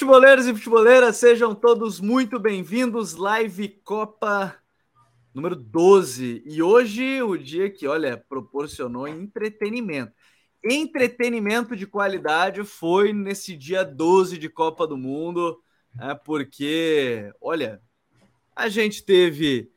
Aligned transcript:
futeboleiros 0.00 0.46
e 0.46 0.54
futeboleiras, 0.54 1.18
sejam 1.18 1.54
todos 1.54 2.00
muito 2.00 2.38
bem-vindos. 2.38 3.16
Live 3.16 3.68
Copa 3.84 4.56
número 5.34 5.54
12. 5.54 6.42
E 6.46 6.62
hoje, 6.62 7.22
o 7.22 7.36
dia 7.36 7.68
que, 7.68 7.86
olha, 7.86 8.16
proporcionou 8.16 9.06
entretenimento. 9.06 10.14
Entretenimento 10.64 11.76
de 11.76 11.86
qualidade 11.86 12.64
foi 12.64 13.12
nesse 13.12 13.54
dia 13.54 13.84
12 13.84 14.38
de 14.38 14.48
Copa 14.48 14.86
do 14.86 14.96
Mundo, 14.96 15.62
é, 16.00 16.14
porque, 16.14 17.30
olha, 17.38 17.78
a 18.56 18.70
gente 18.70 19.04
teve 19.04 19.70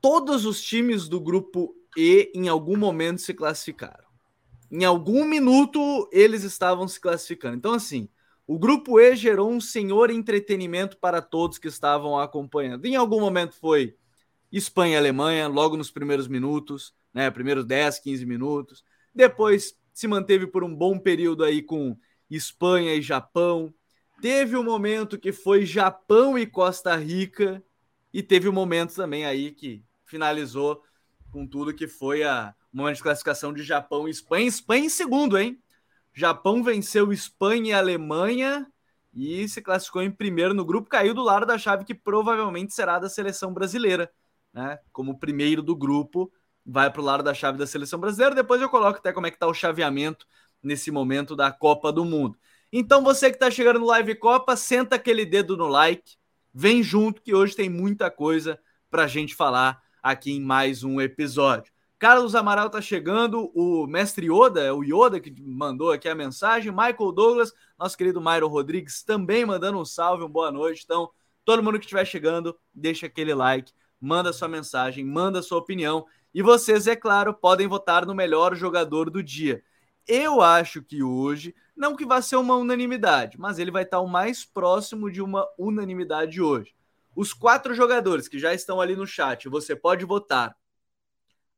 todos 0.00 0.46
os 0.46 0.62
times 0.62 1.08
do 1.08 1.20
grupo 1.20 1.74
E 1.96 2.30
em 2.32 2.48
algum 2.48 2.76
momento 2.76 3.20
se 3.22 3.34
classificaram. 3.34 4.06
Em 4.70 4.84
algum 4.84 5.24
minuto 5.24 6.08
eles 6.12 6.44
estavam 6.44 6.86
se 6.86 7.00
classificando. 7.00 7.56
Então, 7.56 7.72
assim, 7.72 8.08
o 8.46 8.58
grupo 8.58 8.98
E 8.98 9.14
gerou 9.14 9.50
um 9.50 9.60
senhor 9.60 10.10
entretenimento 10.10 10.96
para 10.96 11.22
todos 11.22 11.58
que 11.58 11.68
estavam 11.68 12.18
acompanhando. 12.18 12.84
Em 12.86 12.96
algum 12.96 13.20
momento 13.20 13.54
foi 13.54 13.96
Espanha 14.50 14.94
e 14.94 14.98
Alemanha, 14.98 15.48
logo 15.48 15.76
nos 15.76 15.90
primeiros 15.90 16.28
minutos, 16.28 16.94
né? 17.14 17.30
Primeiros 17.30 17.64
10, 17.64 18.00
15 18.00 18.26
minutos. 18.26 18.84
Depois 19.14 19.74
se 19.92 20.08
manteve 20.08 20.46
por 20.46 20.64
um 20.64 20.74
bom 20.74 20.98
período 20.98 21.44
aí 21.44 21.62
com 21.62 21.96
Espanha 22.30 22.94
e 22.94 23.02
Japão. 23.02 23.72
Teve 24.20 24.56
um 24.56 24.64
momento 24.64 25.18
que 25.18 25.32
foi 25.32 25.64
Japão 25.64 26.38
e 26.38 26.46
Costa 26.46 26.94
Rica. 26.96 27.62
E 28.12 28.22
teve 28.22 28.48
um 28.48 28.52
momento 28.52 28.94
também 28.94 29.24
aí 29.24 29.52
que 29.52 29.82
finalizou 30.04 30.82
com 31.30 31.46
tudo 31.46 31.74
que 31.74 31.88
foi 31.88 32.22
a 32.22 32.54
momento 32.72 32.96
de 32.96 33.02
classificação 33.02 33.52
de 33.52 33.62
Japão 33.62 34.08
e 34.08 34.10
Espanha. 34.10 34.46
Espanha 34.46 34.86
em 34.86 34.90
segundo, 34.90 35.38
hein? 35.38 35.61
Japão 36.14 36.62
venceu 36.62 37.12
Espanha 37.12 37.70
e 37.70 37.72
Alemanha 37.72 38.66
e 39.14 39.48
se 39.48 39.60
classificou 39.60 40.02
em 40.02 40.10
primeiro 40.10 40.54
no 40.54 40.64
grupo, 40.64 40.88
caiu 40.88 41.14
do 41.14 41.22
lado 41.22 41.44
da 41.46 41.58
chave 41.58 41.84
que 41.84 41.94
provavelmente 41.94 42.74
será 42.74 42.98
da 42.98 43.08
seleção 43.08 43.52
brasileira, 43.52 44.10
né? 44.52 44.78
Como 44.92 45.18
primeiro 45.18 45.62
do 45.62 45.76
grupo, 45.76 46.32
vai 46.64 46.90
para 46.90 47.00
o 47.00 47.04
lado 47.04 47.22
da 47.22 47.34
chave 47.34 47.58
da 47.58 47.66
seleção 47.66 47.98
brasileira. 47.98 48.34
Depois 48.34 48.60
eu 48.60 48.68
coloco 48.68 48.98
até 48.98 49.12
como 49.12 49.26
é 49.26 49.30
que 49.30 49.36
está 49.36 49.46
o 49.46 49.54
chaveamento 49.54 50.26
nesse 50.62 50.90
momento 50.90 51.34
da 51.34 51.50
Copa 51.50 51.92
do 51.92 52.04
Mundo. 52.04 52.38
Então 52.72 53.02
você 53.02 53.28
que 53.28 53.36
está 53.36 53.50
chegando 53.50 53.80
no 53.80 53.86
Live 53.86 54.14
Copa, 54.14 54.56
senta 54.56 54.96
aquele 54.96 55.26
dedo 55.26 55.56
no 55.56 55.66
like, 55.66 56.16
vem 56.54 56.82
junto 56.82 57.20
que 57.20 57.34
hoje 57.34 57.54
tem 57.54 57.68
muita 57.68 58.10
coisa 58.10 58.58
para 58.90 59.04
a 59.04 59.08
gente 59.08 59.34
falar 59.34 59.82
aqui 60.02 60.32
em 60.32 60.40
mais 60.40 60.82
um 60.82 61.00
episódio. 61.00 61.72
Carlos 62.02 62.34
Amaral 62.34 62.68
tá 62.68 62.80
chegando, 62.80 63.52
o 63.54 63.86
mestre 63.86 64.26
Yoda, 64.26 64.60
é 64.60 64.72
o 64.72 64.82
Yoda 64.82 65.20
que 65.20 65.32
mandou 65.40 65.92
aqui 65.92 66.08
a 66.08 66.16
mensagem, 66.16 66.72
Michael 66.72 67.12
Douglas, 67.12 67.52
nosso 67.78 67.96
querido 67.96 68.20
Myron 68.20 68.48
Rodrigues 68.48 69.04
também 69.04 69.46
mandando 69.46 69.78
um 69.78 69.84
salve, 69.84 70.24
uma 70.24 70.28
boa 70.28 70.50
noite. 70.50 70.82
Então, 70.84 71.10
todo 71.44 71.62
mundo 71.62 71.78
que 71.78 71.84
estiver 71.84 72.04
chegando, 72.04 72.58
deixa 72.74 73.06
aquele 73.06 73.32
like, 73.32 73.72
manda 74.00 74.32
sua 74.32 74.48
mensagem, 74.48 75.04
manda 75.04 75.42
sua 75.42 75.58
opinião. 75.58 76.04
E 76.34 76.42
vocês, 76.42 76.88
é 76.88 76.96
claro, 76.96 77.32
podem 77.32 77.68
votar 77.68 78.04
no 78.04 78.16
melhor 78.16 78.56
jogador 78.56 79.08
do 79.08 79.22
dia. 79.22 79.62
Eu 80.04 80.42
acho 80.42 80.82
que 80.82 81.04
hoje, 81.04 81.54
não 81.76 81.94
que 81.94 82.04
vá 82.04 82.20
ser 82.20 82.34
uma 82.34 82.56
unanimidade, 82.56 83.38
mas 83.38 83.60
ele 83.60 83.70
vai 83.70 83.84
estar 83.84 84.00
o 84.00 84.08
mais 84.08 84.44
próximo 84.44 85.08
de 85.08 85.22
uma 85.22 85.46
unanimidade 85.56 86.42
hoje. 86.42 86.74
Os 87.14 87.32
quatro 87.32 87.72
jogadores 87.76 88.26
que 88.26 88.40
já 88.40 88.52
estão 88.52 88.80
ali 88.80 88.96
no 88.96 89.06
chat, 89.06 89.48
você 89.48 89.76
pode 89.76 90.04
votar 90.04 90.56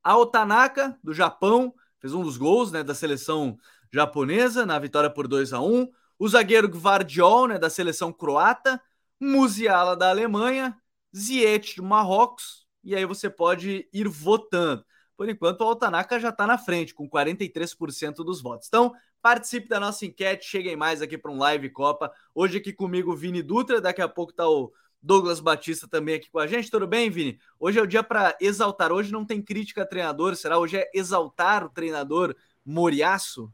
Ao 0.05 0.27
Tanaka, 0.27 0.99
do 1.03 1.15
Japão, 1.15 1.75
fez 1.99 2.13
um 2.13 2.23
dos 2.23 2.37
gols 2.37 2.71
né, 2.71 2.83
da 2.83 2.95
seleção 2.95 3.57
japonesa 3.91 4.67
na 4.67 4.79
vitória 4.79 5.09
por 5.09 5.27
2 5.27 5.53
a 5.55 5.61
1 5.61 5.89
O 6.19 6.29
zagueiro 6.29 6.69
Gvardiol, 6.69 7.49
né, 7.49 7.59
da 7.59 7.71
seleção 7.71 8.13
croata. 8.13 8.81
Musiala, 9.19 9.97
da 9.97 10.11
Alemanha. 10.11 10.77
Ziyech, 11.17 11.77
do 11.77 11.83
Marrocos. 11.83 12.67
E 12.83 12.95
aí 12.95 13.07
você 13.07 13.31
pode 13.31 13.89
ir 13.93 14.09
votando. 14.09 14.85
Por 15.17 15.29
enquanto, 15.29 15.61
o 15.61 15.65
Altanaka 15.65 16.19
já 16.19 16.31
está 16.31 16.47
na 16.47 16.59
frente, 16.59 16.93
com 16.93 17.09
43% 17.09 18.17
dos 18.17 18.43
votos. 18.43 18.67
Então, 18.69 18.93
participe 19.23 19.69
da 19.69 19.81
nossa 19.81 20.05
enquete, 20.05 20.45
cheguem 20.45 20.77
mais 20.77 21.01
aqui 21.01 21.17
para 21.17 21.31
um 21.31 21.39
Live 21.39 21.71
Copa. 21.71 22.13
Hoje 22.35 22.59
aqui 22.59 22.73
comigo, 22.73 23.17
Vini 23.17 23.43
Dutra, 23.43 23.81
daqui 23.81 24.03
a 24.03 24.09
pouco 24.09 24.33
está 24.33 24.47
o 24.47 24.73
Douglas 25.05 25.39
Batista 25.39 25.87
também 25.87 26.15
aqui 26.15 26.31
com 26.31 26.39
a 26.39 26.47
gente. 26.47 26.71
Tudo 26.71 26.87
bem, 26.87 27.11
Vini? 27.11 27.39
Hoje 27.61 27.79
é 27.79 27.83
o 27.83 27.87
dia 27.87 28.03
para 28.03 28.35
exaltar. 28.41 28.91
Hoje 28.91 29.13
não 29.13 29.23
tem 29.23 29.43
crítica 29.43 29.83
a 29.83 29.87
treinador, 29.87 30.35
será? 30.35 30.59
Hoje 30.59 30.79
é 30.79 30.91
exaltar 30.95 31.63
o 31.63 31.69
treinador 31.69 32.35
Moriaço? 32.65 33.53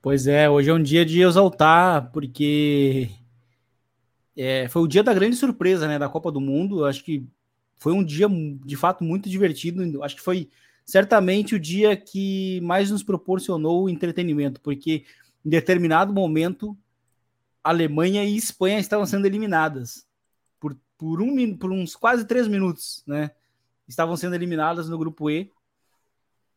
Pois 0.00 0.26
é, 0.26 0.48
hoje 0.48 0.70
é 0.70 0.72
um 0.72 0.82
dia 0.82 1.04
de 1.04 1.20
exaltar, 1.20 2.10
porque 2.10 3.10
é, 4.34 4.66
foi 4.68 4.80
o 4.80 4.88
dia 4.88 5.02
da 5.02 5.12
grande 5.12 5.36
surpresa, 5.36 5.86
né, 5.86 5.98
da 5.98 6.08
Copa 6.08 6.32
do 6.32 6.40
Mundo. 6.40 6.86
Acho 6.86 7.04
que 7.04 7.26
foi 7.76 7.92
um 7.92 8.02
dia 8.02 8.28
de 8.64 8.76
fato 8.76 9.04
muito 9.04 9.28
divertido. 9.28 10.02
Acho 10.02 10.16
que 10.16 10.22
foi 10.22 10.48
certamente 10.86 11.54
o 11.54 11.60
dia 11.60 11.94
que 11.94 12.62
mais 12.62 12.90
nos 12.90 13.02
proporcionou 13.02 13.90
entretenimento, 13.90 14.58
porque 14.62 15.04
em 15.44 15.50
determinado 15.50 16.14
momento 16.14 16.74
Alemanha 17.68 18.24
e 18.24 18.34
Espanha 18.34 18.78
estavam 18.78 19.04
sendo 19.04 19.26
eliminadas 19.26 20.06
por, 20.58 20.74
por, 20.96 21.20
um, 21.20 21.54
por 21.54 21.70
uns 21.70 21.94
quase 21.94 22.24
três 22.24 22.48
minutos, 22.48 23.02
né? 23.06 23.30
Estavam 23.86 24.16
sendo 24.16 24.34
eliminadas 24.34 24.88
no 24.88 24.96
grupo 24.96 25.30
E. 25.30 25.52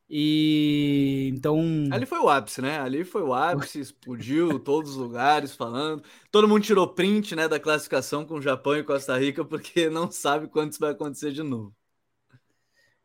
E 0.10 1.30
então. 1.34 1.60
Ali 1.92 2.06
foi 2.06 2.20
o 2.20 2.30
ápice, 2.30 2.62
né? 2.62 2.80
Ali 2.80 3.04
foi 3.04 3.24
o 3.24 3.34
ápice, 3.34 3.82
explodiu 3.82 4.58
todos 4.64 4.92
os 4.92 4.98
lugares 4.98 5.54
falando. 5.54 6.02
Todo 6.32 6.48
mundo 6.48 6.64
tirou 6.64 6.88
print 6.88 7.36
né, 7.36 7.46
da 7.46 7.60
classificação 7.60 8.26
com 8.26 8.36
o 8.36 8.42
Japão 8.42 8.78
e 8.78 8.84
Costa 8.84 9.18
Rica, 9.18 9.44
porque 9.44 9.90
não 9.90 10.10
sabe 10.10 10.48
quando 10.48 10.72
isso 10.72 10.80
vai 10.80 10.92
acontecer 10.92 11.34
de 11.34 11.44
novo. 11.44 11.76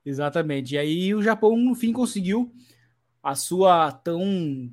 Exatamente. 0.04 0.76
E 0.76 0.78
aí 0.78 1.12
o 1.12 1.22
Japão, 1.22 1.56
no 1.56 1.74
fim, 1.74 1.92
conseguiu 1.92 2.54
a 3.20 3.34
sua 3.34 3.90
tão 3.90 4.70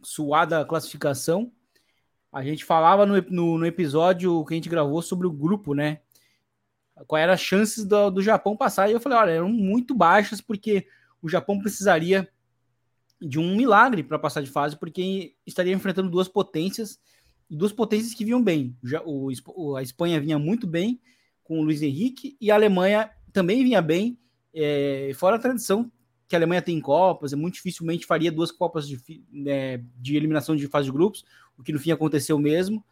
suada 0.00 0.64
classificação 0.64 1.52
a 2.32 2.42
gente 2.42 2.64
falava 2.64 3.06
no, 3.06 3.20
no, 3.30 3.58
no, 3.58 3.66
episódio 3.66 4.44
que 4.44 4.54
a 4.54 4.56
gente 4.56 4.68
gravou 4.68 5.00
sobre 5.00 5.26
o 5.26 5.32
grupo, 5.32 5.74
né? 5.74 6.00
Quais 7.06 7.22
eram 7.22 7.32
as 7.32 7.40
chances 7.40 7.84
do, 7.84 8.10
do 8.10 8.22
Japão 8.22 8.56
passar? 8.56 8.88
E 8.88 8.92
eu 8.92 9.00
falei, 9.00 9.18
olha, 9.18 9.30
eram 9.30 9.48
muito 9.48 9.94
baixas, 9.94 10.40
porque 10.40 10.86
o 11.22 11.28
Japão 11.28 11.58
precisaria 11.58 12.28
de 13.20 13.38
um 13.38 13.56
milagre 13.56 14.02
para 14.02 14.18
passar 14.18 14.42
de 14.42 14.50
fase, 14.50 14.76
porque 14.76 15.34
estaria 15.46 15.72
enfrentando 15.72 16.10
duas 16.10 16.28
potências, 16.28 17.00
e 17.50 17.56
duas 17.56 17.72
potências 17.72 18.12
que 18.12 18.24
vinham 18.24 18.42
bem. 18.42 18.76
O, 19.04 19.76
a 19.76 19.82
Espanha 19.82 20.20
vinha 20.20 20.38
muito 20.38 20.66
bem 20.66 21.00
com 21.42 21.60
o 21.60 21.62
Luiz 21.62 21.82
Henrique, 21.82 22.36
e 22.40 22.50
a 22.50 22.54
Alemanha 22.54 23.10
também 23.32 23.64
vinha 23.64 23.80
bem, 23.80 24.18
é, 24.52 25.12
fora 25.14 25.36
a 25.36 25.38
tradição 25.38 25.90
que 26.26 26.36
a 26.36 26.38
Alemanha 26.38 26.60
tem 26.60 26.76
em 26.76 26.80
Copas, 26.80 27.32
é 27.32 27.36
muito 27.36 27.54
dificilmente 27.54 28.04
faria 28.04 28.30
duas 28.30 28.52
Copas 28.52 28.86
de, 28.86 29.00
né, 29.32 29.78
de 29.96 30.14
eliminação 30.14 30.54
de 30.54 30.66
fase 30.66 30.86
de 30.86 30.92
grupos 30.92 31.24
o 31.58 31.62
que 31.62 31.72
no 31.72 31.78
fim 31.78 31.90
aconteceu 31.92 32.38
mesmo, 32.38 32.84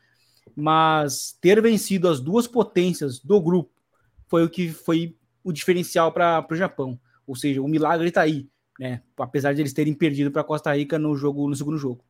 mas 0.56 1.36
ter 1.40 1.60
vencido 1.62 2.08
as 2.08 2.20
duas 2.20 2.46
potências 2.46 3.20
do 3.20 3.40
grupo 3.40 3.72
foi 4.28 4.44
o 4.44 4.50
que 4.50 4.70
foi 4.70 5.16
o 5.44 5.52
diferencial 5.52 6.12
para 6.12 6.46
o 6.50 6.56
Japão. 6.56 7.00
Ou 7.26 7.36
seja, 7.36 7.62
o 7.62 7.68
milagre 7.68 8.08
está 8.08 8.22
aí, 8.22 8.48
né? 8.78 9.02
Apesar 9.18 9.54
de 9.54 9.62
eles 9.62 9.72
terem 9.72 9.94
perdido 9.94 10.30
para 10.30 10.44
Costa 10.44 10.74
Rica 10.76 10.98
no 10.98 11.16
jogo 11.16 11.48
no 11.48 11.56
segundo 11.56 11.78
jogo. 11.78 12.04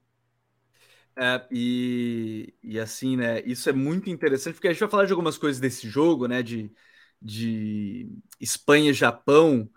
É, 1.18 1.46
e, 1.50 2.54
e 2.62 2.78
assim, 2.78 3.16
né? 3.16 3.40
Isso 3.42 3.68
é 3.70 3.72
muito 3.72 4.10
interessante, 4.10 4.54
porque 4.54 4.68
a 4.68 4.72
gente 4.72 4.80
vai 4.80 4.88
falar 4.90 5.06
de 5.06 5.12
algumas 5.12 5.38
coisas 5.38 5.58
desse 5.60 5.88
jogo, 5.88 6.26
né? 6.28 6.42
De, 6.42 6.72
de 7.20 8.08
Espanha 8.40 8.90
e 8.90 8.94
Japão, 8.94 9.68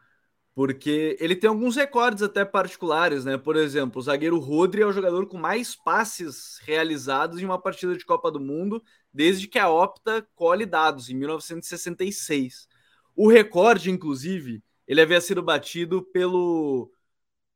porque 0.54 1.16
ele 1.20 1.36
tem 1.36 1.50
alguns 1.50 1.76
recordes 1.76 2.24
até 2.24 2.44
particulares, 2.44 3.24
né? 3.26 3.38
Por 3.38 3.56
exemplo, 3.56 4.00
o 4.00 4.02
zagueiro 4.02 4.40
Rodri 4.40 4.82
é 4.82 4.86
o 4.86 4.92
jogador 4.92 5.26
com 5.28 5.38
mais 5.38 5.76
passes 5.76 6.60
realizados 6.64 7.40
em 7.40 7.46
uma 7.46 7.62
partida 7.62 7.96
de 7.96 8.06
Copa 8.06 8.32
do 8.32 8.40
Mundo 8.40 8.84
desde 9.14 9.48
que 9.48 9.58
a 9.58 9.70
Opta 9.70 10.28
colhe 10.36 10.66
dados, 10.66 11.10
em 11.10 11.16
1966. 11.16 12.68
O 13.16 13.30
recorde, 13.30 13.92
inclusive, 13.92 14.64
ele 14.88 15.02
havia 15.02 15.22
sido 15.22 15.42
batido 15.42 16.04
pelo 16.12 16.92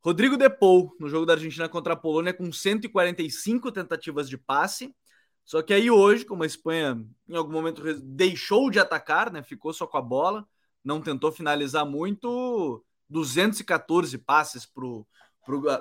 Rodrigo 0.01 0.37
Depou 0.37 0.95
no 0.99 1.07
jogo 1.07 1.25
da 1.25 1.33
Argentina 1.33 1.69
contra 1.69 1.93
a 1.93 1.97
Polônia 1.97 2.33
com 2.33 2.51
145 2.51 3.71
tentativas 3.71 4.29
de 4.29 4.37
passe. 4.37 4.93
Só 5.45 5.61
que 5.61 5.73
aí 5.73 5.89
hoje, 5.89 6.25
como 6.25 6.43
a 6.43 6.45
Espanha 6.45 7.01
em 7.27 7.35
algum 7.35 7.51
momento 7.51 7.81
deixou 8.01 8.69
de 8.69 8.79
atacar, 8.79 9.31
né, 9.31 9.41
ficou 9.43 9.73
só 9.73 9.87
com 9.87 9.97
a 9.97 10.01
bola, 10.01 10.47
não 10.83 11.01
tentou 11.01 11.31
finalizar 11.31 11.85
muito, 11.85 12.83
214 13.09 14.17
passes 14.17 14.65
pro, 14.65 15.05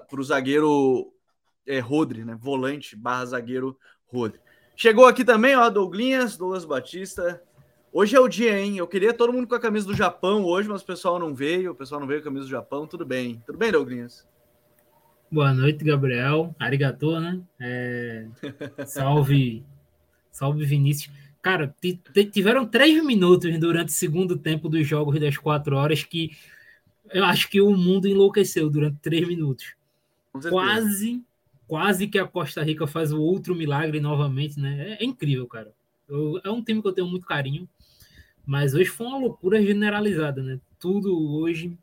pro 0.09 0.23
zagueiro 0.23 1.13
é, 1.67 1.79
Rodri, 1.81 2.25
né? 2.25 2.37
Volante 2.41 2.97
barra 2.97 3.27
zagueiro 3.27 3.77
Rodri. 4.07 4.41
Chegou 4.77 5.07
aqui 5.07 5.25
também, 5.25 5.55
ó, 5.57 5.69
Douglinhas, 5.69 6.37
Douglas 6.37 6.65
Batista. 6.65 7.43
Hoje 7.93 8.17
é 8.17 8.21
o 8.21 8.29
dia, 8.29 8.59
hein? 8.59 8.79
Eu 8.79 8.87
queria 8.87 9.13
todo 9.13 9.33
mundo 9.33 9.47
com 9.47 9.55
a 9.55 9.61
camisa 9.61 9.87
do 9.87 9.95
Japão 9.95 10.45
hoje, 10.45 10.69
mas 10.69 10.81
o 10.81 10.87
pessoal 10.87 11.19
não 11.19 11.35
veio. 11.35 11.73
O 11.73 11.75
pessoal 11.75 12.01
não 12.01 12.09
veio 12.09 12.21
com 12.21 12.29
a 12.29 12.31
camisa 12.31 12.47
do 12.47 12.51
Japão. 12.51 12.87
Tudo 12.87 13.05
bem. 13.05 13.43
Tudo 13.45 13.59
bem, 13.59 13.71
Douglinhas? 13.71 14.27
Boa 15.31 15.53
noite, 15.53 15.85
Gabriel. 15.85 16.55
Arigatô, 16.59 17.21
né? 17.21 17.41
É... 17.61 18.27
Salve, 18.87 19.65
salve 20.31 20.65
Vinícius. 20.65 21.15
Cara, 21.43 21.75
tiveram 22.33 22.65
três 22.65 23.05
minutos 23.05 23.59
durante 23.59 23.89
o 23.89 23.93
segundo 23.93 24.39
tempo 24.39 24.69
dos 24.69 24.87
jogos 24.87 25.19
das 25.21 25.37
quatro 25.37 25.77
horas 25.77 26.05
que 26.05 26.31
eu 27.11 27.25
acho 27.25 27.51
que 27.51 27.61
o 27.61 27.77
mundo 27.77 28.07
enlouqueceu 28.07 28.71
durante 28.71 28.99
três 29.01 29.27
minutos. 29.27 29.75
Quase, 30.49 31.21
quase 31.67 32.07
que 32.07 32.19
a 32.19 32.27
Costa 32.27 32.63
Rica 32.63 32.87
faz 32.87 33.13
o 33.13 33.21
outro 33.21 33.57
milagre 33.57 34.01
novamente, 34.01 34.59
né? 34.59 34.91
É, 34.93 35.03
é 35.03 35.05
incrível, 35.05 35.47
cara. 35.49 35.73
Eu, 36.09 36.41
é 36.45 36.51
um 36.51 36.63
time 36.63 36.81
que 36.81 36.87
eu 36.87 36.93
tenho 36.93 37.09
muito 37.09 37.27
carinho, 37.27 37.69
mas 38.47 38.73
hoje 38.73 38.89
foi 38.89 39.07
uma 39.09 39.19
loucura 39.19 39.61
generalizada, 39.61 40.43
né? 40.45 40.61
Tudo 40.79 41.13
hoje. 41.35 41.77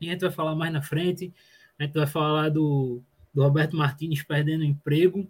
E 0.00 0.08
a 0.08 0.12
gente 0.12 0.20
vai 0.20 0.30
falar 0.30 0.54
mais 0.54 0.72
na 0.72 0.80
frente. 0.80 1.32
A 1.78 1.82
gente 1.82 1.94
vai 1.94 2.06
falar 2.06 2.48
do, 2.48 3.02
do 3.34 3.42
Roberto 3.42 3.76
Martins 3.76 4.22
perdendo 4.22 4.62
emprego 4.62 5.28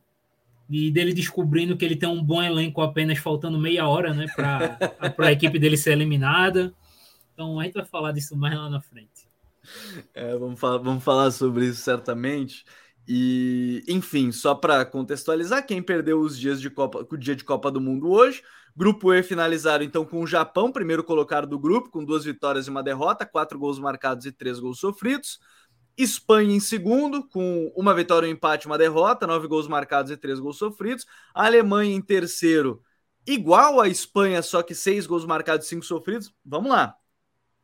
e 0.69 0.90
dele 0.90 1.12
descobrindo 1.12 1.76
que 1.76 1.84
ele 1.84 1.96
tem 1.96 2.08
um 2.08 2.22
bom 2.22 2.43
elenco 2.43 2.81
apenas 2.81 3.19
faltando 3.19 3.58
meia 3.58 3.87
hora, 3.87 4.14
né, 4.14 4.26
para 4.34 4.78
a 5.28 5.32
equipe 5.32 5.58
dele 5.58 5.76
ser 5.76 5.93
eliminada. 5.93 6.72
Então 7.32 7.61
a 7.61 7.64
gente 7.64 7.75
vai 7.75 7.84
falar 7.84 8.12
disso 8.12 8.37
mais 8.37 8.55
lá 8.55 8.70
na 8.70 8.81
frente. 8.81 9.28
É, 10.14 10.37
vamos, 10.37 10.58
falar, 10.61 10.78
vamos 10.78 11.02
falar 11.02 11.31
sobre 11.31 11.66
isso 11.66 11.82
certamente. 11.82 12.64
E, 13.06 13.82
enfim, 13.87 14.32
só 14.32 14.55
para 14.55 14.84
contextualizar, 14.84 15.66
quem 15.66 15.82
perdeu 15.82 16.20
os 16.20 16.38
dias 16.38 16.61
de 16.61 16.70
Copa, 16.70 17.06
o 17.11 17.16
dia 17.16 17.37
de 17.37 17.44
Copa 17.44 17.70
do 17.70 17.81
Mundo 17.81 18.11
hoje, 18.11 18.43
Grupo 18.76 19.12
E 19.12 19.22
finalizaram 19.22 19.84
então 19.84 20.05
com 20.05 20.20
o 20.20 20.26
Japão, 20.26 20.72
primeiro 20.72 21.05
colocado 21.05 21.46
do 21.46 21.58
grupo, 21.58 21.90
com 21.90 22.05
duas 22.05 22.25
vitórias 22.25 22.66
e 22.66 22.70
uma 22.70 22.82
derrota, 22.82 23.25
quatro 23.25 23.56
gols 23.56 23.78
marcados 23.78 24.26
e 24.26 24.32
três 24.32 24.58
gols 24.58 24.81
sofridos. 24.81 25.38
Espanha 25.96 26.55
em 26.55 26.61
segundo, 26.61 27.26
com 27.29 27.73
uma 27.76 27.94
vitória, 27.94 28.29
um 28.29 28.32
empate, 28.32 28.67
uma 28.67 28.76
derrota, 28.76 29.26
nove 29.26 29.46
gols 29.46 29.69
marcados 29.69 30.11
e 30.11 30.17
três 30.17 30.41
gols 30.41 30.58
sofridos. 30.58 31.06
A 31.32 31.46
Alemanha 31.46 31.94
em 31.94 32.00
terceiro, 32.00 32.82
igual 33.26 33.81
a 33.81 33.88
Espanha, 33.88 34.43
só 34.43 34.62
que 34.62 34.75
seis 34.75 35.06
gols 35.06 35.25
marcados 35.25 35.67
e 35.67 35.69
cinco 35.69 35.85
sofridos. 35.85 36.35
Vamos 36.44 36.70
lá. 36.70 36.96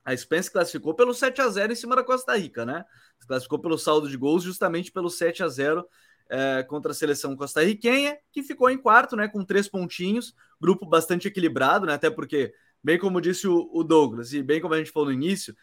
A 0.05 0.15
Espanha 0.15 0.43
se 0.43 0.50
classificou 0.50 0.94
pelo 0.94 1.12
7 1.12 1.41
a 1.41 1.49
0 1.49 1.73
em 1.73 1.77
cima 1.77 1.94
da 1.94 2.03
Costa 2.03 2.37
Rica, 2.37 2.65
né? 2.65 2.85
Se 3.19 3.27
classificou 3.27 3.59
pelo 3.59 3.77
saldo 3.77 4.09
de 4.09 4.17
gols, 4.17 4.43
justamente 4.43 4.91
pelo 4.91 5.11
7 5.11 5.43
a 5.43 5.49
0 5.49 5.87
é, 6.29 6.62
contra 6.62 6.93
a 6.93 6.94
seleção 6.94 7.37
costarriquenha, 7.37 8.17
que 8.33 8.43
ficou 8.43 8.71
em 8.71 8.79
quarto, 8.79 9.15
né? 9.15 9.29
Com 9.29 9.44
três 9.44 9.69
pontinhos, 9.69 10.35
grupo 10.61 10.87
bastante 10.87 11.29
equilibrado, 11.29 11.87
né? 11.87 11.94
Até 11.94 12.09
porque, 12.09 12.55
bem 12.83 12.99
como 12.99 13.21
disse 13.21 13.47
o 13.47 13.85
Douglas, 13.85 14.33
e 14.33 14.43
bem 14.43 14.61
como 14.61 14.75
a 14.75 14.79
gente 14.79 14.91
falou 14.91 15.09
no 15.09 15.15
início, 15.15 15.55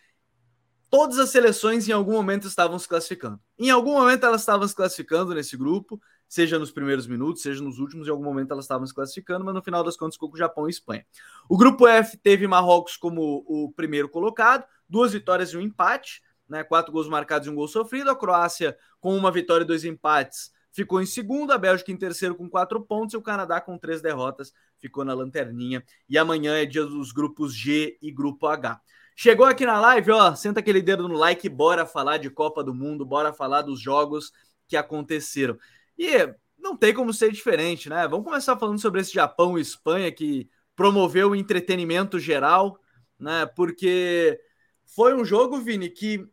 todas 0.90 1.20
as 1.20 1.30
seleções 1.30 1.88
em 1.88 1.92
algum 1.92 2.14
momento 2.14 2.48
estavam 2.48 2.78
se 2.80 2.88
classificando. 2.88 3.40
Em 3.58 3.70
algum 3.70 3.94
momento 3.94 4.26
elas 4.26 4.42
estavam 4.42 4.68
se 4.68 4.76
classificando 4.76 5.34
nesse 5.34 5.58
grupo, 5.58 6.02
seja 6.28 6.60
nos 6.60 6.72
primeiros 6.72 7.08
minutos, 7.08 7.42
seja 7.42 7.64
nos 7.64 7.80
últimos, 7.80 8.08
em 8.08 8.12
algum 8.12 8.24
momento 8.24 8.52
elas 8.52 8.66
estavam 8.66 8.86
se 8.86 8.94
classificando, 8.94 9.46
mas 9.46 9.54
no 9.54 9.64
final 9.64 9.84
das 9.84 9.96
contas 9.96 10.16
ficou 10.16 10.30
com 10.30 10.36
o 10.36 10.40
Japão 10.40 10.68
e 10.68 10.72
Espanha. 10.72 11.06
O 11.50 11.58
grupo 11.58 11.88
F 11.88 12.18
teve 12.18 12.48
Marrocos 12.48 12.98
como 12.98 13.44
o 13.48 13.72
primeiro 13.74 14.10
colocado, 14.10 14.66
duas 14.88 15.14
vitórias 15.14 15.50
e 15.50 15.58
um 15.58 15.62
empate, 15.62 16.22
né? 16.48 16.64
Quatro 16.64 16.92
gols 16.92 17.10
marcados 17.10 17.48
e 17.48 17.52
um 17.52 17.56
gol 17.56 17.68
sofrido. 17.68 18.10
A 18.10 18.16
Croácia, 18.16 18.78
com 19.00 19.16
uma 19.16 19.32
vitória 19.32 19.64
e 19.64 19.68
dois 19.68 19.84
empates, 19.84 20.52
ficou 20.72 21.02
em 21.02 21.06
segundo, 21.06 21.52
a 21.52 21.58
Bélgica 21.58 21.92
em 21.92 21.98
terceiro 21.98 22.36
com 22.36 22.50
quatro 22.50 22.82
pontos 22.82 23.14
e 23.14 23.18
o 23.18 23.22
Canadá 23.22 23.60
com 23.60 23.78
três 23.78 24.02
derrotas 24.02 24.54
ficou 24.78 25.04
na 25.04 25.14
lanterninha. 25.14 25.84
E 26.08 26.18
amanhã 26.18 26.56
é 26.56 26.66
dia 26.66 26.86
dos 26.86 27.12
grupos 27.12 27.54
G 27.54 27.98
e 28.02 28.12
grupo 28.12 28.48
H. 28.48 28.80
Chegou 29.20 29.48
aqui 29.48 29.66
na 29.66 29.80
live, 29.80 30.12
ó, 30.12 30.36
senta 30.36 30.60
aquele 30.60 30.80
dedo 30.80 31.08
no 31.08 31.16
like, 31.16 31.50
bora 31.50 31.88
falar 31.88 32.18
de 32.18 32.30
Copa 32.30 32.64
do 32.64 32.72
Mundo, 32.72 33.04
bora 33.04 33.34
falar 33.34 33.64
dos 33.64 33.82
jogos 33.82 34.32
que 34.68 34.78
aconteceram. 34.78 35.58
E 35.98 36.08
não 36.56 36.78
tem 36.78 36.94
como 36.94 37.12
ser 37.12 37.32
diferente, 37.32 37.90
né? 37.90 38.08
Vamos 38.08 38.28
começar 38.28 38.56
falando 38.60 38.80
sobre 38.80 39.02
esse 39.02 39.12
Japão 39.12 39.58
e 39.58 39.62
Espanha 39.62 40.12
que 40.12 40.48
promoveu 40.76 41.32
o 41.32 41.36
entretenimento 41.36 42.20
geral, 42.20 42.80
né? 43.18 43.48
Porque 43.48 44.40
foi 44.86 45.16
um 45.16 45.26
jogo, 45.26 45.62
Vini, 45.62 45.90
que 45.90 46.24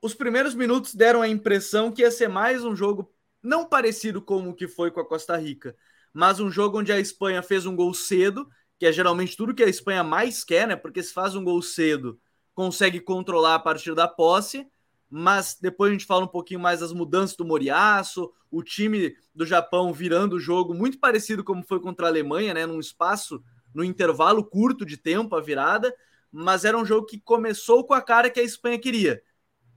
os 0.00 0.12
primeiros 0.12 0.56
minutos 0.56 0.96
deram 0.96 1.22
a 1.22 1.28
impressão 1.28 1.92
que 1.92 2.02
ia 2.02 2.10
ser 2.10 2.28
mais 2.28 2.64
um 2.64 2.74
jogo 2.74 3.14
não 3.40 3.64
parecido 3.64 4.20
com 4.20 4.48
o 4.48 4.54
que 4.54 4.66
foi 4.66 4.90
com 4.90 4.98
a 4.98 5.06
Costa 5.06 5.36
Rica, 5.36 5.76
mas 6.12 6.40
um 6.40 6.50
jogo 6.50 6.80
onde 6.80 6.90
a 6.90 6.98
Espanha 6.98 7.44
fez 7.44 7.64
um 7.64 7.76
gol 7.76 7.94
cedo 7.94 8.50
que 8.82 8.86
é 8.86 8.90
geralmente 8.90 9.36
tudo 9.36 9.54
que 9.54 9.62
a 9.62 9.68
Espanha 9.68 10.02
mais 10.02 10.42
quer, 10.42 10.66
né? 10.66 10.74
Porque 10.74 11.00
se 11.04 11.12
faz 11.12 11.36
um 11.36 11.44
gol 11.44 11.62
cedo, 11.62 12.18
consegue 12.52 12.98
controlar 12.98 13.54
a 13.54 13.58
partir 13.60 13.94
da 13.94 14.08
posse, 14.08 14.66
mas 15.08 15.56
depois 15.56 15.90
a 15.90 15.92
gente 15.92 16.04
fala 16.04 16.24
um 16.24 16.28
pouquinho 16.28 16.58
mais 16.58 16.80
das 16.80 16.92
mudanças 16.92 17.36
do 17.36 17.44
Moriaço, 17.44 18.32
o 18.50 18.60
time 18.60 19.14
do 19.32 19.46
Japão 19.46 19.92
virando 19.92 20.34
o 20.34 20.40
jogo 20.40 20.74
muito 20.74 20.98
parecido 20.98 21.44
como 21.44 21.62
foi 21.62 21.78
contra 21.78 22.06
a 22.06 22.08
Alemanha, 22.08 22.52
né? 22.54 22.66
Num 22.66 22.80
espaço, 22.80 23.40
no 23.72 23.84
intervalo 23.84 24.42
curto 24.42 24.84
de 24.84 24.96
tempo, 24.96 25.36
a 25.36 25.40
virada, 25.40 25.94
mas 26.32 26.64
era 26.64 26.76
um 26.76 26.84
jogo 26.84 27.06
que 27.06 27.20
começou 27.20 27.86
com 27.86 27.94
a 27.94 28.02
cara 28.02 28.28
que 28.30 28.40
a 28.40 28.42
Espanha 28.42 28.80
queria. 28.80 29.22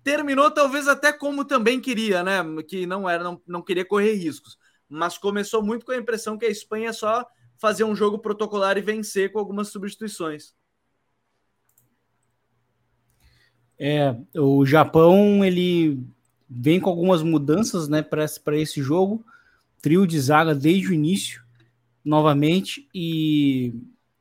Terminou 0.03 0.49
talvez 0.49 0.87
até 0.87 1.13
como 1.13 1.45
também 1.45 1.79
queria, 1.79 2.23
né? 2.23 2.43
Que 2.67 2.87
não 2.87 3.07
era, 3.07 3.23
não, 3.23 3.39
não 3.45 3.61
queria 3.61 3.85
correr 3.85 4.13
riscos. 4.13 4.57
Mas 4.89 5.15
começou 5.15 5.61
muito 5.61 5.85
com 5.85 5.91
a 5.91 5.95
impressão 5.95 6.39
que 6.39 6.45
a 6.47 6.49
Espanha 6.49 6.91
só 6.91 7.23
fazer 7.65 7.83
um 7.83 7.95
jogo 7.95 8.19
protocolar 8.19 8.77
e 8.77 8.81
vencer 8.81 9.31
com 9.31 9.39
algumas 9.39 9.69
substituições. 9.69 10.53
É, 13.79 14.15
o 14.35 14.63
Japão 14.67 15.43
ele 15.43 15.99
vem 16.47 16.79
com 16.79 16.91
algumas 16.91 17.23
mudanças, 17.23 17.87
né, 17.87 18.03
para 18.03 18.55
esse 18.55 18.83
jogo. 18.83 19.25
Trio 19.81 20.05
de 20.05 20.19
zaga 20.19 20.53
desde 20.53 20.89
o 20.89 20.93
início, 20.93 21.43
novamente, 22.03 22.87
e 22.93 23.73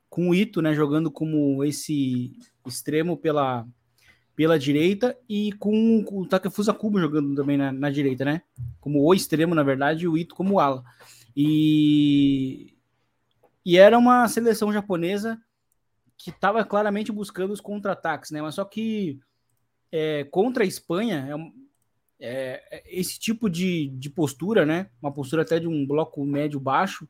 com 0.09 0.31
o 0.31 0.35
Ito, 0.35 0.63
né, 0.63 0.75
jogando 0.75 1.11
como 1.11 1.63
esse 1.63 2.39
extremo 2.67 3.15
pela, 3.15 3.67
pela 4.35 4.59
direita 4.59 5.15
e 5.29 5.53
com 5.53 6.03
o 6.11 6.27
Takefusa 6.27 6.73
Kubo 6.73 6.99
jogando 6.99 7.35
também 7.35 7.59
na, 7.59 7.71
na 7.71 7.91
direita, 7.91 8.25
né? 8.25 8.41
Como 8.81 9.03
o 9.03 9.13
extremo, 9.13 9.55
na 9.55 9.63
verdade, 9.63 10.05
e 10.05 10.09
o 10.09 10.17
Ito 10.17 10.35
como 10.35 10.59
ala. 10.59 10.83
E 11.37 12.74
e 13.65 13.79
era 13.79 13.99
uma 13.99 14.29
seleção 14.29 14.73
japonesa 14.73 15.41
que 16.17 16.31
estava 16.31 16.65
claramente 16.65 17.11
buscando 17.11 17.53
os 17.53 17.61
contra-ataques, 17.61 18.31
né? 18.31 18.41
Mas 18.43 18.55
só 18.55 18.65
que 18.65 19.19
é, 19.91 20.25
contra 20.25 20.65
a 20.65 20.67
Espanha, 20.67 21.29
é, 22.21 22.63
é, 22.71 22.85
esse 22.87 23.19
tipo 23.19 23.49
de, 23.49 23.89
de 23.89 24.11
postura, 24.11 24.65
né? 24.65 24.91
Uma 25.01 25.13
postura 25.13 25.43
até 25.43 25.59
de 25.59 25.67
um 25.67 25.87
bloco 25.87 26.25
médio-baixo, 26.25 27.09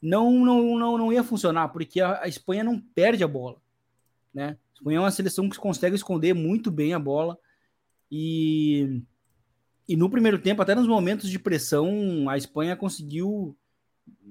não, 0.00 0.32
não, 0.44 0.78
não, 0.78 0.98
não 0.98 1.12
ia 1.12 1.22
funcionar, 1.22 1.68
porque 1.68 2.00
a, 2.00 2.22
a, 2.22 2.28
Espanha 2.28 2.64
não 2.64 2.80
perde 2.80 3.22
a 3.22 3.28
bola, 3.28 3.60
né? 4.34 4.58
A 4.72 4.74
Espanha 4.74 4.96
é 4.96 5.00
uma 5.00 5.10
seleção 5.10 5.48
que 5.48 5.56
consegue 5.56 5.94
esconder 5.94 6.34
muito 6.34 6.70
bem 6.70 6.92
a 6.92 6.98
bola 6.98 7.38
e, 8.10 9.02
e 9.88 9.96
no 9.96 10.10
primeiro 10.10 10.38
tempo, 10.38 10.60
até 10.60 10.74
nos 10.74 10.86
momentos 10.86 11.30
de 11.30 11.38
pressão, 11.38 12.28
a 12.28 12.36
Espanha 12.36 12.76
conseguiu 12.76 13.56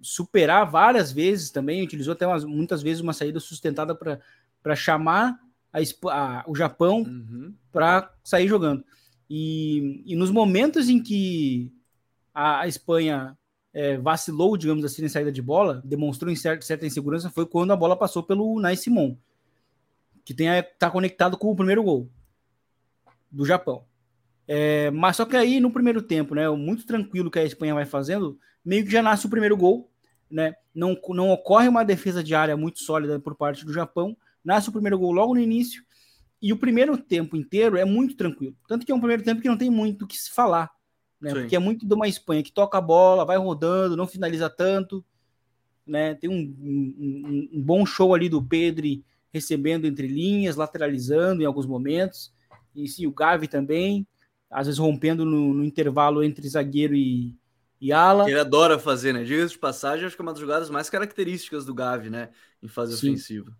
superar 0.02 0.70
várias 0.70 1.12
vezes 1.12 1.52
também, 1.52 1.84
utilizou 1.84 2.14
até 2.14 2.26
umas, 2.26 2.44
muitas 2.44 2.82
vezes 2.82 3.02
uma 3.02 3.14
saída 3.14 3.40
sustentada 3.40 3.96
para 3.96 4.76
chamar 4.76 5.40
a, 5.72 5.80
a, 6.10 6.44
o 6.48 6.56
Japão 6.56 7.00
uhum. 7.00 7.54
para 7.72 8.14
sair 8.24 8.48
jogando. 8.48 8.84
E, 9.30 10.04
e, 10.06 10.16
nos 10.16 10.30
momentos 10.30 10.90
em 10.90 11.02
que 11.02 11.72
a, 12.34 12.62
a 12.62 12.68
Espanha 12.68 13.38
é, 13.74 13.98
vacilou, 13.98 14.58
digamos 14.58 14.84
assim, 14.84 15.02
na 15.02 15.10
saída 15.10 15.32
de 15.32 15.42
bola, 15.42 15.82
demonstrou 15.86 16.36
certa, 16.36 16.66
certa 16.66 16.86
insegurança, 16.86 17.30
foi 17.30 17.46
quando 17.46 17.72
a 17.72 17.76
bola 17.76 17.96
passou 17.96 18.24
pelo 18.24 18.60
Nai 18.60 18.76
Simon, 18.76 19.16
que 20.26 20.34
está 20.34 20.90
conectado 20.90 21.38
com 21.38 21.52
o 21.52 21.56
primeiro 21.56 21.84
gol 21.84 22.10
do 23.32 23.46
Japão. 23.46 23.86
É, 24.54 24.92
mas 24.92 25.16
só 25.16 25.24
que 25.24 25.38
aí 25.38 25.62
no 25.62 25.72
primeiro 25.72 26.02
tempo, 26.02 26.36
né, 26.36 26.50
muito 26.50 26.86
tranquilo 26.86 27.32
que 27.32 27.40
a 27.40 27.46
Espanha 27.46 27.74
vai 27.74 27.86
fazendo, 27.86 28.38
meio 28.66 28.84
que 28.84 28.92
já 28.92 29.02
nasce 29.02 29.26
o 29.26 29.30
primeiro 29.30 29.56
gol, 29.56 29.90
né? 30.30 30.54
Não, 30.76 30.94
não 31.12 31.30
ocorre 31.30 31.70
uma 31.70 31.86
defesa 31.86 32.22
de 32.22 32.36
área 32.36 32.58
muito 32.58 32.80
sólida 32.80 33.18
por 33.18 33.34
parte 33.34 33.64
do 33.66 33.72
Japão, 33.72 34.14
nasce 34.44 34.68
o 34.68 34.74
primeiro 34.74 35.00
gol 35.00 35.14
logo 35.14 35.34
no 35.34 35.40
início, 35.40 35.86
e 36.42 36.52
o 36.52 36.58
primeiro 36.58 36.98
tempo 36.98 37.38
inteiro 37.38 37.78
é 37.78 37.86
muito 37.86 38.18
tranquilo. 38.18 38.54
Tanto 38.68 38.86
que 38.86 38.92
é 38.92 38.96
um 38.96 39.00
primeiro 39.00 39.24
tempo 39.24 39.42
que 39.42 39.48
não 39.48 39.58
tem 39.58 39.70
muito 39.70 40.04
o 40.04 40.08
que 40.08 40.18
se 40.18 40.30
falar, 40.30 40.70
né? 41.22 41.32
Porque 41.34 41.56
é 41.56 41.60
muito 41.60 41.88
de 41.88 41.94
uma 41.94 42.10
Espanha 42.10 42.44
que 42.44 42.52
toca 42.52 42.78
a 42.78 42.82
bola, 42.82 43.24
vai 43.24 43.38
rodando, 43.38 43.96
não 43.96 44.06
finaliza 44.06 44.50
tanto, 44.50 45.02
né? 45.88 46.14
Tem 46.16 46.30
um, 46.30 46.54
um, 46.62 47.50
um 47.54 47.62
bom 47.62 47.86
show 47.86 48.14
ali 48.14 48.28
do 48.28 48.44
Pedri 48.44 49.06
recebendo 49.32 49.88
entre 49.88 50.08
linhas, 50.08 50.58
lateralizando 50.58 51.42
em 51.42 51.46
alguns 51.46 51.66
momentos, 51.66 52.34
e 52.76 52.86
sim, 52.86 53.08
o 53.08 53.14
Gavi 53.14 53.48
também 53.48 54.06
às 54.52 54.68
vezes 54.68 54.80
rompendo 54.80 55.26
no, 55.26 55.54
no 55.54 55.64
intervalo 55.64 56.24
entre 56.24 56.48
zagueiro 56.48 56.94
e, 56.94 57.36
e 57.80 57.92
ala. 57.92 58.30
Ele 58.30 58.40
adora 58.40 58.78
fazer, 58.78 59.14
né? 59.14 59.24
Diga 59.24 59.48
de 59.48 59.58
passagem, 59.58 60.06
acho 60.06 60.16
que 60.16 60.22
é 60.22 60.26
uma 60.26 60.34
das 60.34 60.42
jogadas 60.42 60.70
mais 60.70 60.90
características 60.90 61.66
do 61.66 61.74
Gavi, 61.74 62.10
né? 62.10 62.30
Em 62.62 62.68
fase 62.68 62.98
Sim. 62.98 63.10
ofensiva. 63.10 63.52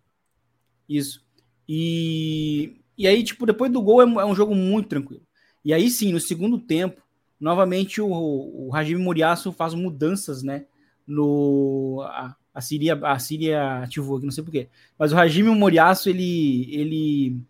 Isso. 0.88 1.24
E, 1.68 2.80
e 2.96 3.06
aí, 3.06 3.24
tipo, 3.24 3.46
depois 3.46 3.72
do 3.72 3.80
gol 3.80 4.02
é, 4.02 4.04
é, 4.04 4.24
um 4.24 4.34
jogo 4.34 4.54
muito 4.54 4.88
tranquilo. 4.88 5.22
E 5.64 5.72
aí 5.72 5.88
sim, 5.88 6.12
no 6.12 6.20
segundo 6.20 6.58
tempo, 6.58 7.00
novamente 7.40 8.00
o, 8.00 8.08
o 8.08 8.70
Hajime 8.74 9.02
Moriaço 9.02 9.52
faz 9.52 9.74
mudanças, 9.74 10.42
né? 10.42 10.66
No, 11.06 12.02
a, 12.04 12.36
a 12.54 12.60
Síria, 12.60 12.94
a 13.02 13.18
Síria 13.18 13.78
ativou 13.78 14.16
aqui, 14.16 14.26
não 14.26 14.32
sei 14.32 14.44
porquê. 14.44 14.68
Mas 14.98 15.12
o 15.12 15.18
Hajime 15.18 15.50
Moriaço, 15.50 16.08
ele, 16.10 16.68
ele, 16.72 17.40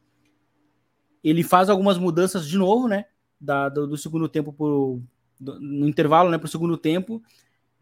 ele 1.24 1.42
faz 1.42 1.68
algumas 1.68 1.98
mudanças 1.98 2.46
de 2.46 2.56
novo, 2.56 2.86
né? 2.86 3.06
Da, 3.44 3.68
do, 3.68 3.88
do 3.88 3.96
segundo 3.96 4.28
tempo 4.28 4.52
pro, 4.52 5.02
do, 5.38 5.58
no 5.58 5.88
intervalo, 5.88 6.30
né? 6.30 6.38
Para 6.38 6.46
o 6.46 6.50
segundo 6.50 6.76
tempo, 6.76 7.22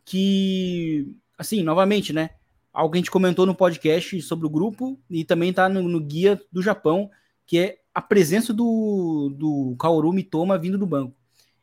que, 0.04 1.14
assim, 1.38 1.62
novamente, 1.62 2.12
né? 2.12 2.30
Algo 2.72 2.92
que 2.92 2.98
a 2.98 3.00
gente 3.00 3.10
comentou 3.10 3.44
no 3.44 3.54
podcast 3.54 4.20
sobre 4.22 4.46
o 4.46 4.50
grupo 4.50 4.98
e 5.10 5.24
também 5.24 5.50
está 5.50 5.68
no, 5.68 5.82
no, 5.82 6.00
guia 6.00 6.40
do 6.50 6.62
Japão, 6.62 7.10
que 7.46 7.58
é 7.58 7.78
a 7.94 8.00
presença 8.00 8.52
do, 8.52 9.34
do 9.36 9.76
Kaoru 9.78 10.12
Mitoma 10.12 10.56
vindo 10.56 10.78
do 10.78 10.86
banco. 10.86 11.14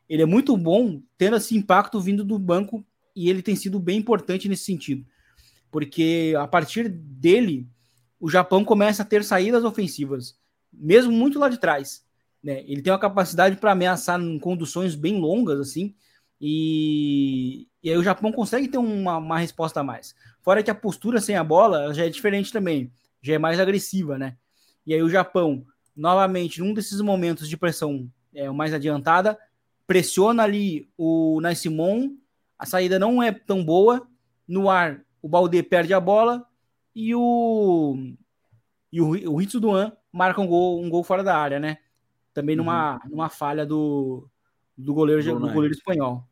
Ele 0.08 0.22
é 0.22 0.26
muito 0.26 0.56
bom 0.56 1.02
tendo 1.16 1.36
esse 1.36 1.56
impacto 1.56 2.00
vindo 2.00 2.24
do 2.24 2.38
banco 2.38 2.84
e 3.16 3.28
ele 3.28 3.42
tem 3.42 3.56
sido 3.56 3.80
bem 3.80 3.98
importante 3.98 4.48
nesse 4.48 4.64
sentido. 4.64 5.04
Porque 5.70 6.34
a 6.38 6.46
partir 6.46 6.88
dele, 6.88 7.66
o 8.20 8.28
Japão 8.28 8.64
começa 8.64 9.02
a 9.02 9.04
ter 9.04 9.24
saídas 9.24 9.64
ofensivas, 9.64 10.38
mesmo 10.72 11.12
muito 11.12 11.38
lá 11.38 11.48
de 11.48 11.58
trás. 11.58 12.06
Né? 12.42 12.62
Ele 12.66 12.82
tem 12.82 12.92
uma 12.92 12.98
capacidade 12.98 13.56
para 13.56 13.72
ameaçar 13.72 14.20
em 14.20 14.38
conduções 14.38 14.94
bem 14.94 15.18
longas, 15.18 15.60
assim, 15.60 15.94
e, 16.40 17.66
e 17.82 17.90
aí 17.90 17.96
o 17.96 18.02
Japão 18.02 18.30
consegue 18.30 18.68
ter 18.68 18.78
uma, 18.78 19.18
uma 19.18 19.38
resposta 19.38 19.80
a 19.80 19.84
mais. 19.84 20.14
Fora 20.40 20.62
que 20.62 20.70
a 20.70 20.74
postura 20.74 21.20
sem 21.20 21.36
a 21.36 21.44
bola 21.44 21.92
já 21.92 22.06
é 22.06 22.08
diferente 22.08 22.52
também, 22.52 22.92
já 23.20 23.34
é 23.34 23.38
mais 23.38 23.58
agressiva, 23.58 24.16
né? 24.16 24.36
E 24.86 24.94
aí 24.94 25.02
o 25.02 25.10
Japão, 25.10 25.66
novamente, 25.94 26.60
num 26.60 26.72
desses 26.72 27.00
momentos 27.00 27.48
de 27.48 27.56
pressão 27.56 28.08
é, 28.34 28.48
mais 28.50 28.72
adiantada, 28.72 29.38
pressiona 29.86 30.44
ali 30.44 30.88
o 30.96 31.40
Nascimon, 31.40 32.10
a 32.58 32.66
saída 32.66 32.98
não 32.98 33.22
é 33.22 33.32
tão 33.32 33.64
boa, 33.64 34.06
no 34.46 34.70
ar 34.70 35.04
o 35.20 35.28
Balde 35.28 35.62
perde 35.62 35.92
a 35.92 36.00
bola 36.00 36.46
e 36.94 37.14
o 37.14 37.96
e 38.90 39.00
o, 39.00 39.34
o 39.34 39.42
Hitsu 39.42 39.60
Duan 39.60 39.92
marca 40.12 40.40
um 40.40 40.46
gol, 40.46 40.82
um 40.82 40.88
gol 40.88 41.04
fora 41.04 41.22
da 41.22 41.36
área, 41.36 41.60
né? 41.60 41.78
Também 42.38 42.54
numa, 42.54 43.00
uhum. 43.02 43.10
numa 43.10 43.28
falha 43.28 43.66
do, 43.66 44.30
do 44.76 44.94
goleiro, 44.94 45.20
do 45.40 45.52
goleiro 45.52 45.74
espanhol. 45.74 46.22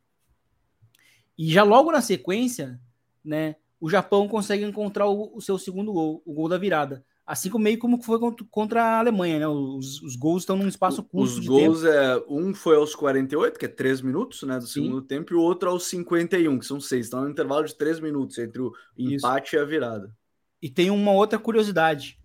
E 1.37 1.51
já 1.51 1.65
logo 1.65 1.91
na 1.91 2.01
sequência, 2.01 2.81
né, 3.25 3.57
o 3.81 3.91
Japão 3.91 4.29
consegue 4.29 4.63
encontrar 4.63 5.09
o, 5.09 5.37
o 5.37 5.41
seu 5.41 5.59
segundo 5.59 5.93
gol, 5.93 6.23
o 6.25 6.33
gol 6.33 6.49
da 6.49 6.57
virada. 6.57 7.05
Assim 7.27 7.51
como 7.51 7.65
meio 7.65 7.77
como 7.77 8.01
foi 8.01 8.21
contra 8.49 8.85
a 8.85 8.99
Alemanha, 9.01 9.41
né? 9.41 9.49
Os, 9.49 10.01
os 10.01 10.15
gols 10.15 10.43
estão 10.43 10.57
num 10.57 10.69
espaço 10.69 11.03
curto. 11.03 11.41
Os 11.41 11.45
gols 11.45 11.81
tempo. 11.81 11.93
é 11.93 12.25
um 12.29 12.55
foi 12.55 12.77
aos 12.77 12.95
48, 12.95 13.59
que 13.59 13.65
é 13.65 13.69
3 13.69 14.01
minutos, 14.03 14.45
né, 14.45 14.61
do 14.61 14.67
segundo 14.69 15.01
Sim. 15.01 15.07
tempo, 15.09 15.33
e 15.33 15.37
o 15.37 15.41
outro 15.41 15.69
aos 15.69 15.87
51, 15.87 16.57
que 16.57 16.67
são 16.67 16.79
6. 16.79 17.09
Então 17.09 17.25
é 17.25 17.27
um 17.27 17.31
intervalo 17.31 17.67
de 17.67 17.75
3 17.75 17.99
minutos 17.99 18.39
entre 18.39 18.63
o 18.63 18.73
empate 18.97 19.49
Isso. 19.49 19.57
e 19.57 19.59
a 19.59 19.65
virada. 19.65 20.17
E 20.63 20.71
tem 20.71 20.89
uma 20.89 21.11
outra 21.11 21.37
curiosidade. 21.37 22.17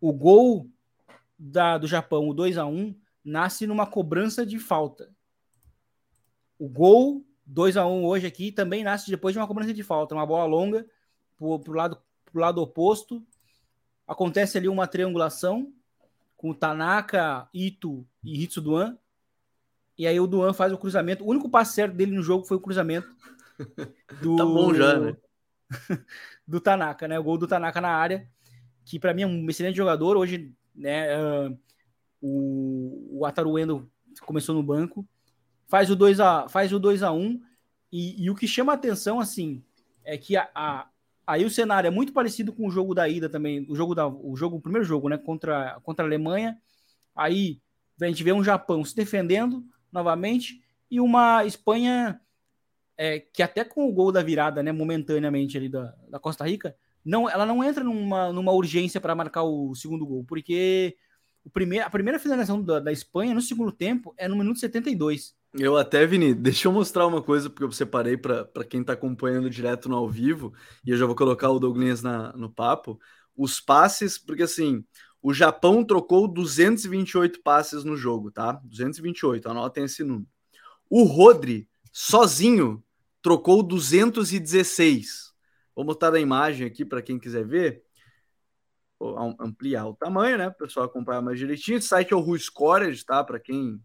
O 0.00 0.14
gol 0.14 0.66
da, 1.38 1.78
do 1.78 1.86
Japão, 1.86 2.28
o 2.28 2.34
2 2.34 2.58
a 2.58 2.66
1 2.66 2.94
nasce 3.28 3.66
numa 3.66 3.86
cobrança 3.86 4.44
de 4.44 4.58
falta. 4.58 5.10
O 6.58 6.68
gol 6.68 7.24
2 7.46 7.76
a 7.76 7.86
1 7.86 8.04
hoje 8.04 8.26
aqui 8.26 8.50
também 8.50 8.82
nasce 8.82 9.10
depois 9.10 9.32
de 9.32 9.38
uma 9.38 9.46
cobrança 9.46 9.72
de 9.72 9.82
falta, 9.82 10.14
uma 10.14 10.26
bola 10.26 10.44
longa 10.44 10.86
pro, 11.36 11.58
pro 11.60 11.72
lado 11.72 11.98
pro 12.24 12.40
lado 12.40 12.60
oposto. 12.60 13.24
Acontece 14.06 14.58
ali 14.58 14.68
uma 14.68 14.86
triangulação 14.86 15.72
com 16.36 16.50
o 16.50 16.54
Tanaka, 16.54 17.48
Ito 17.52 18.06
e 18.22 18.42
Hitsu 18.42 18.60
Duan. 18.60 18.98
E 19.96 20.06
aí 20.06 20.18
o 20.20 20.26
Duan 20.26 20.52
faz 20.52 20.72
o 20.72 20.78
cruzamento. 20.78 21.24
O 21.24 21.28
único 21.28 21.50
passe 21.50 21.74
certo 21.74 21.94
dele 21.94 22.12
no 22.12 22.22
jogo 22.22 22.44
foi 22.44 22.56
o 22.56 22.60
cruzamento 22.60 23.08
do 24.22 24.36
Tá 24.36 24.44
bom 24.44 24.72
já, 24.72 24.98
né? 24.98 25.16
do 26.46 26.60
Tanaka, 26.60 27.08
né? 27.08 27.18
O 27.18 27.24
gol 27.24 27.36
do 27.36 27.48
Tanaka 27.48 27.80
na 27.80 27.90
área, 27.90 28.28
que 28.84 28.98
para 28.98 29.12
mim 29.12 29.22
é 29.22 29.26
um 29.26 29.50
excelente 29.50 29.76
jogador. 29.76 30.16
Hoje, 30.16 30.54
né, 30.74 31.18
uh, 31.18 31.58
o, 32.20 33.18
o 33.20 33.26
Ataru 33.26 33.58
Endo 33.58 33.90
começou 34.24 34.54
no 34.54 34.62
banco 34.62 35.06
faz 35.68 35.90
o 35.90 35.96
2 35.96 36.18
a 36.18 36.48
faz 36.48 36.72
o 36.72 36.78
2 36.78 37.02
a 37.02 37.12
1 37.12 37.40
e, 37.92 38.24
e, 38.24 38.30
o 38.30 38.34
que 38.34 38.46
chama 38.46 38.72
atenção 38.72 39.20
assim 39.20 39.62
é 40.04 40.18
que 40.18 40.36
a, 40.36 40.48
a, 40.54 40.88
aí 41.26 41.44
o 41.44 41.50
cenário 41.50 41.88
é 41.88 41.90
muito 41.90 42.12
parecido 42.12 42.52
com 42.52 42.66
o 42.66 42.70
jogo 42.70 42.94
da 42.94 43.08
ida 43.08 43.28
também, 43.28 43.66
o 43.68 43.74
jogo 43.74 43.94
da 43.94 44.06
o 44.06 44.34
jogo 44.36 44.56
o 44.56 44.60
primeiro 44.60 44.84
jogo, 44.84 45.08
né, 45.08 45.18
contra 45.18 45.78
contra 45.82 46.04
a 46.04 46.08
Alemanha. 46.08 46.58
Aí 47.14 47.60
a 48.00 48.06
gente 48.06 48.24
vê 48.24 48.32
um 48.32 48.44
Japão 48.44 48.84
se 48.84 48.94
defendendo 48.96 49.64
novamente 49.92 50.62
e 50.90 51.00
uma 51.00 51.44
Espanha 51.44 52.20
é, 52.96 53.20
que 53.20 53.42
até 53.42 53.64
com 53.64 53.88
o 53.88 53.92
gol 53.92 54.10
da 54.10 54.22
virada, 54.22 54.62
né, 54.62 54.72
momentaneamente 54.72 55.56
ali 55.56 55.68
da, 55.68 55.94
da 56.08 56.18
Costa 56.18 56.44
Rica, 56.44 56.76
não, 57.04 57.28
ela 57.28 57.46
não 57.46 57.62
entra 57.62 57.84
numa, 57.84 58.32
numa 58.32 58.52
urgência 58.52 59.00
para 59.00 59.14
marcar 59.14 59.44
o 59.44 59.74
segundo 59.74 60.04
gol, 60.04 60.24
porque 60.24 60.96
o 61.44 61.50
primeir, 61.50 61.82
a 61.82 61.90
primeira 61.90 62.18
finalização 62.18 62.62
da, 62.62 62.80
da 62.80 62.92
Espanha 62.92 63.34
no 63.34 63.40
segundo 63.40 63.72
tempo 63.72 64.14
é 64.16 64.28
no 64.28 64.36
minuto 64.36 64.58
72. 64.58 65.34
Eu 65.54 65.76
até, 65.76 66.06
Vini, 66.06 66.34
deixa 66.34 66.68
eu 66.68 66.72
mostrar 66.72 67.06
uma 67.06 67.22
coisa, 67.22 67.48
porque 67.48 67.64
eu 67.64 67.72
separei 67.72 68.16
para 68.16 68.64
quem 68.68 68.82
está 68.82 68.92
acompanhando 68.92 69.48
direto 69.48 69.88
no 69.88 69.96
ao 69.96 70.08
vivo, 70.08 70.52
e 70.84 70.90
eu 70.90 70.96
já 70.96 71.06
vou 71.06 71.14
colocar 71.14 71.50
o 71.50 71.58
Douglas 71.58 72.02
na, 72.02 72.32
no 72.34 72.50
papo. 72.50 73.00
Os 73.36 73.60
passes, 73.60 74.18
porque 74.18 74.42
assim, 74.42 74.84
o 75.22 75.32
Japão 75.32 75.84
trocou 75.84 76.28
228 76.28 77.42
passes 77.42 77.82
no 77.82 77.96
jogo, 77.96 78.30
tá? 78.30 78.60
228, 78.64 79.48
anotem 79.48 79.84
esse 79.84 80.04
número. 80.04 80.28
O 80.90 81.04
Rodri, 81.04 81.68
sozinho, 81.92 82.82
trocou 83.22 83.62
216. 83.62 85.32
Vou 85.74 85.84
botar 85.84 86.12
a 86.12 86.20
imagem 86.20 86.66
aqui 86.66 86.84
para 86.84 87.02
quem 87.02 87.18
quiser 87.18 87.46
ver. 87.46 87.82
Ampliar 89.38 89.86
o 89.86 89.94
tamanho, 89.94 90.36
né? 90.38 90.50
Para 90.50 90.64
o 90.64 90.66
pessoal 90.66 90.86
acompanhar 90.86 91.22
mais 91.22 91.38
direitinho. 91.38 91.78
O 91.78 91.82
site 91.82 92.12
é 92.12 92.16
o 92.16 92.20
Who 92.20 92.38
Scored, 92.38 93.04
tá? 93.04 93.22
Para 93.22 93.38
quem 93.38 93.80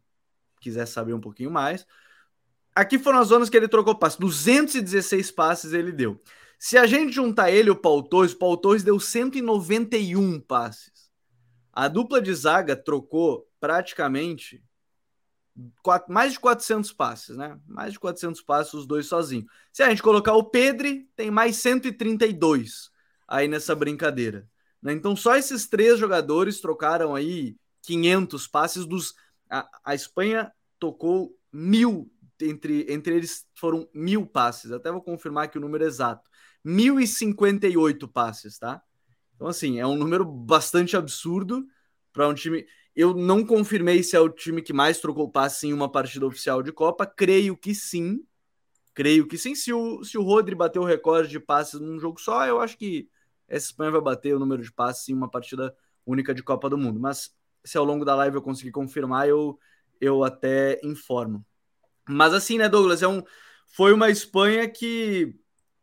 quiser 0.59 0.85
saber 0.85 1.13
um 1.13 1.21
pouquinho 1.21 1.51
mais. 1.51 1.85
Aqui 2.75 2.97
foram 2.97 3.19
as 3.19 3.27
zonas 3.27 3.49
que 3.49 3.57
ele 3.57 3.67
trocou 3.67 3.95
passes. 3.95 4.17
216 4.17 5.31
passes 5.31 5.73
ele 5.73 5.91
deu. 5.91 6.19
Se 6.57 6.77
a 6.77 6.87
gente 6.87 7.11
juntar 7.11 7.51
ele 7.51 7.67
e 7.67 7.71
o 7.71 7.75
Paul 7.75 8.01
Torres, 8.01 8.33
o 8.33 8.37
Paul 8.37 8.57
Torres 8.57 8.83
deu 8.83 8.99
191 8.99 10.39
passes. 10.39 11.11
A 11.71 11.87
dupla 11.87 12.21
de 12.21 12.33
zaga 12.33 12.75
trocou 12.75 13.47
praticamente 13.59 14.63
mais 16.07 16.33
de 16.33 16.39
400 16.39 16.91
passes, 16.93 17.37
né? 17.37 17.59
Mais 17.67 17.93
de 17.93 17.99
400 17.99 18.41
passes 18.41 18.73
os 18.73 18.87
dois 18.87 19.05
sozinhos. 19.05 19.45
Se 19.71 19.83
a 19.83 19.89
gente 19.89 20.01
colocar 20.01 20.33
o 20.33 20.43
Pedri, 20.43 21.07
tem 21.15 21.29
mais 21.29 21.57
132 21.57 22.89
aí 23.27 23.47
nessa 23.47 23.75
brincadeira. 23.75 24.49
Né? 24.83 24.93
Então 24.93 25.15
só 25.15 25.35
esses 25.35 25.67
três 25.67 25.97
jogadores 25.97 26.59
trocaram 26.59 27.15
aí 27.15 27.55
500 27.81 28.47
passes 28.47 28.85
dos 28.85 29.15
a, 29.49 29.67
a 29.85 29.95
Espanha 29.95 30.51
tocou 30.79 31.37
mil, 31.51 32.11
entre, 32.41 32.91
entre 32.91 33.15
eles 33.15 33.45
foram 33.55 33.87
mil 33.93 34.25
passes, 34.25 34.71
até 34.71 34.91
vou 34.91 35.01
confirmar 35.01 35.45
aqui 35.45 35.57
o 35.57 35.61
número 35.61 35.85
exato, 35.85 36.29
1.058 36.65 38.07
passes, 38.07 38.57
tá? 38.57 38.81
Então, 39.35 39.47
assim, 39.47 39.79
é 39.79 39.85
um 39.85 39.95
número 39.95 40.25
bastante 40.25 40.95
absurdo 40.95 41.65
para 42.11 42.27
um 42.27 42.33
time. 42.33 42.65
Eu 42.95 43.13
não 43.13 43.45
confirmei 43.45 44.01
se 44.01 44.15
é 44.15 44.19
o 44.19 44.29
time 44.29 44.61
que 44.61 44.73
mais 44.73 44.99
trocou 44.99 45.29
passes 45.29 45.63
em 45.63 45.73
uma 45.73 45.91
partida 45.91 46.25
oficial 46.25 46.63
de 46.63 46.71
Copa, 46.71 47.05
creio 47.05 47.57
que 47.57 47.75
sim. 47.75 48.23
Creio 48.93 49.27
que 49.27 49.37
sim. 49.37 49.55
Se 49.55 49.73
o, 49.73 50.03
se 50.03 50.17
o 50.17 50.21
Rodri 50.21 50.55
bater 50.55 50.79
o 50.79 50.85
recorde 50.85 51.29
de 51.29 51.39
passes 51.39 51.79
num 51.79 51.99
jogo 51.99 52.19
só, 52.21 52.45
eu 52.45 52.61
acho 52.61 52.77
que 52.77 53.09
essa 53.53 53.67
Espanha 53.67 53.91
vai 53.91 54.01
bater 54.01 54.35
o 54.35 54.39
número 54.39 54.63
de 54.63 54.71
passes 54.71 55.07
em 55.09 55.13
uma 55.13 55.29
partida 55.29 55.75
única 56.05 56.33
de 56.33 56.41
Copa 56.41 56.69
do 56.69 56.77
Mundo. 56.77 56.99
Mas 56.99 57.31
se 57.63 57.77
ao 57.77 57.85
longo 57.85 58.03
da 58.03 58.15
live 58.15 58.37
eu 58.37 58.41
conseguir 58.41 58.71
confirmar, 58.71 59.27
eu, 59.27 59.59
eu 60.01 60.23
até 60.23 60.79
informo. 60.83 61.45
Mas 62.09 62.33
assim, 62.33 62.57
né, 62.57 62.67
Douglas, 62.67 63.03
é 63.03 63.07
um, 63.07 63.23
foi 63.67 63.93
uma 63.93 64.09
Espanha 64.09 64.67
que 64.67 65.35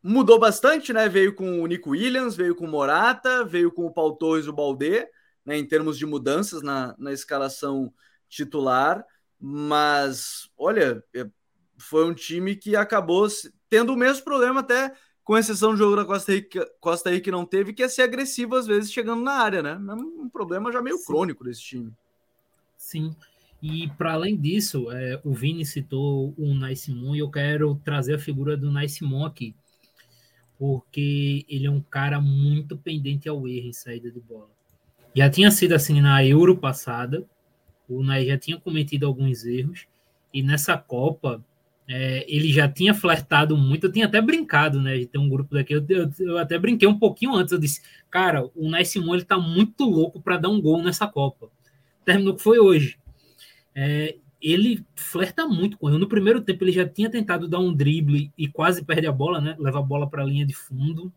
mudou 0.02 0.38
bastante, 0.38 0.92
né? 0.92 1.08
Veio 1.08 1.34
com 1.34 1.62
o 1.62 1.66
Nico 1.66 1.90
Williams, 1.90 2.34
veio 2.34 2.56
com 2.56 2.64
o 2.64 2.68
Morata, 2.68 3.44
veio 3.44 3.70
com 3.70 3.86
o 3.86 3.92
Paul 3.92 4.16
Torres 4.16 4.48
o 4.48 4.52
Balde, 4.52 5.06
né, 5.44 5.56
em 5.56 5.66
termos 5.66 5.96
de 5.96 6.04
mudanças 6.04 6.62
na, 6.62 6.94
na 6.98 7.12
escalação 7.12 7.92
titular. 8.28 9.04
Mas, 9.38 10.50
olha, 10.58 11.02
é, 11.14 11.24
foi 11.78 12.04
um 12.04 12.14
time 12.14 12.56
que 12.56 12.74
acabou 12.74 13.28
tendo 13.68 13.92
o 13.92 13.96
mesmo 13.96 14.24
problema 14.24 14.60
até 14.60 14.92
com 15.24 15.36
exceção 15.36 15.70
do 15.72 15.76
jogo 15.76 15.96
da 15.96 16.04
Costa 16.04 16.32
Rica, 16.32 16.68
Costa 16.80 17.10
Rica 17.10 17.24
que 17.24 17.30
não 17.30 17.44
teve, 17.44 17.72
que 17.72 17.82
é 17.82 17.88
ser 17.88 18.02
agressivo 18.02 18.56
às 18.56 18.66
vezes 18.66 18.92
chegando 18.92 19.22
na 19.22 19.32
área, 19.32 19.62
né? 19.62 19.72
É 19.72 19.94
um 19.94 20.28
problema 20.28 20.72
já 20.72 20.82
meio 20.82 20.98
Sim. 20.98 21.06
crônico 21.06 21.44
desse 21.44 21.62
time. 21.62 21.92
Sim. 22.76 23.14
E 23.62 23.88
para 23.98 24.14
além 24.14 24.36
disso, 24.36 24.90
é, 24.90 25.20
o 25.22 25.34
Vini 25.34 25.66
citou 25.66 26.34
o 26.36 26.54
Moon 26.54 27.14
e 27.14 27.18
eu 27.18 27.30
quero 27.30 27.74
trazer 27.84 28.14
a 28.14 28.18
figura 28.18 28.56
do 28.56 28.72
Moon 29.02 29.24
aqui. 29.24 29.54
Porque 30.58 31.44
ele 31.48 31.66
é 31.66 31.70
um 31.70 31.80
cara 31.80 32.20
muito 32.20 32.76
pendente 32.76 33.28
ao 33.28 33.46
erro 33.46 33.68
em 33.68 33.72
saída 33.72 34.10
de 34.10 34.20
bola. 34.20 34.50
Já 35.14 35.28
tinha 35.28 35.50
sido 35.50 35.74
assim 35.74 36.00
na 36.00 36.24
Euro 36.24 36.56
passada, 36.56 37.26
o 37.88 38.02
Nai 38.02 38.26
já 38.26 38.38
tinha 38.38 38.58
cometido 38.58 39.06
alguns 39.06 39.44
erros, 39.44 39.86
e 40.32 40.42
nessa 40.42 40.78
Copa 40.78 41.44
É, 41.92 42.24
ele 42.28 42.52
já 42.52 42.68
tinha 42.68 42.94
flertado 42.94 43.56
muito, 43.56 43.88
eu 43.88 43.92
tinha 43.92 44.06
até 44.06 44.22
brincado, 44.22 44.80
né? 44.80 44.96
De 44.96 45.06
ter 45.06 45.18
um 45.18 45.28
grupo 45.28 45.52
daqui. 45.52 45.74
Eu, 45.74 45.84
eu, 45.88 46.08
eu, 46.20 46.38
até 46.38 46.56
brinquei 46.56 46.86
um 46.86 46.96
pouquinho 46.96 47.34
antes. 47.34 47.52
Eu 47.52 47.58
disse, 47.58 47.82
cara, 48.08 48.48
o 48.54 48.84
Simon 48.84 49.16
ele 49.16 49.24
tá 49.24 49.36
muito 49.36 49.84
louco 49.84 50.20
para 50.20 50.36
dar 50.36 50.50
um 50.50 50.60
gol 50.60 50.80
nessa 50.84 51.08
Copa. 51.08 51.50
Terminou 52.04 52.36
que 52.36 52.42
foi 52.42 52.60
hoje. 52.60 52.96
É, 53.74 54.14
ele 54.40 54.86
flerta 54.94 55.48
muito 55.48 55.76
com 55.76 55.88
ele. 55.88 55.98
No 55.98 56.08
primeiro 56.08 56.40
tempo, 56.40 56.62
ele 56.62 56.70
já 56.70 56.88
tinha 56.88 57.10
tentado 57.10 57.48
dar 57.48 57.58
um 57.58 57.74
drible 57.74 58.32
e 58.38 58.46
quase 58.46 58.84
perde 58.84 59.08
a 59.08 59.12
bola, 59.12 59.40
né? 59.40 59.56
Leva 59.58 59.80
a 59.80 59.82
bola 59.82 60.08
para 60.08 60.22
a 60.22 60.26
linha 60.26 60.46
de 60.46 60.54
fundo. 60.54 61.12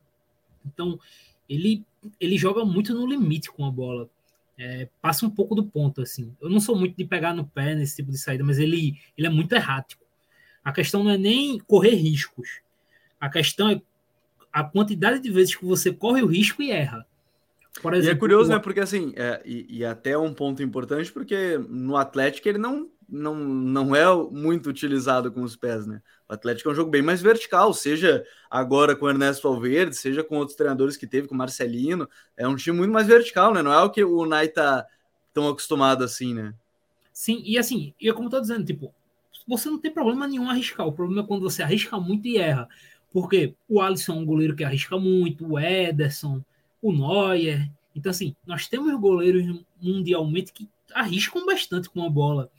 Então, 0.65 1.00
ele, 1.48 1.86
ele 2.20 2.36
joga 2.36 2.65
muito 2.65 2.96
no 2.96 3.06
limite 3.06 3.51
com 3.51 3.63
a 3.63 3.70
bola. 3.70 4.10
É, 4.58 4.89
passa 5.00 5.24
um 5.24 5.30
pouco 5.30 5.53
do 5.53 5.65
ponto, 5.65 6.01
assim. 6.01 6.36
Eu 6.42 6.50
não 6.50 6.60
sou 6.60 6.75
muito 6.75 6.98
de 6.98 7.06
pegar 7.06 7.36
no 7.36 7.46
pé 7.46 7.75
nesse 7.75 7.98
tipo 7.98 8.10
de 8.10 8.18
saída, 8.18 8.44
mas 8.44 8.58
ele, 8.58 8.98
ele 9.15 9.27
é 9.27 9.30
muito 9.30 9.53
errático. 9.53 10.03
A 10.63 10.72
questão 10.72 11.03
não 11.03 11.12
é 11.12 11.17
nem 11.17 11.60
correr 11.60 11.96
riscos. 11.96 12.62
A 13.20 13.29
questão 13.29 13.70
é 13.70 13.82
a 14.51 14.63
quantidade 14.63 15.20
de 15.20 15.32
vezes 15.32 15.55
que 15.55 15.65
você 15.65 15.91
corre 15.91 16.22
o 16.22 16.27
risco 16.27 16.62
e 16.62 16.72
erra. 16.72 17.05
Por 17.82 17.93
exemplo, 17.93 18.13
e 18.13 18.15
é 18.15 18.20
curioso, 18.20 18.50
o... 18.50 18.53
né? 18.53 18.60
Porque 18.60 18.79
assim, 18.79 19.13
é, 19.15 19.41
e, 19.43 19.79
e, 19.79 19.86
até 19.86 20.17
um 20.17 20.34
ponto 20.34 20.62
importante, 20.62 21.12
porque 21.12 21.58
no 21.67 21.98
Atlético 21.98 22.48
ele 22.48 22.60
não, 22.60 22.88
não, 23.10 23.36
não 23.36 23.96
é 23.96 24.05
muito 24.32 24.70
utilizado 24.70 25.32
com 25.32 25.41
os 25.41 25.55
pés, 25.55 25.88
né? 25.88 26.01
O 26.29 26.34
Atlético 26.34 26.70
é 26.70 26.72
um 26.72 26.75
jogo 26.75 26.91
bem 26.91 27.01
mais 27.01 27.22
vertical, 27.22 27.74
seja 27.74 28.24
agora 28.50 28.96
com 28.96 29.05
o 29.05 29.10
Ernesto 29.10 29.50
Valverde, 29.50 29.96
seja 29.96 30.24
com 30.24 30.38
outros 30.38 30.55
treinadores 30.55 30.96
que 30.96 31.08
teve, 31.08 31.27
com 31.27 31.34
o 31.34 31.38
Marcelino. 31.38 32.08
É 32.38 32.48
um 32.48 32.55
time 32.55 32.77
muito 32.77 32.91
mais 32.91 33.08
vertical, 33.08 33.53
né? 33.53 33.62
Não 33.62 33.74
é 33.74 33.82
o 33.82 33.89
que 33.89 34.03
o 34.03 34.25
Nai 34.25 34.48
tá 34.48 34.86
tão 35.34 35.48
acostumado 35.48 36.03
assim, 36.03 36.34
né? 36.34 36.53
Sim, 37.12 37.41
e 37.46 37.58
assim, 37.58 37.93
e 38.00 38.12
como 38.13 38.27
eu 38.27 38.32
tô 38.32 38.41
dizendo, 38.41 38.65
tipo, 38.65 38.93
você 39.48 39.70
não 39.70 39.80
tem 39.80 39.92
problema 39.92 40.28
nenhum 40.28 40.50
arriscar. 40.50 40.88
O 40.88 40.94
problema 40.94 41.22
é 41.22 41.25
quando 41.25 41.42
você 41.42 41.63
arrisca 41.63 42.00
muito 42.00 42.28
e 42.28 42.38
erra. 42.38 42.68
Porque 43.12 43.54
o 43.70 43.82
Alisson 43.82 44.13
é 44.13 44.16
um 44.16 44.25
goleiro 44.25 44.56
que 44.56 44.63
arrisca 44.63 44.98
muito, 44.98 45.48
o 45.48 45.60
Ederson, 45.60 46.44
o 46.82 46.92
Neuer. 46.92 47.70
Então, 47.96 48.10
assim, 48.10 48.36
nós 48.46 48.68
temos 48.68 48.94
goleiros 49.00 49.63
mundialmente 49.82 50.52
que 50.52 50.68
arriscam 50.94 51.46
bastante 51.46 51.90
com 51.90 52.04
a 52.04 52.10
bola, 52.10 52.50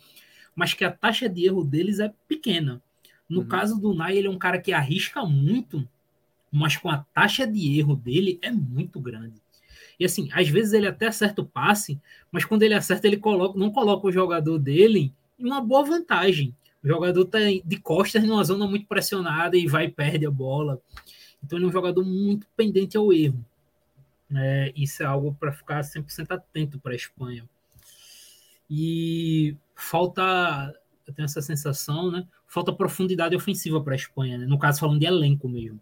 mas 0.55 0.75
que 0.75 0.85
a 0.85 0.91
taxa 0.91 1.29
de 1.29 1.45
erro 1.45 1.65
deles 1.65 1.99
é 1.99 2.13
pequena. 2.29 2.81
No 3.29 3.41
uhum. 3.41 3.49
caso 3.49 3.81
do 3.81 3.95
Nai, 3.95 4.17
ele 4.17 4.29
é 4.29 4.31
um 4.31 4.39
cara 4.39 4.61
que 4.61 4.73
arrisca 4.73 5.25
muito, 5.25 5.87
mas 6.53 6.77
com 6.77 6.89
a 6.89 6.99
taxa 7.13 7.47
de 7.47 7.79
erro 7.79 7.97
dele 7.97 8.39
é 8.43 8.51
muito 8.51 9.01
grande. 9.01 9.43
E 9.99 10.05
assim, 10.05 10.29
às 10.33 10.49
vezes 10.49 10.73
ele 10.73 10.87
até 10.87 11.07
acerta 11.07 11.43
o 11.43 11.47
passe, 11.47 12.01
mas 12.31 12.45
quando 12.45 12.63
ele 12.63 12.75
acerta, 12.75 13.07
ele 13.07 13.17
coloca, 13.17 13.59
não 13.59 13.71
coloca 13.71 14.07
o 14.07 14.13
jogador 14.13 14.59
dele 14.59 15.13
em 15.39 15.45
uma 15.47 15.61
boa 15.61 15.85
vantagem. 15.85 16.55
O 16.85 16.89
jogador 16.89 17.23
está 17.23 17.39
de 17.65 17.79
costas 17.79 18.23
numa 18.25 18.45
zona 18.45 18.67
muito 18.67 18.87
pressionada 18.87 19.57
e 19.57 19.67
vai 19.67 19.87
e 19.87 19.91
perde 19.91 20.27
a 20.27 20.31
bola. 20.31 20.79
Então 21.43 21.59
ele 21.59 21.65
é 21.65 21.69
um 21.69 21.73
jogador 21.73 22.05
muito 22.05 22.47
pendente 22.55 22.95
ao 22.95 23.11
erro. 23.11 23.43
É, 24.37 24.71
isso 24.77 25.03
é 25.03 25.07
algo 25.07 25.35
para 25.35 25.51
ficar 25.51 25.81
100% 25.81 26.31
atento 26.31 26.79
para 26.79 26.93
a 26.93 26.97
Espanha. 26.97 27.49
E 28.69 29.57
falta, 29.75 30.75
eu 31.07 31.15
tenho 31.15 31.25
essa 31.25 31.41
sensação, 31.41 32.11
né? 32.11 32.27
Falta 32.47 32.73
profundidade 32.73 33.35
ofensiva 33.35 33.81
para 33.83 33.95
a 33.95 33.97
Espanha, 33.97 34.37
né? 34.37 34.47
no 34.47 34.59
caso 34.59 34.81
falando 34.81 35.01
de 35.01 35.07
elenco 35.07 35.49
mesmo. 35.49 35.81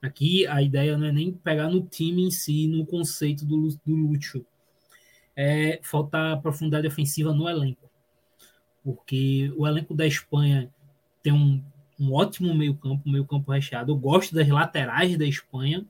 Aqui 0.00 0.46
a 0.46 0.62
ideia 0.62 0.96
não 0.96 1.06
é 1.06 1.12
nem 1.12 1.30
pegar 1.32 1.68
no 1.68 1.82
time 1.82 2.24
em 2.24 2.30
si, 2.30 2.66
no 2.68 2.86
conceito 2.86 3.44
do, 3.44 3.68
do 3.84 3.94
Lúcio. 3.94 4.46
É, 5.36 5.78
falta 5.82 6.38
profundidade 6.38 6.86
ofensiva 6.86 7.34
no 7.34 7.48
elenco 7.48 7.87
porque 8.88 9.52
o 9.54 9.66
elenco 9.66 9.92
da 9.92 10.06
Espanha 10.06 10.70
tem 11.22 11.30
um, 11.30 11.62
um 12.00 12.14
ótimo 12.14 12.54
meio-campo, 12.54 13.06
meio-campo 13.06 13.52
recheado. 13.52 13.92
Eu 13.92 13.96
gosto 13.96 14.34
das 14.34 14.48
laterais 14.48 15.14
da 15.18 15.26
Espanha. 15.26 15.84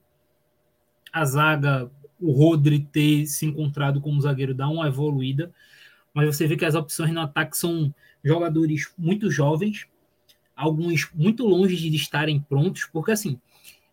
A 1.13 1.23
zaga, 1.23 1.89
o 2.19 2.33
Rodri 2.33 2.81
ter 2.91 3.25
se 3.25 3.45
encontrado 3.45 4.01
como 4.01 4.19
zagueiro 4.19 4.53
dá 4.53 4.67
uma 4.67 4.85
evoluída, 4.85 5.49
mas 6.13 6.25
você 6.25 6.45
vê 6.45 6.57
que 6.57 6.65
as 6.65 6.75
opções 6.75 7.13
no 7.13 7.21
ataque 7.21 7.55
são 7.55 7.95
jogadores 8.21 8.91
muito 8.97 9.31
jovens, 9.31 9.87
alguns 10.53 11.09
muito 11.13 11.47
longe 11.47 11.77
de 11.77 11.95
estarem 11.95 12.41
prontos, 12.41 12.83
porque 12.91 13.13
assim, 13.13 13.39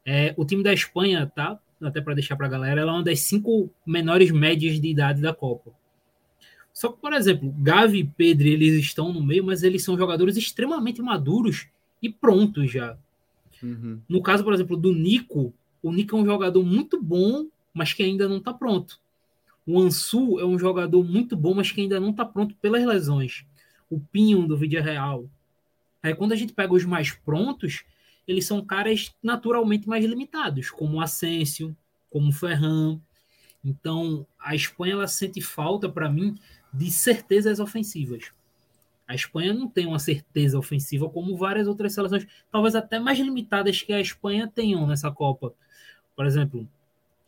é, 0.04 0.34
o 0.36 0.44
time 0.44 0.64
da 0.64 0.74
Espanha, 0.74 1.30
tá? 1.32 1.56
Até 1.80 2.00
para 2.00 2.14
deixar 2.14 2.34
para 2.34 2.46
a 2.46 2.50
galera, 2.50 2.80
ela 2.80 2.90
é 2.90 2.94
uma 2.96 3.04
das 3.04 3.20
cinco 3.20 3.70
menores 3.86 4.32
médias 4.32 4.80
de 4.80 4.88
idade 4.88 5.22
da 5.22 5.32
Copa. 5.32 5.70
Só 6.76 6.90
que, 6.90 7.00
por 7.00 7.14
exemplo, 7.14 7.54
Gavi 7.56 8.00
e 8.00 8.04
Pedro, 8.04 8.48
eles 8.48 8.74
estão 8.74 9.10
no 9.10 9.22
meio, 9.22 9.42
mas 9.42 9.62
eles 9.62 9.82
são 9.82 9.96
jogadores 9.96 10.36
extremamente 10.36 11.00
maduros 11.00 11.68
e 12.02 12.10
prontos 12.10 12.70
já. 12.70 12.98
Uhum. 13.62 13.98
No 14.06 14.20
caso, 14.22 14.44
por 14.44 14.52
exemplo, 14.52 14.76
do 14.76 14.92
Nico, 14.92 15.54
o 15.82 15.90
Nico 15.90 16.14
é 16.14 16.20
um 16.20 16.26
jogador 16.26 16.62
muito 16.62 17.02
bom, 17.02 17.46
mas 17.72 17.94
que 17.94 18.02
ainda 18.02 18.28
não 18.28 18.36
está 18.36 18.52
pronto. 18.52 19.00
O 19.66 19.80
Ansu 19.80 20.38
é 20.38 20.44
um 20.44 20.58
jogador 20.58 21.02
muito 21.02 21.34
bom, 21.34 21.54
mas 21.54 21.72
que 21.72 21.80
ainda 21.80 21.98
não 21.98 22.10
está 22.10 22.26
pronto 22.26 22.54
pelas 22.56 22.84
lesões. 22.84 23.46
O 23.88 23.98
Pinho 23.98 24.46
do 24.46 24.54
Vídeo 24.54 24.82
Real. 24.82 25.24
Aí 26.02 26.14
quando 26.14 26.32
a 26.32 26.36
gente 26.36 26.52
pega 26.52 26.74
os 26.74 26.84
mais 26.84 27.10
prontos, 27.10 27.84
eles 28.28 28.44
são 28.44 28.62
caras 28.62 29.14
naturalmente 29.22 29.88
mais 29.88 30.04
limitados, 30.04 30.70
como 30.70 30.98
o 30.98 31.00
Asensio, 31.00 31.74
como 32.10 32.28
o 32.28 32.32
Ferran. 32.32 33.00
Então, 33.64 34.26
a 34.38 34.54
Espanha 34.54 34.92
ela 34.92 35.08
sente 35.08 35.40
falta 35.40 35.88
para 35.88 36.10
mim 36.10 36.36
de 36.76 36.90
certezas 36.90 37.58
ofensivas. 37.58 38.30
A 39.08 39.14
Espanha 39.14 39.54
não 39.54 39.68
tem 39.68 39.86
uma 39.86 39.98
certeza 39.98 40.58
ofensiva 40.58 41.08
como 41.08 41.36
várias 41.36 41.68
outras 41.68 41.94
seleções, 41.94 42.26
talvez 42.50 42.74
até 42.74 42.98
mais 42.98 43.18
limitadas 43.18 43.80
que 43.80 43.92
a 43.92 44.00
Espanha 44.00 44.50
tenham 44.52 44.86
nessa 44.86 45.10
Copa. 45.10 45.54
Por 46.14 46.26
exemplo, 46.26 46.68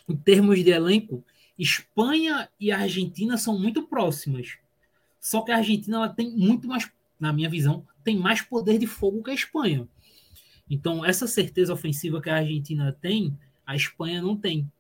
em 0.09 0.17
termos 0.17 0.63
de 0.63 0.71
elenco, 0.71 1.25
Espanha 1.59 2.49
e 2.59 2.73
Argentina 2.73 3.37
são 3.37 3.59
muito 3.59 3.87
próximas. 3.87 4.59
Só 5.21 5.43
que 5.43 5.53
a 5.53 5.57
Argentina 5.57 5.99
ela 5.99 6.09
tem 6.09 6.31
muito 6.31 6.67
mais, 6.69 6.91
na 7.19 7.33
minha 7.33 7.49
visão, 7.49 7.87
tem 8.03 8.17
mais 8.17 8.43
poder 8.43 8.79
de 8.79 8.87
fogo 8.87 9.23
que 9.23 9.31
a 9.31 9.35
Espanha. 9.35 9.89
Então, 10.71 11.05
essa 11.05 11.27
certeza 11.27 11.73
ofensiva 11.73 12.21
que 12.21 12.31
a 12.31 12.37
Argentina 12.37 12.97
tem, 13.01 13.37
a 13.65 13.75
Espanha 13.75 14.21
não 14.21 14.37
tem. 14.37 14.71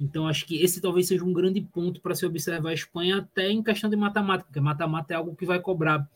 Então, 0.00 0.26
acho 0.26 0.46
que 0.46 0.62
esse 0.62 0.80
talvez 0.80 1.06
seja 1.08 1.22
um 1.22 1.32
grande 1.32 1.60
ponto 1.60 2.00
para 2.00 2.14
se 2.14 2.24
observar 2.24 2.70
a 2.70 2.74
Espanha, 2.74 3.18
até 3.18 3.50
em 3.50 3.62
questão 3.62 3.90
de 3.90 3.96
matemática, 3.96 4.46
porque 4.46 4.60
mata-mata 4.60 5.12
é 5.12 5.16
algo 5.16 5.36
que 5.36 5.44
vai 5.44 5.60
cobrar. 5.60 6.08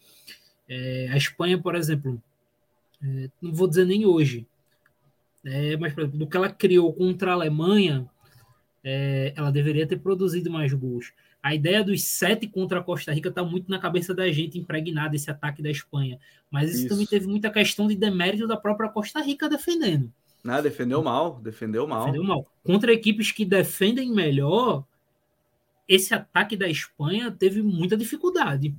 É, 0.66 1.08
a 1.12 1.16
Espanha, 1.18 1.60
por 1.60 1.74
exemplo, 1.74 2.20
é, 3.02 3.28
não 3.42 3.52
vou 3.52 3.68
dizer 3.68 3.84
nem 3.84 4.06
hoje, 4.06 4.46
é, 5.44 5.76
mas, 5.76 5.92
por 5.92 6.00
exemplo, 6.00 6.18
do 6.18 6.26
que 6.26 6.36
ela 6.36 6.48
criou 6.48 6.90
contra 6.94 7.32
a 7.32 7.34
Alemanha, 7.34 8.08
é, 8.82 9.34
ela 9.36 9.52
deveria 9.52 9.86
ter 9.86 9.98
produzido 9.98 10.50
mais 10.50 10.72
gols. 10.72 11.12
A 11.42 11.54
ideia 11.54 11.84
dos 11.84 12.02
sete 12.04 12.48
contra 12.48 12.80
a 12.80 12.82
Costa 12.82 13.12
Rica 13.12 13.28
está 13.28 13.44
muito 13.44 13.70
na 13.70 13.78
cabeça 13.78 14.14
da 14.14 14.32
gente, 14.32 14.58
impregnada 14.58 15.14
esse 15.14 15.30
ataque 15.30 15.62
da 15.62 15.70
Espanha. 15.70 16.18
Mas 16.50 16.70
isso, 16.70 16.78
isso, 16.80 16.88
também 16.88 17.06
teve 17.06 17.26
muita 17.26 17.50
questão 17.50 17.86
de 17.86 17.94
demérito 17.94 18.46
da 18.46 18.56
própria 18.56 18.88
Costa 18.88 19.20
Rica 19.20 19.46
defendendo. 19.46 20.10
Ah, 20.46 20.60
defendeu 20.60 21.02
mal, 21.02 21.40
defendeu 21.40 21.86
mal. 21.86 22.04
Defendeu 22.04 22.24
mal. 22.24 22.46
Contra 22.62 22.92
equipes 22.92 23.32
que 23.32 23.46
defendem 23.46 24.12
melhor, 24.12 24.84
esse 25.88 26.12
ataque 26.12 26.54
da 26.54 26.68
Espanha 26.68 27.30
teve 27.30 27.62
muita 27.62 27.96
dificuldade. 27.96 28.74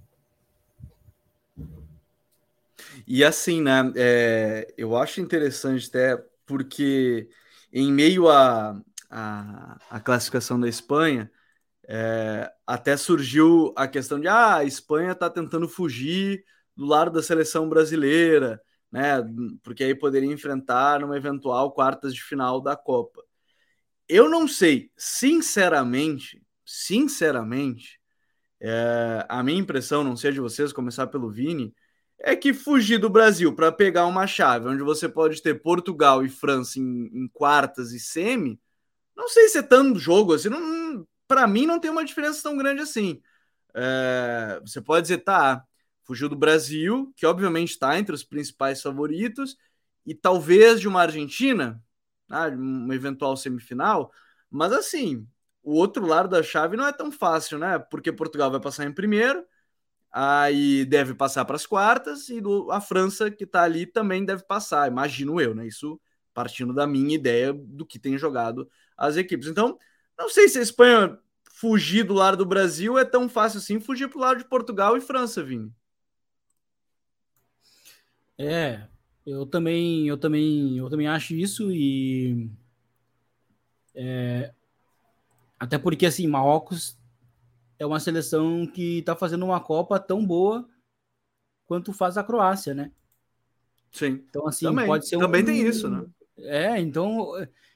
E 3.08 3.23
assim, 3.23 3.62
né? 3.62 3.91
É, 3.95 4.73
eu 4.78 4.95
acho 4.95 5.19
interessante 5.19 5.88
até 5.89 6.23
porque 6.45 7.28
em 7.73 7.91
meio 7.91 8.30
à 8.30 8.80
a, 9.10 9.78
a, 9.89 9.97
a, 9.97 9.99
classificação 9.99 10.60
da 10.60 10.67
Espanha, 10.69 11.32
é, 11.88 12.51
até 12.65 12.95
surgiu 12.95 13.73
a 13.75 13.88
questão 13.88 14.19
de 14.19 14.28
ah, 14.28 14.58
a 14.58 14.63
Espanha 14.63 15.12
está 15.12 15.30
tentando 15.30 15.67
fugir 15.67 16.43
do 16.75 16.86
lado 16.86 17.12
da 17.12 17.23
seleção 17.23 17.67
brasileira 17.69 18.62
né? 18.91 19.17
Porque 19.63 19.84
aí 19.84 19.95
poderia 19.95 20.32
enfrentar 20.32 21.00
numa 21.00 21.17
eventual 21.17 21.71
quartas 21.71 22.13
de 22.13 22.24
final 22.24 22.62
da 22.62 22.76
Copa. 22.76 23.24
Eu 24.08 24.30
não 24.30 24.48
sei, 24.48 24.91
sinceramente, 24.98 26.41
sinceramente, 26.65 28.00
é, 28.62 29.26
a 29.30 29.43
minha 29.43 29.60
impressão, 29.60 30.04
não 30.04 30.15
sei 30.15 30.32
de 30.32 30.39
vocês, 30.39 30.74
começar 30.74 31.08
pelo 31.08 31.32
Vini, 31.32 31.74
é 32.19 32.36
que 32.36 32.54
fugir 32.54 32.98
do 32.98 33.10
Brasil 33.10 33.54
para 33.54 33.71
pegar 33.71 34.06
uma 34.06 34.28
chave 34.28 34.67
onde 34.67 34.84
você 34.84 35.10
pode 35.10 35.41
ter 35.41 35.62
Portugal 35.62 36.24
e 36.24 36.30
França 36.30 36.80
em, 36.80 37.10
em 37.13 37.28
quartas 37.28 37.91
e 37.91 38.00
semi, 38.00 38.60
não 39.15 39.28
sei 39.28 39.50
se 39.50 39.60
é 39.60 39.62
tanto 39.62 40.00
jogo 40.00 40.34
assim, 40.34 40.50
para 41.28 41.48
mim 41.48 41.65
não 41.65 41.80
tem 41.80 41.91
uma 41.91 42.06
diferença 42.06 42.41
tão 42.43 42.58
grande 42.58 42.82
assim. 42.82 43.21
É, 43.74 44.60
você 44.62 44.82
pode 44.82 45.04
dizer, 45.04 45.19
tá, 45.19 45.63
fugiu 46.06 46.30
do 46.30 46.36
Brasil, 46.36 47.12
que 47.15 47.26
obviamente 47.26 47.72
está 47.72 47.98
entre 48.00 48.15
os 48.15 48.24
principais 48.24 48.82
favoritos, 48.82 49.58
e 50.06 50.13
talvez 50.13 50.80
de 50.80 50.88
uma 50.88 51.02
Argentina, 51.02 51.84
né, 52.30 52.48
uma 52.50 52.96
eventual 52.96 53.36
semifinal, 53.36 54.12
mas 54.50 54.72
assim, 54.72 55.28
o 55.63 55.74
outro 55.74 56.06
lado 56.06 56.30
da 56.30 56.44
chave 56.44 56.78
não 56.78 56.88
é 56.88 56.94
tão 56.94 57.12
fácil, 57.12 57.58
né? 57.58 57.80
Porque 57.80 58.12
Portugal 58.12 58.52
vai 58.52 58.60
passar 58.62 58.86
em 58.86 58.94
primeiro, 58.94 59.44
aí 60.12 60.86
deve 60.86 61.15
passar 61.15 61.44
para 61.46 61.56
as 61.56 61.65
quartas 61.65 62.30
e 62.30 62.41
a 62.72 62.80
França 62.80 63.32
que 63.32 63.44
está 63.46 63.63
ali 63.63 63.86
também 63.86 64.24
deve 64.24 64.44
passar, 64.44 64.88
imagino 64.89 65.41
eu, 65.41 65.56
né? 65.56 65.68
Isso 65.68 66.00
partindo 66.34 66.74
da 66.74 66.86
minha 66.86 67.15
ideia 67.15 67.54
do 67.54 67.86
que 67.86 67.98
tem 67.98 68.18
jogado 68.18 68.70
as 68.98 69.18
equipes. 69.18 69.48
Então, 69.48 69.78
não 70.18 70.30
sei 70.30 70.48
se 70.50 70.60
a 70.60 70.62
Espanha 70.62 71.18
fugir 71.52 72.04
do 72.04 72.13
lado 72.13 72.38
do 72.38 72.46
Brasil 72.46 72.98
é 73.00 73.06
tão 73.06 73.28
fácil 73.30 73.60
assim 73.60 73.80
fugir 73.80 74.10
para 74.10 74.18
o 74.18 74.22
lado 74.22 74.38
de 74.39 74.46
Portugal 74.46 74.98
e 74.98 75.02
França, 75.02 75.41
Vini. 75.44 75.74
É, 78.38 78.84
eu 79.26 79.45
também, 79.45 80.08
eu 80.08 80.17
também, 80.17 80.78
eu 80.78 80.89
também 80.89 81.08
acho 81.08 81.34
isso 81.34 81.71
e 81.71 82.50
é, 83.93 84.54
até 85.60 85.78
porque 85.78 86.06
assim 86.06 86.28
Marrocos 86.28 86.98
é 87.80 87.86
uma 87.86 88.00
seleção 88.00 88.67
que 88.67 89.00
está 89.00 89.15
fazendo 89.15 89.45
uma 89.45 89.60
Copa 89.60 90.00
tão 90.00 90.26
boa 90.26 90.67
quanto 91.65 91.93
faz 91.93 92.17
a 92.17 92.24
Croácia, 92.24 92.74
né? 92.74 92.91
Sim. 93.91 94.24
Então, 94.30 94.48
assim, 94.48 94.65
também, 94.65 94.86
pode 94.86 95.08
ser 95.08 95.17
Também 95.17 95.41
um... 95.41 95.45
tem 95.45 95.62
isso, 95.65 95.89
né? 95.89 96.06
É, 96.38 96.80
então. 96.80 97.32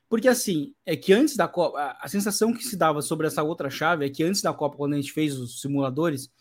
Porque 0.09 0.27
assim, 0.27 0.73
é 0.85 0.95
que 0.95 1.13
antes 1.13 1.37
da 1.37 1.47
Copa, 1.47 1.97
a 1.99 2.07
sensação 2.07 2.51
que 2.51 2.63
se 2.63 2.75
dava 2.75 3.01
sobre 3.01 3.27
essa 3.27 3.43
outra 3.43 3.69
chave 3.69 4.05
é 4.05 4.09
que 4.09 4.23
antes 4.23 4.41
da 4.41 4.53
Copa, 4.53 4.75
quando 4.75 4.93
a 4.93 4.95
gente 4.95 5.13
fez 5.13 5.37
os 5.37 5.61
simuladores, 5.61 6.31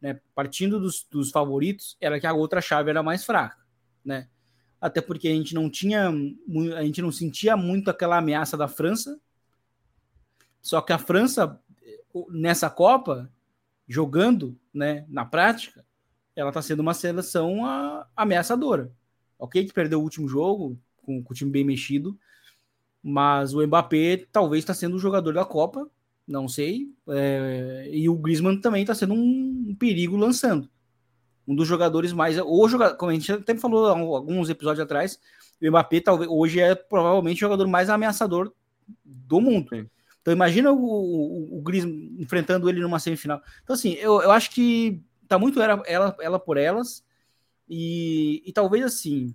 né, 0.00 0.18
partindo 0.34 0.80
dos, 0.80 1.06
dos 1.10 1.30
favoritos, 1.30 1.96
era 2.00 2.18
que 2.18 2.26
a 2.26 2.32
outra 2.32 2.60
chave 2.60 2.88
era 2.88 3.02
mais 3.02 3.24
fraca, 3.24 3.58
né? 4.04 4.28
Até 4.80 5.00
porque 5.00 5.28
a 5.28 5.32
gente 5.32 5.54
não 5.54 5.68
tinha, 5.68 6.08
a 6.76 6.84
gente 6.84 7.02
não 7.02 7.10
sentia 7.10 7.56
muito 7.56 7.90
aquela 7.90 8.18
ameaça 8.18 8.56
da 8.56 8.68
França. 8.68 9.20
Só 10.62 10.80
que 10.80 10.92
a 10.92 10.98
França, 10.98 11.60
nessa 12.30 12.70
Copa, 12.70 13.30
jogando, 13.88 14.56
né, 14.72 15.04
na 15.08 15.24
prática, 15.24 15.84
ela 16.36 16.50
está 16.50 16.62
sendo 16.62 16.80
uma 16.80 16.94
seleção 16.94 17.60
ameaçadora. 18.16 18.92
Ok, 19.38 19.64
que 19.64 19.72
perdeu 19.72 19.98
o 19.98 20.02
último 20.02 20.28
jogo 20.28 20.78
com, 21.02 21.22
com 21.22 21.32
o 21.32 21.34
time 21.34 21.50
bem 21.50 21.64
mexido, 21.64 22.18
mas 23.02 23.54
o 23.54 23.66
Mbappé 23.66 24.26
talvez 24.30 24.62
está 24.62 24.74
sendo 24.74 24.96
o 24.96 25.00
jogador 25.00 25.32
da 25.32 25.44
Copa, 25.44 25.90
não 26.26 26.46
sei. 26.46 26.92
É, 27.08 27.88
e 27.90 28.08
o 28.08 28.16
Griezmann 28.16 28.60
também 28.60 28.82
está 28.82 28.94
sendo 28.94 29.14
um, 29.14 29.66
um, 29.70 29.74
perigo 29.74 30.16
lançando. 30.16 30.68
Um 31.48 31.56
dos 31.56 31.66
jogadores 31.66 32.12
mais. 32.12 32.38
Ou 32.38 32.68
jogador, 32.68 32.96
como 32.98 33.10
a 33.10 33.14
gente 33.14 33.32
até 33.32 33.56
falou 33.56 33.86
alguns 33.86 34.50
episódios 34.50 34.84
atrás, 34.84 35.18
o 35.60 35.66
Mbappé 35.66 36.00
talvez 36.00 36.30
hoje 36.30 36.60
é 36.60 36.74
provavelmente 36.74 37.38
o 37.38 37.48
jogador 37.48 37.66
mais 37.66 37.88
ameaçador 37.88 38.52
do 39.02 39.40
mundo. 39.40 39.70
Sim. 39.70 39.88
Então 40.20 40.34
imagina 40.34 40.70
o, 40.70 40.76
o, 40.76 41.58
o 41.58 41.62
Griezmann 41.62 42.16
enfrentando 42.18 42.68
ele 42.68 42.80
numa 42.80 42.98
semifinal. 42.98 43.40
Então, 43.62 43.72
assim, 43.72 43.94
eu, 43.94 44.20
eu 44.20 44.30
acho 44.30 44.50
que 44.50 45.02
tá 45.26 45.38
muito 45.38 45.60
ela, 45.60 45.82
ela, 45.86 46.16
ela 46.20 46.38
por 46.38 46.58
elas. 46.58 47.02
E, 47.66 48.42
e 48.44 48.52
talvez 48.52 48.84
assim. 48.84 49.34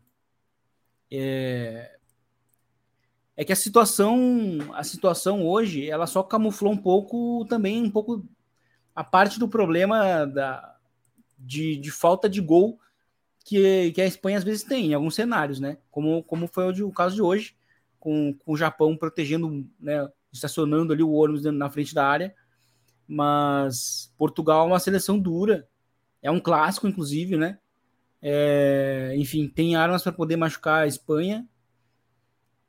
É, 1.12 1.98
é 3.36 3.44
que 3.44 3.52
a 3.52 3.56
situação, 3.56 4.60
a 4.74 4.84
situação 4.84 5.46
hoje, 5.46 5.90
ela 5.90 6.06
só 6.06 6.22
camuflou 6.22 6.72
um 6.72 6.78
pouco 6.78 7.46
também, 7.46 7.82
um 7.82 7.90
pouco 7.90 8.24
a 8.96 9.04
parte 9.04 9.40
do 9.40 9.48
problema 9.48 10.26
da, 10.26 10.73
de, 11.44 11.78
de 11.78 11.92
falta 11.92 12.30
de 12.30 12.42
gol 12.42 12.80
que, 13.44 13.92
que 13.92 14.02
a 14.02 14.06
Espanha 14.06 14.38
às 14.38 14.44
vezes 14.44 14.64
tem 14.64 14.88
em 14.88 14.94
alguns 14.94 15.16
cenários, 15.16 15.60
né? 15.60 15.78
Como, 15.92 16.24
como 16.24 16.48
foi 16.48 16.68
o, 16.68 16.72
de, 16.72 16.84
o 16.84 16.92
caso 16.92 17.16
de 17.16 17.22
hoje, 17.22 17.56
com, 18.00 18.34
com 18.34 18.54
o 18.54 18.58
Japão 18.58 18.96
protegendo, 18.96 19.68
né, 19.80 20.08
estacionando 20.32 20.94
ali 20.94 21.04
o 21.04 21.12
ônibus 21.12 21.44
na 21.44 21.70
frente 21.70 21.94
da 21.94 22.08
área. 22.08 22.34
Mas 23.08 24.14
Portugal 24.18 24.66
é 24.66 24.68
uma 24.68 24.80
seleção 24.80 25.20
dura, 25.20 25.68
é 26.22 26.32
um 26.32 26.40
clássico, 26.40 26.88
inclusive, 26.88 27.38
né? 27.38 27.60
É, 28.22 29.14
enfim, 29.18 29.50
tem 29.50 29.76
armas 29.76 30.02
para 30.02 30.14
poder 30.14 30.38
machucar 30.38 30.84
a 30.84 30.88
Espanha 30.88 31.46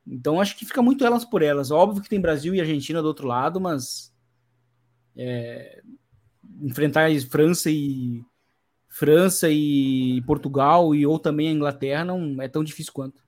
então 0.06 0.40
acho 0.40 0.56
que 0.56 0.66
fica 0.66 0.82
muito 0.82 1.04
elas 1.04 1.24
por 1.24 1.42
elas. 1.42 1.70
Óbvio 1.70 2.02
que 2.02 2.08
tem 2.08 2.20
Brasil 2.20 2.54
e 2.54 2.60
Argentina 2.60 3.00
do 3.00 3.08
outro 3.08 3.26
lado, 3.26 3.60
mas 3.60 4.12
é, 5.16 5.82
enfrentar 6.60 7.08
França 7.30 7.70
e 7.70 8.22
França 8.94 9.48
e 9.50 10.22
Portugal 10.24 10.94
e 10.94 11.04
ou 11.04 11.18
também 11.18 11.48
a 11.48 11.52
Inglaterra 11.52 12.04
não 12.04 12.40
é 12.40 12.46
tão 12.46 12.62
difícil 12.62 12.92
quanto. 12.92 13.24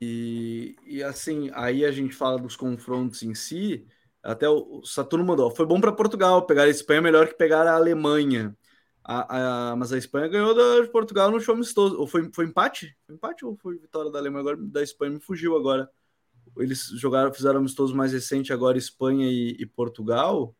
E, 0.00 0.76
e 0.86 1.02
assim, 1.02 1.50
aí 1.52 1.84
a 1.84 1.90
gente 1.90 2.14
fala 2.14 2.38
dos 2.38 2.54
confrontos 2.54 3.24
em 3.24 3.34
si. 3.34 3.84
Até 4.22 4.48
o 4.48 4.80
Saturno 4.84 5.26
mandou. 5.26 5.50
Foi 5.50 5.66
bom 5.66 5.80
para 5.80 5.90
Portugal 5.90 6.46
pegar 6.46 6.62
a 6.64 6.68
Espanha 6.68 7.02
melhor 7.02 7.26
que 7.26 7.34
pegar 7.34 7.66
a 7.66 7.74
Alemanha. 7.74 8.56
A, 9.02 9.72
a, 9.72 9.76
mas 9.76 9.92
a 9.92 9.98
Espanha 9.98 10.28
ganhou 10.28 10.54
da, 10.54 10.82
de 10.82 10.88
Portugal 10.92 11.28
no 11.28 11.40
show 11.40 11.56
amistoso. 11.56 11.98
Ou 11.98 12.06
foi, 12.06 12.30
foi 12.32 12.44
empate? 12.44 12.96
Foi 13.06 13.16
empate 13.16 13.44
ou 13.44 13.56
foi 13.56 13.76
vitória 13.76 14.12
da 14.12 14.20
Alemanha? 14.20 14.40
Agora 14.42 14.56
da 14.56 14.84
Espanha 14.84 15.14
me 15.14 15.20
fugiu 15.20 15.56
agora. 15.56 15.90
Eles 16.56 16.90
jogaram, 16.94 17.34
fizeram 17.34 17.58
amistoso 17.58 17.92
mais 17.96 18.12
recente 18.12 18.52
agora, 18.52 18.78
Espanha 18.78 19.26
e, 19.28 19.56
e 19.58 19.66
Portugal. 19.66 20.54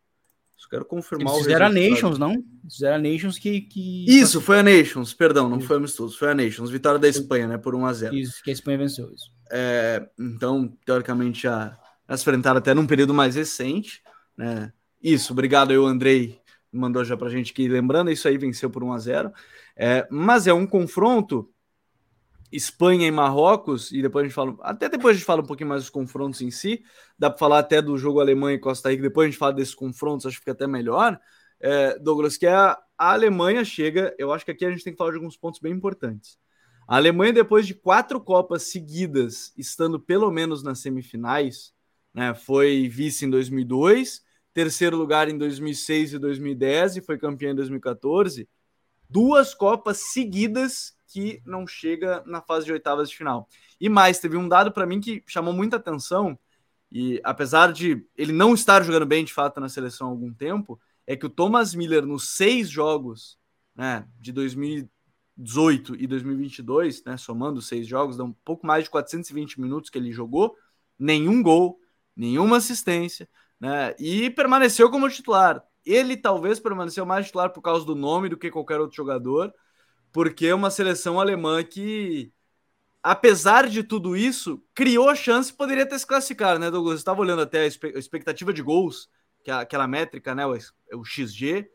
Só 0.56 0.68
quero 0.70 0.84
confirmar 0.84 1.34
Eles 1.34 1.44
fizeram 1.44 1.66
a 1.66 1.68
Nations, 1.68 2.18
não? 2.18 2.42
Fizeram 2.68 2.96
a 2.96 2.98
Nations 2.98 3.38
que, 3.38 3.60
que. 3.60 4.04
Isso, 4.08 4.40
foi 4.40 4.60
a 4.60 4.62
Nations, 4.62 5.12
perdão, 5.12 5.48
não 5.48 5.58
isso. 5.58 5.66
foi 5.66 5.76
amistoso, 5.76 6.18
foi 6.18 6.30
a 6.30 6.34
Nations. 6.34 6.70
Vitória 6.70 6.98
da 6.98 7.08
Espanha, 7.08 7.46
né? 7.46 7.58
Por 7.58 7.74
1 7.74 7.86
a 7.86 7.92
0 7.92 8.14
Isso, 8.14 8.42
que 8.42 8.50
a 8.50 8.52
Espanha 8.52 8.78
venceu 8.78 9.12
isso. 9.12 9.30
É, 9.52 10.08
então, 10.18 10.72
teoricamente, 10.84 11.42
já, 11.42 11.78
já 12.08 12.16
se 12.16 12.22
enfrentaram 12.22 12.58
até 12.58 12.72
num 12.72 12.86
período 12.86 13.12
mais 13.12 13.34
recente, 13.34 14.02
né? 14.36 14.72
Isso, 15.02 15.32
obrigado 15.32 15.70
aí, 15.70 15.76
Andrei, 15.76 16.40
mandou 16.72 17.04
já 17.04 17.16
para 17.16 17.28
a 17.28 17.30
gente 17.30 17.52
que, 17.52 17.68
lembrando, 17.68 18.10
isso 18.10 18.26
aí 18.26 18.38
venceu 18.38 18.70
por 18.70 18.82
1 18.82 18.92
a 18.92 18.98
0 18.98 19.32
é, 19.76 20.06
mas 20.10 20.46
é 20.46 20.54
um 20.54 20.66
confronto 20.66 21.50
Espanha 22.52 23.06
e 23.06 23.10
Marrocos, 23.10 23.90
e 23.92 24.00
depois 24.00 24.24
a 24.24 24.26
gente 24.26 24.34
fala, 24.34 24.56
até 24.60 24.88
depois 24.88 25.14
a 25.14 25.18
gente 25.18 25.26
fala 25.26 25.42
um 25.42 25.46
pouquinho 25.46 25.68
mais 25.68 25.82
dos 25.82 25.90
confrontos 25.90 26.40
em 26.40 26.50
si, 26.50 26.82
dá 27.18 27.28
para 27.28 27.38
falar 27.38 27.58
até 27.58 27.82
do 27.82 27.96
jogo 27.98 28.20
Alemanha 28.20 28.56
e 28.56 28.60
Costa 28.60 28.90
Rica, 28.90 29.02
depois 29.02 29.26
a 29.26 29.30
gente 29.30 29.38
fala 29.38 29.52
desses 29.52 29.74
confrontos, 29.74 30.26
acho 30.26 30.36
que 30.36 30.40
fica 30.40 30.52
até 30.52 30.66
melhor, 30.66 31.18
é, 31.60 31.98
Douglas, 31.98 32.36
que 32.36 32.46
é 32.46 32.54
a, 32.54 32.78
a 32.96 33.12
Alemanha 33.12 33.64
chega, 33.64 34.14
eu 34.18 34.32
acho 34.32 34.44
que 34.44 34.50
aqui 34.50 34.64
a 34.64 34.70
gente 34.70 34.84
tem 34.84 34.92
que 34.92 34.96
falar 34.96 35.10
de 35.10 35.16
alguns 35.16 35.36
pontos 35.36 35.60
bem 35.60 35.72
importantes. 35.72 36.38
A 36.86 36.96
Alemanha, 36.96 37.32
depois 37.32 37.66
de 37.66 37.74
quatro 37.74 38.20
Copas 38.20 38.64
seguidas, 38.64 39.52
estando 39.56 39.98
pelo 39.98 40.30
menos 40.30 40.62
nas 40.62 40.78
semifinais, 40.78 41.72
né, 42.14 42.34
foi 42.34 42.88
vice 42.88 43.24
em 43.24 43.30
2002, 43.30 44.22
terceiro 44.54 44.96
lugar 44.96 45.28
em 45.28 45.36
2006 45.36 46.14
e 46.14 46.18
2010 46.18 46.96
e 46.96 47.00
foi 47.02 47.18
campeão 47.18 47.52
em 47.52 47.54
2014. 47.54 48.48
Duas 49.10 49.54
Copas 49.54 49.98
seguidas 50.12 50.95
que 51.16 51.40
não 51.46 51.66
chega 51.66 52.22
na 52.26 52.42
fase 52.42 52.66
de 52.66 52.72
oitavas 52.72 53.08
de 53.08 53.16
final. 53.16 53.48
E 53.80 53.88
mais, 53.88 54.18
teve 54.18 54.36
um 54.36 54.46
dado 54.46 54.70
para 54.70 54.84
mim 54.84 55.00
que 55.00 55.24
chamou 55.26 55.54
muita 55.54 55.76
atenção, 55.76 56.38
e 56.92 57.18
apesar 57.24 57.72
de 57.72 58.06
ele 58.14 58.32
não 58.32 58.52
estar 58.52 58.82
jogando 58.82 59.06
bem 59.06 59.24
de 59.24 59.32
fato 59.32 59.58
na 59.58 59.66
seleção 59.66 60.08
há 60.08 60.10
algum 60.10 60.30
tempo, 60.30 60.78
é 61.06 61.16
que 61.16 61.24
o 61.24 61.30
Thomas 61.30 61.74
Miller, 61.74 62.04
nos 62.04 62.36
seis 62.36 62.68
jogos 62.68 63.38
né, 63.74 64.06
de 64.20 64.30
2018 64.30 65.96
e 65.96 66.06
2022, 66.06 67.02
né, 67.04 67.16
somando 67.16 67.62
seis 67.62 67.86
jogos, 67.86 68.18
dá 68.18 68.24
um 68.24 68.34
pouco 68.44 68.66
mais 68.66 68.84
de 68.84 68.90
420 68.90 69.58
minutos 69.58 69.88
que 69.88 69.96
ele 69.96 70.12
jogou, 70.12 70.54
nenhum 70.98 71.42
gol, 71.42 71.80
nenhuma 72.14 72.58
assistência, 72.58 73.26
né? 73.58 73.94
E 73.98 74.28
permaneceu 74.28 74.90
como 74.90 75.08
titular. 75.08 75.64
Ele 75.82 76.14
talvez 76.14 76.60
permaneceu 76.60 77.06
mais 77.06 77.24
titular 77.24 77.50
por 77.50 77.62
causa 77.62 77.86
do 77.86 77.94
nome 77.94 78.28
do 78.28 78.36
que 78.36 78.50
qualquer 78.50 78.80
outro 78.80 78.96
jogador, 78.96 79.50
porque 80.16 80.46
é 80.46 80.54
uma 80.54 80.70
seleção 80.70 81.20
alemã 81.20 81.62
que, 81.62 82.32
apesar 83.02 83.68
de 83.68 83.82
tudo 83.82 84.16
isso, 84.16 84.64
criou 84.74 85.10
a 85.10 85.14
chance 85.14 85.50
e 85.52 85.54
poderia 85.54 85.84
ter 85.84 85.98
se 85.98 86.06
classificado, 86.06 86.58
né, 86.58 86.70
Douglas? 86.70 87.00
estava 87.00 87.20
olhando 87.20 87.42
até 87.42 87.60
a 87.60 87.66
expectativa 87.66 88.50
de 88.50 88.62
gols, 88.62 89.10
que 89.44 89.50
é 89.50 89.54
aquela 89.54 89.86
métrica, 89.86 90.34
né, 90.34 90.46
o 90.46 91.04
XG, 91.04 91.70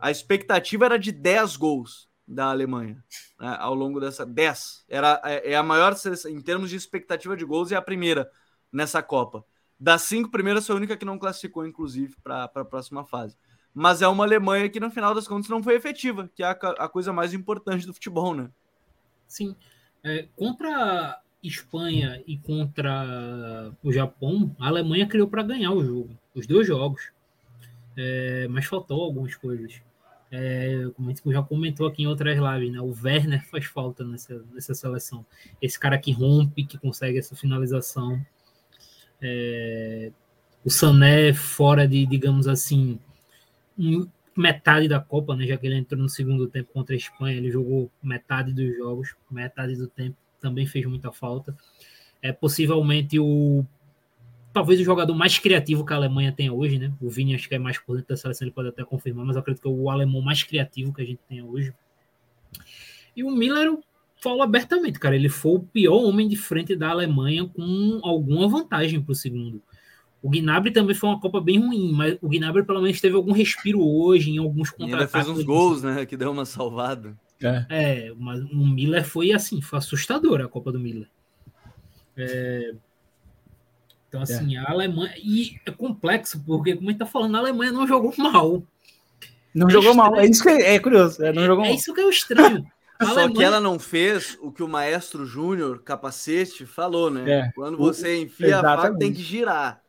a 0.00 0.10
expectativa 0.10 0.86
era 0.86 0.98
de 0.98 1.12
10 1.12 1.54
gols 1.56 2.08
da 2.26 2.46
Alemanha 2.46 3.04
né, 3.38 3.56
ao 3.60 3.74
longo 3.74 4.00
dessa 4.00 4.24
10 4.24 4.86
era 4.88 5.20
é, 5.22 5.52
é 5.52 5.56
a 5.56 5.62
maior 5.62 5.94
em 6.30 6.40
termos 6.40 6.70
de 6.70 6.76
expectativa 6.76 7.36
de 7.36 7.44
gols 7.44 7.72
e 7.72 7.74
a 7.74 7.82
primeira 7.82 8.30
nessa 8.72 9.02
Copa 9.02 9.44
das 9.82 10.02
cinco 10.02 10.30
primeiras, 10.30 10.64
foi 10.64 10.76
a 10.76 10.78
única 10.78 10.96
que 10.96 11.04
não 11.04 11.18
classificou, 11.18 11.66
inclusive, 11.66 12.14
para 12.22 12.44
a 12.44 12.64
próxima 12.64 13.04
fase. 13.04 13.36
Mas 13.74 14.02
é 14.02 14.08
uma 14.08 14.24
Alemanha 14.24 14.68
que, 14.68 14.80
no 14.80 14.90
final 14.90 15.14
das 15.14 15.26
contas, 15.26 15.48
não 15.48 15.62
foi 15.62 15.74
efetiva, 15.74 16.30
que 16.34 16.42
é 16.42 16.46
a, 16.46 16.50
a 16.50 16.88
coisa 16.88 17.12
mais 17.12 17.32
importante 17.32 17.86
do 17.86 17.94
futebol, 17.94 18.34
né? 18.34 18.50
Sim. 19.26 19.56
É, 20.04 20.26
contra 20.36 20.70
a 20.70 21.20
Espanha 21.42 22.22
e 22.26 22.36
contra 22.36 23.72
o 23.82 23.92
Japão, 23.92 24.54
a 24.60 24.68
Alemanha 24.68 25.06
criou 25.06 25.26
para 25.26 25.42
ganhar 25.42 25.72
o 25.72 25.82
jogo, 25.82 26.10
os 26.34 26.46
dois 26.46 26.66
jogos. 26.66 27.10
É, 27.96 28.46
mas 28.48 28.66
faltou 28.66 29.02
algumas 29.02 29.34
coisas. 29.36 29.80
É, 30.30 30.88
como 30.96 31.08
a 31.10 31.12
gente 31.12 31.22
já 31.30 31.42
comentou 31.42 31.86
aqui 31.86 32.02
em 32.02 32.06
outras 32.06 32.38
lives, 32.38 32.72
né? 32.72 32.80
O 32.80 32.94
Werner 33.02 33.46
faz 33.48 33.66
falta 33.66 34.02
nessa, 34.04 34.42
nessa 34.52 34.74
seleção. 34.74 35.24
Esse 35.60 35.78
cara 35.78 35.98
que 35.98 36.10
rompe, 36.10 36.64
que 36.64 36.78
consegue 36.78 37.18
essa 37.18 37.36
finalização. 37.36 38.24
É, 39.20 40.10
o 40.64 40.70
Sané 40.70 41.34
fora 41.34 41.86
de, 41.86 42.06
digamos 42.06 42.48
assim, 42.48 42.98
metade 44.36 44.88
da 44.88 45.00
Copa, 45.00 45.36
né? 45.36 45.46
Já 45.46 45.56
que 45.56 45.66
ele 45.66 45.76
entrou 45.76 46.00
no 46.00 46.08
segundo 46.08 46.48
tempo 46.48 46.72
contra 46.72 46.94
a 46.94 46.98
Espanha, 46.98 47.36
ele 47.36 47.50
jogou 47.50 47.90
metade 48.02 48.52
dos 48.52 48.76
jogos, 48.76 49.14
metade 49.30 49.76
do 49.76 49.86
tempo, 49.86 50.16
também 50.40 50.66
fez 50.66 50.86
muita 50.86 51.12
falta. 51.12 51.56
É 52.20 52.32
possivelmente 52.32 53.18
o 53.18 53.64
talvez 54.52 54.78
o 54.80 54.84
jogador 54.84 55.14
mais 55.14 55.38
criativo 55.38 55.84
que 55.84 55.92
a 55.92 55.96
Alemanha 55.96 56.30
tem 56.30 56.50
hoje, 56.50 56.78
né? 56.78 56.92
O 57.00 57.08
Vini 57.08 57.34
acho 57.34 57.48
que 57.48 57.54
é 57.54 57.58
mais 57.58 57.78
por 57.78 57.96
dentro 57.96 58.10
da 58.10 58.16
seleção, 58.16 58.46
ele 58.46 58.54
pode 58.54 58.68
até 58.68 58.84
confirmar, 58.84 59.24
mas 59.24 59.36
acredito 59.36 59.62
que 59.62 59.68
é 59.68 59.70
o 59.70 59.88
alemão 59.88 60.20
mais 60.20 60.42
criativo 60.42 60.92
que 60.92 61.00
a 61.00 61.04
gente 61.04 61.20
tem 61.28 61.42
hoje. 61.42 61.72
E 63.16 63.24
o 63.24 63.30
Miller, 63.30 63.78
falo 64.16 64.42
abertamente, 64.42 64.98
cara, 64.98 65.16
ele 65.16 65.28
foi 65.28 65.52
o 65.52 65.60
pior 65.60 66.04
homem 66.04 66.28
de 66.28 66.36
frente 66.36 66.76
da 66.76 66.90
Alemanha 66.90 67.46
com 67.48 68.00
alguma 68.02 68.46
vantagem 68.48 69.00
para 69.00 69.12
o 69.12 69.16
segundo. 69.16 69.62
O 70.22 70.30
Gnabry 70.30 70.70
também 70.70 70.94
foi 70.94 71.08
uma 71.10 71.20
Copa 71.20 71.40
bem 71.40 71.58
ruim, 71.58 71.92
mas 71.92 72.16
o 72.22 72.28
Gnabry 72.28 72.64
pelo 72.64 72.80
menos 72.80 73.00
teve 73.00 73.16
algum 73.16 73.32
respiro 73.32 73.84
hoje 73.84 74.30
em 74.30 74.38
alguns 74.38 74.70
contra 74.70 74.86
Ainda 74.86 75.08
fez 75.08 75.28
uns 75.28 75.42
gols, 75.42 75.82
né, 75.82 76.06
que 76.06 76.16
deu 76.16 76.30
uma 76.30 76.44
salvada. 76.44 77.16
É. 77.42 77.66
é, 77.68 78.12
mas 78.16 78.40
o 78.40 78.66
Miller 78.66 79.04
foi 79.04 79.32
assim, 79.32 79.60
foi 79.60 79.80
assustador 79.80 80.40
a 80.40 80.48
Copa 80.48 80.70
do 80.70 80.78
Miller. 80.78 81.08
É... 82.16 82.72
Então, 84.08 84.20
é. 84.20 84.24
assim, 84.24 84.56
é. 84.56 84.60
a 84.60 84.70
Alemanha. 84.70 85.14
E 85.16 85.56
é 85.66 85.70
complexo, 85.70 86.42
porque, 86.46 86.76
como 86.76 86.88
a 86.88 86.92
gente 86.92 87.00
tá 87.00 87.06
falando, 87.06 87.34
a 87.34 87.40
Alemanha 87.40 87.72
não 87.72 87.88
jogou 87.88 88.14
mal. 88.16 88.62
Não 89.54 89.68
é 89.68 89.70
jogou 89.70 89.90
estranho. 89.90 90.10
mal. 90.12 90.20
É 90.20 90.26
isso 90.26 90.42
que 90.42 90.48
é, 90.50 90.74
é 90.74 90.78
curioso. 90.78 91.24
É, 91.24 91.32
não 91.32 91.44
jogou 91.44 91.64
é, 91.64 91.68
mal. 91.68 91.76
isso 91.76 91.92
que 91.92 92.00
é 92.00 92.04
o 92.04 92.10
estranho. 92.10 92.64
Só 93.02 93.08
Alemanha... 93.08 93.34
que 93.34 93.42
ela 93.42 93.60
não 93.60 93.78
fez 93.78 94.38
o 94.40 94.52
que 94.52 94.62
o 94.62 94.68
maestro 94.68 95.26
Júnior, 95.26 95.82
capacete, 95.82 96.64
falou, 96.64 97.10
né? 97.10 97.28
É. 97.28 97.52
Quando 97.52 97.76
você 97.76 98.22
enfia 98.22 98.48
Exatamente. 98.48 98.78
a 98.78 98.82
faca, 98.82 98.98
tem 98.98 99.12
que 99.12 99.22
girar. 99.22 99.81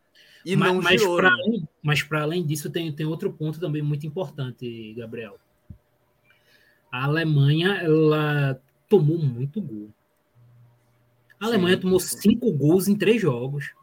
E 0.45 0.56
mas, 0.56 0.73
não 0.73 0.82
mas 0.82 1.01
girou. 1.01 1.17
Pra 1.17 1.36
né? 1.36 1.63
mas 1.82 2.03
para 2.03 2.21
além 2.23 2.45
disso, 2.45 2.69
tem, 2.69 2.91
tem 2.91 3.06
outro 3.06 3.32
ponto 3.32 3.60
também 3.60 3.82
muito 3.82 4.06
importante, 4.06 4.93
Gabriel. 4.93 5.38
A 6.91 7.06
Alemanha, 7.06 7.77
ela 7.82 8.62
tomou 8.88 9.17
muito 9.17 9.62
gol. 9.62 9.89
A 11.39 11.45
Alemanha 11.45 11.75
Sim. 11.75 11.82
tomou 11.82 11.99
cinco 11.99 12.51
gols 12.51 12.88
em 12.88 12.95
três 12.95 13.21
jogos. 13.21 13.73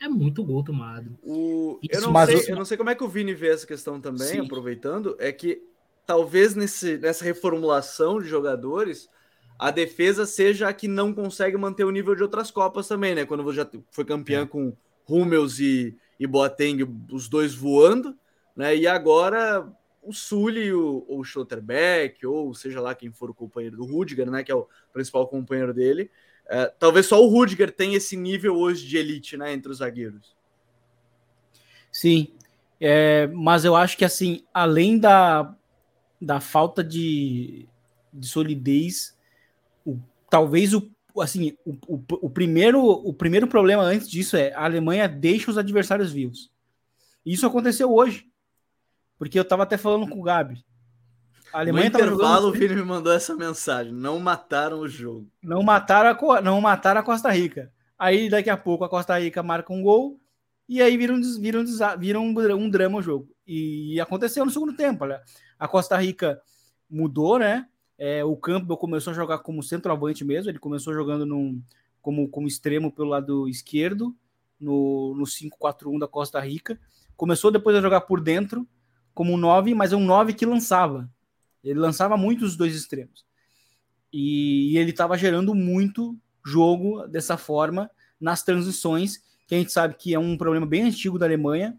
É 0.00 0.08
muito 0.08 0.42
gol 0.42 0.64
tomado. 0.64 1.18
O... 1.22 1.78
Eu, 1.88 2.00
não 2.00 2.26
sei, 2.26 2.52
eu 2.52 2.56
não 2.56 2.64
sei 2.64 2.76
como 2.76 2.88
é 2.88 2.94
que 2.94 3.04
o 3.04 3.08
Vini 3.08 3.34
vê 3.34 3.48
essa 3.48 3.66
questão 3.66 4.00
também, 4.00 4.28
Sim. 4.28 4.40
aproveitando, 4.40 5.14
é 5.18 5.30
que 5.30 5.62
talvez 6.06 6.54
nesse, 6.54 6.96
nessa 6.96 7.24
reformulação 7.24 8.20
de 8.20 8.26
jogadores, 8.26 9.10
a 9.58 9.70
defesa 9.70 10.24
seja 10.24 10.68
a 10.68 10.72
que 10.72 10.88
não 10.88 11.12
consegue 11.12 11.56
manter 11.58 11.84
o 11.84 11.90
nível 11.90 12.14
de 12.14 12.22
outras 12.22 12.50
Copas 12.50 12.88
também, 12.88 13.14
né? 13.14 13.26
Quando 13.26 13.44
você 13.44 13.58
já 13.58 13.70
foi 13.90 14.06
campeão 14.06 14.44
é. 14.44 14.46
com 14.46 14.72
Hummels 15.10 15.58
e, 15.58 15.96
e 16.18 16.26
Boateng, 16.26 16.82
os 17.10 17.28
dois 17.28 17.54
voando, 17.54 18.16
né? 18.54 18.76
E 18.76 18.86
agora 18.86 19.66
o 20.02 20.12
Sully, 20.12 20.72
o, 20.72 21.04
o 21.08 21.22
Schotterbeck, 21.24 22.26
ou 22.26 22.54
seja 22.54 22.80
lá 22.80 22.94
quem 22.94 23.12
for 23.12 23.30
o 23.30 23.34
companheiro 23.34 23.76
do 23.76 23.84
Rudiger, 23.84 24.30
né? 24.30 24.42
Que 24.42 24.52
é 24.52 24.54
o 24.54 24.66
principal 24.92 25.28
companheiro 25.28 25.74
dele, 25.74 26.10
é, 26.52 26.66
talvez 26.66 27.06
só 27.06 27.24
o 27.24 27.28
Rudiger 27.28 27.70
tenha 27.70 27.96
esse 27.96 28.16
nível 28.16 28.56
hoje 28.56 28.84
de 28.84 28.96
elite, 28.96 29.36
né, 29.36 29.52
entre 29.52 29.70
os 29.70 29.78
zagueiros. 29.78 30.34
Sim, 31.92 32.26
é, 32.80 33.28
mas 33.28 33.64
eu 33.64 33.76
acho 33.76 33.96
que 33.96 34.04
assim, 34.04 34.42
além 34.52 34.98
da, 34.98 35.54
da 36.20 36.40
falta 36.40 36.82
de, 36.82 37.68
de 38.12 38.26
solidez, 38.26 39.16
o, 39.86 39.96
talvez 40.28 40.74
o 40.74 40.90
assim 41.20 41.56
o, 41.64 41.72
o, 41.86 42.04
o, 42.22 42.30
primeiro 42.30 42.82
o 42.82 43.12
primeiro 43.12 43.46
problema 43.46 43.82
antes 43.82 44.08
disso 44.08 44.36
é 44.36 44.52
a 44.52 44.64
Alemanha 44.64 45.08
deixa 45.08 45.50
os 45.50 45.58
adversários 45.58 46.12
vivos. 46.12 46.50
Isso 47.24 47.46
aconteceu 47.46 47.92
hoje, 47.92 48.26
porque 49.18 49.38
eu 49.38 49.42
estava 49.42 49.62
até 49.62 49.76
falando 49.76 50.08
com 50.08 50.18
o 50.18 50.22
Gabi. 50.22 50.64
A 51.52 51.60
Alemanha 51.60 51.90
no 51.90 51.98
intervalo, 51.98 52.48
o 52.48 52.52
Vini 52.52 52.74
me 52.74 52.82
mandou 52.82 53.12
essa 53.12 53.34
mensagem: 53.34 53.92
não 53.92 54.18
mataram 54.18 54.80
o 54.80 54.88
jogo. 54.88 55.28
Não 55.42 55.62
mataram 55.62 56.30
a, 56.30 56.40
não 56.40 56.60
mataram 56.60 57.00
a 57.00 57.04
Costa 57.04 57.30
Rica. 57.30 57.72
Aí 57.98 58.30
daqui 58.30 58.48
a 58.48 58.56
pouco 58.56 58.84
a 58.84 58.88
Costa 58.88 59.18
Rica 59.18 59.42
marca 59.42 59.72
um 59.72 59.82
gol 59.82 60.18
e 60.68 60.80
aí 60.80 60.96
vira 60.96 61.12
um, 61.12 61.20
vira 61.40 61.60
um, 61.60 61.98
vira 61.98 62.20
um, 62.20 62.34
um 62.54 62.70
drama 62.70 62.98
o 62.98 63.02
jogo. 63.02 63.28
E 63.46 64.00
aconteceu 64.00 64.44
no 64.44 64.50
segundo 64.50 64.74
tempo. 64.74 65.04
Olha. 65.04 65.20
A 65.58 65.66
Costa 65.66 65.96
Rica 65.96 66.40
mudou, 66.88 67.38
né? 67.38 67.66
É, 68.02 68.24
o 68.24 68.34
Campbell 68.34 68.78
começou 68.78 69.10
a 69.10 69.14
jogar 69.14 69.40
como 69.40 69.62
centroavante 69.62 70.24
mesmo. 70.24 70.50
Ele 70.50 70.58
começou 70.58 70.94
jogando 70.94 71.26
num, 71.26 71.62
como, 72.00 72.26
como 72.30 72.48
extremo 72.48 72.90
pelo 72.90 73.10
lado 73.10 73.46
esquerdo, 73.46 74.16
no, 74.58 75.14
no 75.14 75.24
5-4-1 75.24 75.98
da 75.98 76.08
Costa 76.08 76.40
Rica. 76.40 76.80
Começou 77.14 77.50
depois 77.50 77.76
a 77.76 77.82
jogar 77.82 78.00
por 78.00 78.22
dentro, 78.22 78.66
como 79.12 79.34
um 79.34 79.36
9, 79.36 79.74
mas 79.74 79.92
é 79.92 79.96
um 79.96 80.06
9 80.06 80.32
que 80.32 80.46
lançava. 80.46 81.10
Ele 81.62 81.78
lançava 81.78 82.16
muito 82.16 82.42
os 82.42 82.56
dois 82.56 82.74
extremos. 82.74 83.26
E, 84.10 84.72
e 84.72 84.78
ele 84.78 84.92
estava 84.92 85.18
gerando 85.18 85.54
muito 85.54 86.18
jogo 86.42 87.06
dessa 87.06 87.36
forma 87.36 87.90
nas 88.18 88.42
transições, 88.42 89.18
que 89.46 89.54
a 89.54 89.58
gente 89.58 89.72
sabe 89.72 89.94
que 89.94 90.14
é 90.14 90.18
um 90.18 90.38
problema 90.38 90.64
bem 90.64 90.84
antigo 90.84 91.18
da 91.18 91.26
Alemanha. 91.26 91.78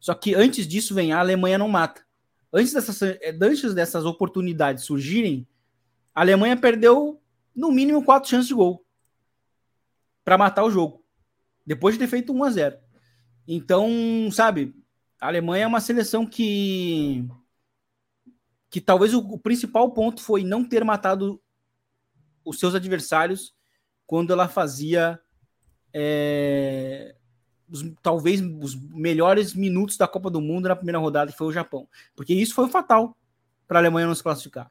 Só 0.00 0.14
que 0.14 0.34
antes 0.34 0.66
disso 0.66 0.96
vem 0.96 1.12
a 1.12 1.20
Alemanha 1.20 1.58
não 1.58 1.68
mata. 1.68 2.05
Antes 2.56 2.72
dessas, 2.72 3.02
antes 3.42 3.74
dessas 3.74 4.06
oportunidades 4.06 4.84
surgirem, 4.84 5.46
a 6.14 6.22
Alemanha 6.22 6.56
perdeu 6.56 7.20
no 7.54 7.70
mínimo 7.70 8.02
quatro 8.02 8.30
chances 8.30 8.48
de 8.48 8.54
gol 8.54 8.82
para 10.24 10.38
matar 10.38 10.64
o 10.64 10.70
jogo, 10.70 11.04
depois 11.66 11.94
de 11.94 11.98
ter 11.98 12.06
feito 12.08 12.32
1 12.32 12.44
a 12.44 12.50
0. 12.50 12.78
Então, 13.46 13.90
sabe, 14.32 14.74
a 15.20 15.26
Alemanha 15.26 15.64
é 15.64 15.66
uma 15.66 15.80
seleção 15.80 16.26
que 16.26 17.28
que 18.70 18.80
talvez 18.80 19.12
o, 19.12 19.18
o, 19.18 19.38
principal 19.38 19.92
ponto 19.92 20.22
foi 20.22 20.42
não 20.42 20.64
ter 20.66 20.82
matado 20.82 21.40
os 22.44 22.58
seus 22.58 22.74
adversários 22.74 23.54
quando 24.06 24.32
ela 24.32 24.48
fazia 24.48 25.20
é, 25.92 27.14
os, 27.68 27.84
talvez 28.02 28.40
os 28.40 28.74
melhores 28.74 29.54
minutos 29.54 29.96
da 29.96 30.06
Copa 30.06 30.30
do 30.30 30.40
Mundo 30.40 30.68
na 30.68 30.76
primeira 30.76 30.98
rodada, 30.98 31.32
que 31.32 31.38
foi 31.38 31.48
o 31.48 31.52
Japão. 31.52 31.88
Porque 32.14 32.34
isso 32.34 32.54
foi 32.54 32.68
fatal 32.68 33.16
para 33.66 33.78
a 33.78 33.82
Alemanha 33.82 34.06
não 34.06 34.14
se 34.14 34.22
classificar. 34.22 34.70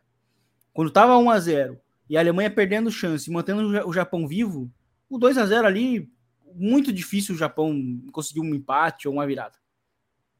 Quando 0.73 0.89
estava 0.89 1.17
1 1.17 1.29
a 1.29 1.39
0 1.39 1.79
e 2.09 2.17
a 2.17 2.19
Alemanha 2.19 2.51
perdendo 2.51 2.91
chance, 2.91 3.29
mantendo 3.31 3.87
o 3.87 3.93
Japão 3.93 4.27
vivo, 4.27 4.71
o 5.09 5.17
2 5.17 5.37
a 5.37 5.45
0 5.45 5.67
ali, 5.67 6.09
muito 6.53 6.91
difícil 6.91 7.35
o 7.35 7.37
Japão 7.37 8.01
conseguir 8.11 8.41
um 8.41 8.53
empate 8.53 9.07
ou 9.07 9.13
uma 9.13 9.27
virada. 9.27 9.57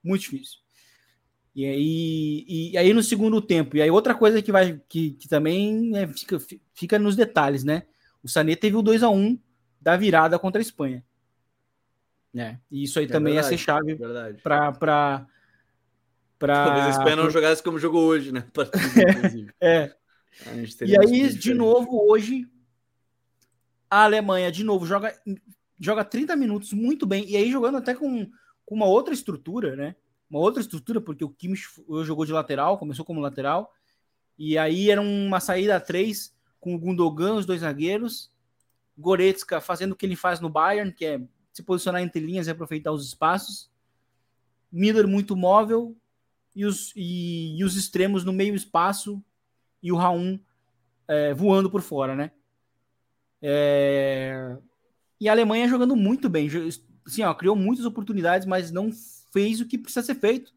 Muito 0.04 0.22
difícil. 0.22 0.60
E 1.56 1.66
aí, 1.66 2.46
e 2.48 2.78
aí 2.78 2.94
no 2.94 3.02
segundo 3.02 3.42
tempo, 3.42 3.78
e 3.78 3.82
aí 3.82 3.90
outra 3.90 4.14
coisa 4.14 4.42
que 4.42 4.52
vai 4.52 4.82
que, 4.90 5.12
que 5.12 5.28
também 5.30 5.96
é, 5.96 6.06
fica, 6.06 6.38
fica 6.74 7.00
nos 7.00 7.16
detalhes, 7.16 7.64
né? 7.64 7.84
O 8.22 8.28
Sané 8.28 8.58
teve 8.58 8.76
o 8.76 8.82
2 8.82 9.04
a 9.04 9.10
1 9.10 9.40
da 9.80 9.96
virada 9.96 10.38
contra 10.38 10.60
a 10.60 10.62
Espanha. 10.62 11.02
Né? 12.36 12.60
E 12.70 12.84
isso 12.84 13.00
aí 13.00 13.06
é 13.06 13.08
também 13.08 13.34
verdade, 13.34 13.54
ia 13.54 13.58
ser 13.58 13.64
chave 13.64 13.98
para 14.44 14.74
para 16.38 16.66
Talvez 16.66 16.86
a 16.86 16.90
Espanha 16.90 17.16
não 17.16 17.30
jogasse 17.30 17.64
como 17.64 17.80
jogou 17.80 18.04
hoje, 18.04 18.34
né? 18.34 18.46
é. 19.62 19.96
E 20.86 21.00
aí, 21.00 21.30
de 21.34 21.54
novo, 21.54 22.06
hoje, 22.12 22.46
a 23.90 24.04
Alemanha, 24.04 24.52
de 24.52 24.66
novo, 24.66 24.86
joga, 24.86 25.18
joga 25.80 26.04
30 26.04 26.36
minutos 26.36 26.74
muito 26.74 27.06
bem. 27.06 27.26
E 27.26 27.38
aí, 27.38 27.50
jogando 27.50 27.78
até 27.78 27.96
com, 27.96 28.30
com 28.66 28.76
uma 28.76 28.86
outra 28.86 29.14
estrutura, 29.14 29.78
né? 29.78 29.96
uma 30.30 30.40
outra 30.40 30.62
estrutura, 30.62 31.00
porque 31.00 31.24
o 31.24 31.30
Kimmich 31.30 31.66
jogou 32.04 32.26
de 32.26 32.34
lateral, 32.34 32.78
começou 32.78 33.06
como 33.06 33.22
lateral, 33.22 33.74
e 34.38 34.58
aí 34.58 34.92
era 34.92 35.02
uma 35.02 35.40
saída 35.40 35.78
a 35.78 35.80
três, 35.80 36.36
com 36.60 36.76
o 36.76 36.80
Gundogan, 36.80 37.36
os 37.36 37.46
dois 37.46 37.62
zagueiros, 37.62 38.30
Goretzka 38.98 39.62
fazendo 39.62 39.94
o 39.94 39.96
que 39.96 40.06
ele 40.06 40.16
faz 40.16 40.40
no 40.40 40.50
Bayern, 40.50 40.92
que 40.92 41.06
é 41.06 41.22
se 41.56 41.64
posicionar 41.64 42.02
entre 42.02 42.20
linhas 42.20 42.48
e 42.48 42.52
aproveitar 42.52 42.92
os 42.92 43.08
espaços, 43.08 43.72
Miller 44.70 45.08
muito 45.08 45.38
móvel, 45.38 45.96
e 46.54 46.66
os, 46.66 46.92
e, 46.98 47.58
e 47.58 47.64
os 47.64 47.78
extremos 47.78 48.26
no 48.26 48.34
meio 48.34 48.54
espaço, 48.54 49.24
e 49.82 49.90
o 49.90 49.96
Raul 49.96 50.38
é, 51.08 51.34
voando 51.34 51.72
por 51.72 51.82
fora, 51.82 52.14
né? 52.14 52.32
É... 53.42 54.58
E 55.18 55.30
a 55.30 55.32
Alemanha 55.32 55.70
jogando 55.70 55.96
muito 55.96 56.28
bem, 56.28 56.50
assim, 57.08 57.24
ó, 57.24 57.34
criou 57.34 57.56
muitas 57.56 57.86
oportunidades, 57.86 58.46
mas 58.46 58.70
não 58.70 58.92
fez 59.32 59.62
o 59.62 59.66
que 59.66 59.78
precisa 59.78 60.06
ser 60.06 60.16
feito, 60.16 60.52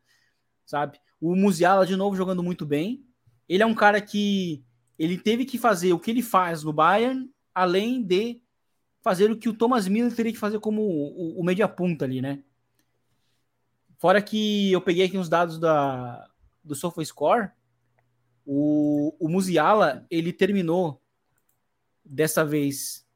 sabe? 0.67 0.99
O 1.21 1.37
Musiala, 1.37 1.87
de 1.87 1.95
novo, 1.95 2.17
jogando 2.17 2.43
muito 2.43 2.67
bem. 2.67 3.07
Ele 3.49 3.63
é 3.63 3.67
um 3.67 3.75
cara 3.75 4.01
que 4.01 4.65
ele 4.99 5.17
teve 5.17 5.45
que 5.45 5.59
fazer 5.59 5.93
o 5.93 6.01
que 6.01 6.11
ele 6.11 6.23
faz 6.23 6.65
no 6.65 6.73
Bayern, 6.73 7.31
além 7.55 8.03
de 8.03 8.41
fazer 9.09 9.31
o 9.31 9.37
que 9.37 9.49
o 9.49 9.55
Thomas 9.55 9.89
Miller 9.89 10.15
teria 10.15 10.33
que 10.33 10.39
fazer 10.39 10.61
como 10.61 10.83
o, 10.83 11.41
o 11.41 11.45
media 11.45 11.67
punta 11.67 12.05
ali, 12.05 12.21
né? 12.21 12.43
Fora 13.99 14.21
que 14.21 14.71
eu 14.71 14.81
peguei 14.81 15.07
aqui 15.07 15.17
uns 15.17 15.29
dados 15.29 15.59
da, 15.59 16.29
do 16.63 16.75
SofaScore, 16.75 17.51
o, 18.45 19.15
o 19.19 19.29
Musiala, 19.29 20.07
ele 20.11 20.33
terminou 20.33 21.03
dessa 22.05 22.45
vez 22.45 23.07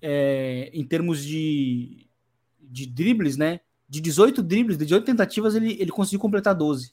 é, 0.00 0.70
em 0.72 0.84
termos 0.86 1.24
de, 1.24 2.08
de 2.60 2.86
dribles, 2.86 3.36
né? 3.36 3.60
de 3.88 4.00
18 4.00 4.42
dribles, 4.42 4.76
de 4.76 4.84
18 4.84 5.04
tentativas, 5.04 5.54
ele, 5.54 5.76
ele 5.80 5.90
conseguiu 5.90 6.20
completar 6.20 6.54
12. 6.54 6.92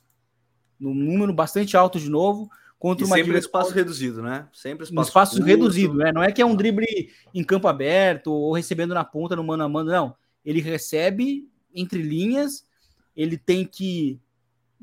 num 0.80 0.94
número 0.94 1.34
bastante 1.34 1.76
alto 1.76 2.00
de 2.00 2.10
novo. 2.10 2.50
Contra 2.84 3.06
e 3.06 3.08
uma 3.08 3.16
sempre 3.16 3.38
espaço 3.38 3.72
reduzido, 3.72 4.22
né? 4.22 4.46
Sempre 4.52 4.84
espaço, 4.84 5.08
espaço 5.08 5.36
curto. 5.38 5.48
reduzido, 5.48 5.94
né? 5.94 6.12
Não 6.12 6.22
é 6.22 6.34
que 6.34 6.42
é 6.42 6.46
um 6.46 6.54
drible 6.54 7.14
em 7.34 7.42
campo 7.42 7.70
aberto 7.70 8.28
ou 8.28 8.52
recebendo 8.52 8.94
na 8.94 9.06
ponta 9.06 9.38
no 9.38 9.44
mano 9.44 9.64
a 9.64 9.70
mano, 9.70 9.90
não. 9.90 10.14
Ele 10.44 10.60
recebe 10.60 11.48
entre 11.74 12.02
linhas, 12.02 12.68
ele 13.16 13.38
tem 13.38 13.64
que 13.64 14.20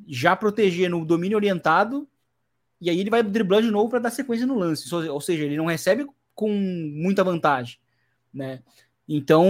já 0.08 0.34
proteger 0.34 0.88
no 0.88 1.04
domínio 1.04 1.36
orientado 1.36 2.08
e 2.80 2.88
aí 2.88 2.98
ele 2.98 3.10
vai 3.10 3.22
driblar 3.22 3.60
de 3.60 3.70
novo 3.70 3.90
para 3.90 3.98
dar 3.98 4.10
sequência 4.10 4.46
no 4.46 4.58
lance. 4.58 4.94
Ou 4.94 5.20
seja, 5.20 5.44
ele 5.44 5.58
não 5.58 5.66
recebe 5.66 6.06
com 6.34 6.50
muita 6.50 7.22
vantagem, 7.22 7.76
né? 8.32 8.62
Então, 9.06 9.44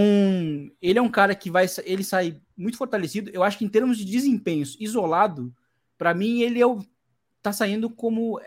ele 0.83 0.99
é 0.99 1.03
um 1.03 1.09
cara 1.09 1.37
que 1.37 1.53
vai 1.53 1.67
ele 1.85 2.03
sai 2.03 2.37
muito 2.57 2.77
fortalecido. 2.77 3.31
Eu 3.33 3.45
acho 3.45 3.57
que 3.57 3.65
em 3.65 3.69
termos 3.69 3.97
de 3.97 4.05
desempenhos 4.05 4.77
isolado, 4.81 5.55
para 5.97 6.13
mim 6.13 6.41
ele 6.41 6.61
é 6.61 6.67
o 6.67 6.85
tá 7.43 7.53
saindo 7.53 7.91
como, 7.91 8.41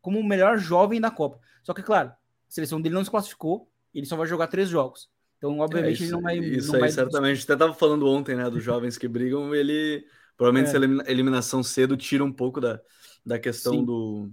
como 0.00 0.18
o 0.18 0.24
melhor 0.24 0.58
jovem 0.58 1.00
da 1.00 1.10
Copa. 1.10 1.40
Só 1.62 1.72
que, 1.72 1.82
claro, 1.82 2.10
a 2.10 2.16
seleção 2.48 2.80
dele 2.80 2.94
não 2.94 3.04
se 3.04 3.10
classificou, 3.10 3.68
ele 3.94 4.06
só 4.06 4.16
vai 4.16 4.26
jogar 4.26 4.48
três 4.48 4.68
jogos. 4.68 5.08
Então, 5.38 5.58
obviamente, 5.58 5.90
é 5.90 5.92
isso, 5.92 6.04
ele 6.04 6.12
não 6.12 6.22
vai. 6.22 6.38
Isso 6.38 6.68
não 6.68 6.74
aí, 6.76 6.80
vai... 6.80 6.90
certamente. 6.90 7.30
A 7.30 7.34
gente 7.34 7.44
até 7.44 7.56
tava 7.56 7.74
falando 7.74 8.06
ontem, 8.06 8.34
né, 8.34 8.48
dos 8.48 8.62
jovens 8.64 8.96
que 8.96 9.08
brigam, 9.08 9.54
ele. 9.54 10.04
Provavelmente, 10.36 10.66
é. 10.66 10.76
essa 10.76 11.10
eliminação 11.10 11.62
cedo 11.62 11.96
tira 11.96 12.24
um 12.24 12.32
pouco 12.32 12.60
da, 12.60 12.80
da 13.24 13.38
questão 13.38 13.84
do, 13.84 14.30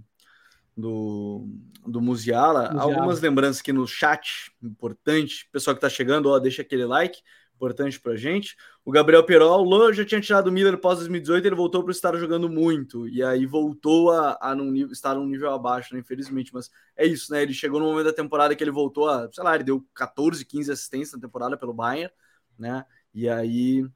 do, 0.76 1.46
do 1.86 2.00
Musiala. 2.00 2.72
Musiala. 2.72 2.82
Algumas 2.82 3.20
lembranças 3.20 3.60
aqui 3.60 3.72
no 3.72 3.86
chat, 3.86 4.50
importante. 4.62 5.48
Pessoal 5.52 5.76
que 5.76 5.80
tá 5.80 5.88
chegando, 5.88 6.28
ó, 6.28 6.38
deixa 6.38 6.62
aquele 6.62 6.84
like 6.84 7.20
importante 7.54 8.00
pra 8.00 8.16
gente. 8.16 8.56
O 8.84 8.90
Gabriel 8.90 9.24
Perol, 9.24 9.60
o 9.60 9.64
Lô 9.64 9.92
já 9.92 10.04
tinha 10.04 10.20
tirado 10.20 10.48
o 10.48 10.52
Miller 10.52 10.76
pós 10.78 10.98
2018, 10.98 11.46
ele 11.46 11.54
voltou 11.54 11.82
para 11.82 11.92
estar 11.92 12.16
jogando 12.16 12.48
muito, 12.48 13.08
e 13.08 13.22
aí 13.22 13.46
voltou 13.46 14.10
a, 14.10 14.36
a 14.40 14.54
num 14.54 14.74
estar 14.90 15.14
num 15.14 15.26
nível 15.26 15.52
abaixo, 15.52 15.94
né, 15.94 16.00
infelizmente, 16.00 16.52
mas 16.52 16.70
é 16.96 17.06
isso, 17.06 17.32
né, 17.32 17.42
ele 17.42 17.54
chegou 17.54 17.78
no 17.78 17.86
momento 17.86 18.06
da 18.06 18.12
temporada 18.12 18.56
que 18.56 18.64
ele 18.64 18.70
voltou 18.70 19.08
a, 19.08 19.28
sei 19.32 19.44
lá, 19.44 19.54
ele 19.54 19.64
deu 19.64 19.86
14, 19.94 20.44
15 20.44 20.72
assistências 20.72 21.14
na 21.14 21.20
temporada 21.20 21.56
pelo 21.56 21.72
Bayern, 21.72 22.12
né, 22.58 22.84
e 23.14 23.28
aí 23.28 23.86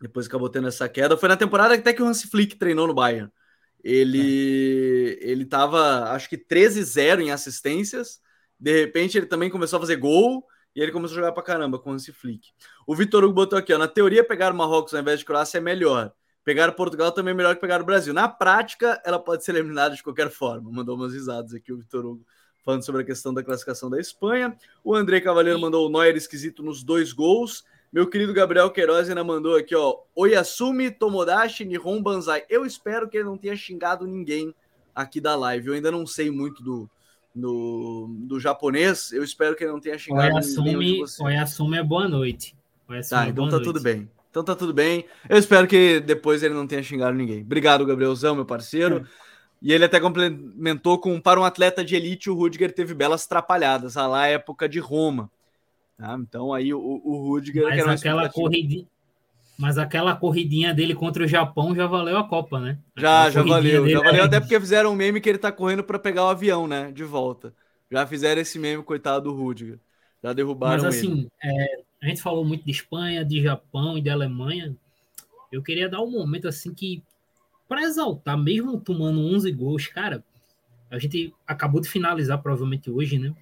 depois 0.00 0.26
acabou 0.26 0.48
tendo 0.48 0.68
essa 0.68 0.88
queda, 0.88 1.16
foi 1.16 1.28
na 1.28 1.36
temporada 1.36 1.74
até 1.74 1.92
que 1.92 2.02
o 2.02 2.06
Hans 2.06 2.22
Flick 2.22 2.56
treinou 2.56 2.88
no 2.88 2.94
Bayern, 2.94 3.30
ele, 3.84 5.18
é. 5.22 5.30
ele 5.30 5.46
tava, 5.46 6.10
acho 6.10 6.28
que 6.28 6.36
13-0 6.36 7.20
em 7.20 7.30
assistências, 7.30 8.20
de 8.58 8.80
repente 8.80 9.16
ele 9.16 9.26
também 9.26 9.48
começou 9.48 9.76
a 9.76 9.80
fazer 9.80 9.96
gol, 9.96 10.44
e 10.76 10.82
ele 10.82 10.92
começou 10.92 11.14
a 11.14 11.20
jogar 11.20 11.32
pra 11.32 11.42
caramba 11.42 11.78
com 11.78 11.96
esse 11.96 12.12
flick. 12.12 12.50
O 12.86 12.94
Vitor 12.94 13.24
Hugo 13.24 13.32
botou 13.32 13.58
aqui, 13.58 13.72
ó, 13.72 13.78
na 13.78 13.88
teoria 13.88 14.22
pegar 14.22 14.52
o 14.52 14.56
Marrocos 14.56 14.92
ao 14.92 15.00
invés 15.00 15.18
de 15.18 15.24
Croácia 15.24 15.56
é 15.56 15.60
melhor. 15.60 16.12
Pegar 16.44 16.70
Portugal 16.72 17.10
também 17.10 17.32
é 17.32 17.34
melhor 17.34 17.54
que 17.54 17.60
pegar 17.62 17.80
o 17.80 17.84
Brasil. 17.84 18.12
Na 18.12 18.28
prática, 18.28 19.00
ela 19.04 19.18
pode 19.18 19.42
ser 19.42 19.54
eliminada 19.54 19.96
de 19.96 20.02
qualquer 20.02 20.30
forma. 20.30 20.70
Mandou 20.70 20.94
umas 20.94 21.14
risadas 21.14 21.54
aqui 21.54 21.72
o 21.72 21.78
Vitor 21.78 22.04
Hugo 22.04 22.26
falando 22.62 22.84
sobre 22.84 23.02
a 23.02 23.04
questão 23.04 23.32
da 23.32 23.42
classificação 23.42 23.88
da 23.88 23.98
Espanha. 23.98 24.54
O 24.84 24.94
André 24.94 25.20
Cavaleiro 25.20 25.58
mandou 25.58 25.86
o 25.86 25.90
Neuer 25.90 26.14
esquisito 26.14 26.62
nos 26.62 26.84
dois 26.84 27.10
gols. 27.10 27.64
Meu 27.90 28.06
querido 28.06 28.34
Gabriel 28.34 28.70
Queiroz 28.70 29.08
ainda 29.08 29.24
mandou 29.24 29.56
aqui, 29.56 29.74
ó, 29.74 30.00
Oyasumi 30.14 30.90
Tomodachi 30.90 31.64
Nihon 31.64 32.02
Banzai. 32.02 32.44
Eu 32.50 32.66
espero 32.66 33.08
que 33.08 33.16
ele 33.16 33.24
não 33.24 33.38
tenha 33.38 33.56
xingado 33.56 34.06
ninguém 34.06 34.54
aqui 34.94 35.20
da 35.20 35.34
live. 35.34 35.68
Eu 35.68 35.74
ainda 35.74 35.90
não 35.90 36.06
sei 36.06 36.30
muito 36.30 36.62
do, 36.62 36.90
do, 37.36 38.08
do 38.20 38.40
japonês, 38.40 39.12
eu 39.12 39.22
espero 39.22 39.54
que 39.54 39.62
ele 39.62 39.72
não 39.72 39.80
tenha 39.80 39.98
xingado 39.98 40.34
Oyasumi, 40.34 41.04
Oyasumi 41.20 41.76
é 41.76 41.82
boa 41.82 42.08
noite. 42.08 42.56
Oyasumi 42.88 43.20
tá, 43.20 43.26
é 43.26 43.30
então 43.30 43.44
tá 43.44 43.50
noite. 43.52 43.64
tudo 43.64 43.80
bem. 43.82 44.10
Então 44.30 44.42
tá 44.42 44.54
tudo 44.54 44.72
bem. 44.72 45.04
Eu 45.28 45.36
espero 45.36 45.66
que 45.66 46.00
depois 46.00 46.42
ele 46.42 46.54
não 46.54 46.66
tenha 46.66 46.82
xingado 46.82 47.14
ninguém. 47.14 47.42
Obrigado, 47.42 47.84
Gabrielzão, 47.84 48.34
meu 48.34 48.46
parceiro. 48.46 48.98
É. 49.22 49.26
E 49.60 49.72
ele 49.72 49.84
até 49.84 50.00
complementou 50.00 50.98
com 50.98 51.20
para 51.20 51.40
um 51.40 51.44
atleta 51.44 51.84
de 51.84 51.94
elite, 51.94 52.30
o 52.30 52.34
Rudiger 52.34 52.72
teve 52.72 52.94
belas 52.94 53.26
trapalhadas, 53.26 53.96
a 53.96 54.06
lá 54.06 54.26
época 54.26 54.68
de 54.68 54.78
Roma. 54.78 55.30
Tá? 55.98 56.16
Então 56.20 56.54
aí 56.54 56.72
o, 56.72 56.78
o 56.80 57.28
Rudiger. 57.28 57.64
Mas 57.64 57.86
aquela 57.86 58.28
corrida, 58.28 58.86
mas 59.58 59.78
aquela 59.78 60.14
corridinha 60.14 60.74
dele 60.74 60.94
contra 60.94 61.24
o 61.24 61.28
Japão 61.28 61.74
já 61.74 61.86
valeu 61.86 62.18
a 62.18 62.28
Copa, 62.28 62.60
né? 62.60 62.78
Já, 62.96 63.30
já 63.30 63.42
valeu. 63.42 63.88
Já 63.88 64.00
valeu 64.00 64.24
até 64.24 64.38
porque 64.38 64.60
fizeram 64.60 64.92
um 64.92 64.96
meme 64.96 65.20
que 65.20 65.28
ele 65.28 65.38
tá 65.38 65.50
correndo 65.50 65.82
para 65.82 65.98
pegar 65.98 66.24
o 66.24 66.28
avião, 66.28 66.66
né? 66.66 66.92
De 66.92 67.04
volta. 67.04 67.54
Já 67.90 68.06
fizeram 68.06 68.42
esse 68.42 68.58
meme, 68.58 68.82
coitado 68.82 69.30
do 69.30 69.34
Rudiger. 69.34 69.78
Já 70.22 70.32
derrubaram 70.32 70.82
Mas 70.82 70.84
assim, 70.84 71.30
é, 71.42 71.80
a 72.02 72.06
gente 72.06 72.20
falou 72.20 72.44
muito 72.44 72.64
de 72.64 72.70
Espanha, 72.70 73.24
de 73.24 73.42
Japão 73.42 73.96
e 73.96 74.02
de 74.02 74.10
Alemanha. 74.10 74.76
Eu 75.50 75.62
queria 75.62 75.88
dar 75.88 76.02
um 76.02 76.10
momento 76.10 76.48
assim 76.48 76.74
que, 76.74 77.02
para 77.68 77.82
exaltar, 77.82 78.36
mesmo 78.36 78.78
tomando 78.78 79.20
11 79.20 79.50
gols, 79.52 79.86
cara, 79.86 80.22
a 80.90 80.98
gente 80.98 81.32
acabou 81.46 81.80
de 81.80 81.88
finalizar, 81.88 82.42
provavelmente 82.42 82.90
hoje, 82.90 83.18
né? 83.18 83.34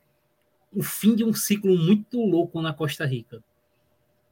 O 0.72 0.82
fim 0.82 1.16
de 1.16 1.24
um 1.24 1.32
ciclo 1.32 1.76
muito 1.76 2.20
louco 2.20 2.60
na 2.60 2.72
Costa 2.72 3.04
Rica 3.04 3.42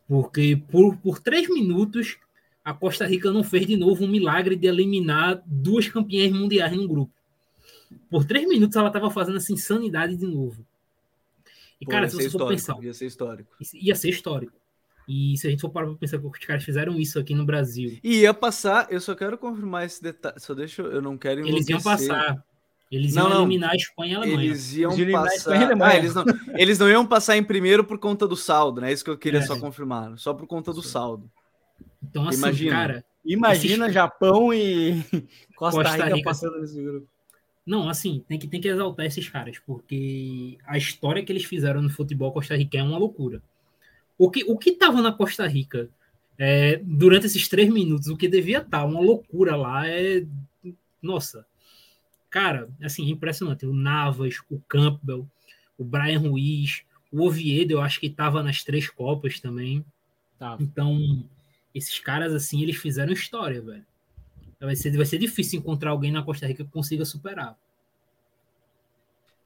porque 0.09 0.57
por, 0.71 0.97
por 0.97 1.19
três 1.19 1.49
minutos 1.49 2.17
a 2.65 2.73
Costa 2.73 3.07
Rica 3.07 3.33
não 3.33 3.43
fez 3.43 3.67
de 3.67 3.77
novo 3.77 4.05
um 4.05 4.09
milagre 4.09 4.55
de 4.57 4.67
eliminar 4.67 5.43
duas 5.47 5.89
campeãs 5.89 6.33
mundiais 6.33 6.77
num 6.77 6.87
grupo. 6.87 7.13
Por 8.09 8.25
três 8.25 8.47
minutos 8.49 8.77
ela 8.77 8.89
estava 8.89 9.11
fazendo 9.11 9.39
essa 9.39 9.53
insanidade 9.53 10.17
de 10.17 10.27
novo. 10.27 10.65
E, 11.81 11.85
Pô, 11.85 11.91
cara, 11.91 12.09
se 12.09 12.15
você 12.15 12.31
for 12.31 12.49
pensar. 12.49 12.77
Ia 12.83 12.95
ser 12.95 13.07
histórico. 13.07 13.57
Ia 13.75 13.95
ser 13.97 14.09
histórico. 14.11 14.63
E 15.09 15.37
se 15.37 15.49
a 15.49 15.51
gente 15.51 15.61
for 15.61 15.71
parar 15.71 15.89
para 15.89 15.97
pensar 15.97 16.19
que 16.19 16.27
os 16.27 16.39
caras 16.39 16.63
fizeram 16.63 16.99
isso 16.99 17.19
aqui 17.19 17.35
no 17.35 17.45
Brasil. 17.45 17.99
E 18.05 18.21
ia 18.21 18.33
passar, 18.33 18.87
eu 18.91 19.01
só 19.01 19.17
quero 19.17 19.37
confirmar 19.37 19.85
esse 19.85 20.01
detalhe. 20.01 20.39
Só 20.39 20.55
deixa 20.55 20.83
eu, 20.83 20.93
eu 20.93 21.03
não 21.03 21.19
quero. 21.19 21.47
Eles 21.47 21.69
iam 21.69 21.83
passar. 21.83 22.45
Eles 22.93 23.17
iam 23.17 23.27
não, 23.27 23.41
eliminar 23.41 23.71
a 23.71 23.75
Espanha 23.75 24.13
e 24.13 24.15
a 24.15 24.19
Alemanha. 24.19 24.45
Eles 24.45 24.75
iam 24.75 24.93
eles 24.93 25.13
passar. 25.13 25.83
Ah, 25.83 25.97
eles, 25.97 26.15
não, 26.15 26.25
eles 26.55 26.79
não 26.79 26.91
iam 26.91 27.07
passar 27.07 27.39
em 27.39 27.43
primeiro 27.43 27.83
por 27.83 27.99
conta 27.99 28.29
do 28.29 28.37
saldo, 28.37 28.83
né? 28.83 28.93
Isso 28.93 29.03
que 29.03 29.11
eu 29.11 29.17
queria 29.17 29.41
é. 29.41 29.43
só 29.43 29.59
confirmar. 29.59 30.19
Só 30.19 30.35
por 30.35 30.47
conta 30.47 30.75
do 30.75 30.83
saldo. 30.83 31.31
Então, 32.03 32.29
assim, 32.29 32.39
imagina. 32.39 32.71
cara. 32.71 33.05
Imagina 33.25 33.85
esses... 33.87 33.95
Japão 33.95 34.53
e 34.53 35.03
Costa, 35.57 35.83
Costa 35.83 35.93
Rica, 35.93 36.17
Rica 36.17 36.23
passando 36.23 36.61
nesse 36.61 36.83
grupo. 36.83 37.09
Não, 37.65 37.89
assim, 37.89 38.23
tem 38.29 38.39
que, 38.39 38.47
tem 38.47 38.61
que 38.61 38.69
exaltar 38.69 39.07
esses 39.07 39.27
caras, 39.27 39.59
porque 39.59 40.59
a 40.67 40.77
história 40.77 41.25
que 41.25 41.33
eles 41.33 41.45
fizeram 41.45 41.81
no 41.81 41.89
futebol 41.89 42.33
Costa 42.33 42.57
Rica 42.57 42.77
é 42.77 42.83
uma 42.83 42.99
loucura. 42.99 43.43
O 44.19 44.31
que 44.31 44.45
o 44.45 44.59
que 44.59 44.73
tava 44.73 45.01
na 45.01 45.13
Costa 45.13 45.47
Rica 45.47 45.89
é, 46.37 46.79
durante 46.85 47.25
esses 47.25 47.49
três 47.49 47.73
minutos, 47.73 48.09
o 48.09 48.17
que 48.17 48.29
devia 48.29 48.59
estar 48.59 48.81
tá 48.81 48.85
uma 48.85 49.01
loucura 49.01 49.57
lá 49.57 49.89
é. 49.89 50.27
Nossa, 51.01 51.47
cara, 52.33 52.69
assim, 52.83 53.09
impressionante. 53.11 53.67
O 53.67 53.75
Navas, 53.75 54.39
o 54.51 54.59
Campbell, 54.67 55.29
o 55.79 55.85
Brian 55.85 56.19
Ruiz, 56.19 56.83
o 57.13 57.25
Oviedo, 57.27 57.73
eu 57.73 57.81
acho 57.81 58.01
que 58.01 58.07
estava 58.07 58.43
nas 58.43 58.65
três 58.65 58.89
Copas 58.89 59.39
também. 59.39 59.85
Tá. 60.39 60.57
Então, 60.59 61.25
esses 61.75 62.01
caras, 62.01 62.33
assim, 62.33 62.63
eles 62.63 62.77
fizeram 62.77 63.13
história, 63.13 63.61
velho. 63.61 63.87
Vai 64.59 64.75
ser, 64.75 64.97
vai 64.97 65.05
ser 65.05 65.19
difícil 65.19 65.59
encontrar 65.59 65.91
alguém 65.91 66.11
na 66.11 66.23
Costa 66.23 66.47
Rica 66.47 66.65
que 66.65 66.71
consiga 66.71 67.05
superar. 67.05 67.57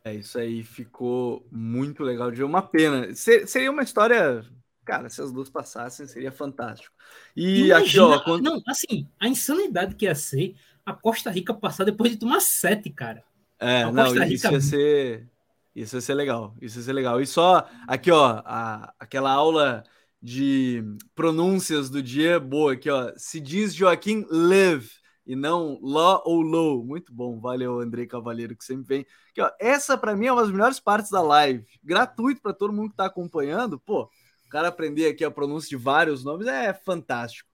É, 0.04 0.14
isso 0.14 0.38
aí 0.38 0.62
ficou 0.62 1.44
muito 1.50 2.04
legal 2.04 2.30
de 2.30 2.36
ver. 2.36 2.44
Uma 2.44 2.62
pena. 2.62 3.12
Seria 3.14 3.70
uma 3.70 3.82
história. 3.82 4.44
Cara, 4.84 5.08
se 5.08 5.20
as 5.20 5.32
duas 5.32 5.50
passassem, 5.50 6.06
seria 6.06 6.30
fantástico. 6.30 6.94
E 7.34 7.66
Imagina, 7.66 7.78
aqui, 7.78 7.98
ó. 7.98 8.24
Quando... 8.24 8.44
Não, 8.44 8.62
assim, 8.68 9.08
a 9.18 9.26
insanidade 9.26 9.96
que 9.96 10.04
ia 10.04 10.14
ser 10.14 10.54
a 10.86 10.94
Costa 10.94 11.30
Rica 11.30 11.52
passar 11.52 11.82
depois 11.84 12.12
de 12.12 12.16
tomar 12.16 12.40
sete, 12.40 12.88
cara. 12.90 13.24
É, 13.58 13.90
não, 13.90 14.12
Rica... 14.12 14.26
isso 14.26 14.52
ia 14.52 14.60
ser. 14.60 15.28
Isso 15.74 15.96
ia 15.96 16.00
ser 16.00 16.14
legal. 16.14 16.54
Isso 16.62 16.78
ia 16.78 16.84
ser 16.84 16.92
legal. 16.92 17.20
E 17.20 17.26
só 17.26 17.68
aqui, 17.88 18.10
ó, 18.10 18.40
a, 18.44 18.94
aquela 18.98 19.32
aula 19.32 19.82
de 20.22 20.82
pronúncias 21.14 21.90
do 21.90 22.00
dia 22.00 22.38
boa 22.38 22.74
aqui, 22.74 22.88
ó. 22.88 23.12
Se 23.16 23.40
diz 23.40 23.74
Joaquim 23.74 24.24
Live 24.30 24.88
e 25.26 25.34
não 25.34 25.78
Law 25.82 26.22
ou 26.24 26.40
Low. 26.40 26.84
Muito 26.84 27.12
bom. 27.12 27.40
Valeu, 27.40 27.80
Andrei 27.80 28.06
Cavalheiro, 28.06 28.56
que 28.56 28.64
sempre 28.64 28.86
vem. 28.86 29.06
Aqui, 29.30 29.42
ó, 29.42 29.50
essa 29.60 29.98
para 29.98 30.16
mim 30.16 30.26
é 30.26 30.32
uma 30.32 30.42
das 30.42 30.52
melhores 30.52 30.78
partes 30.78 31.10
da 31.10 31.20
live. 31.20 31.66
Gratuito 31.82 32.40
para 32.40 32.54
todo 32.54 32.72
mundo 32.72 32.90
que 32.90 32.96
tá 32.96 33.06
acompanhando. 33.06 33.78
Pô, 33.78 34.04
o 34.46 34.48
cara 34.48 34.68
aprender 34.68 35.08
aqui 35.08 35.24
a 35.24 35.30
pronúncia 35.30 35.68
de 35.68 35.76
vários 35.76 36.24
nomes 36.24 36.46
é 36.46 36.72
fantástico. 36.72 37.50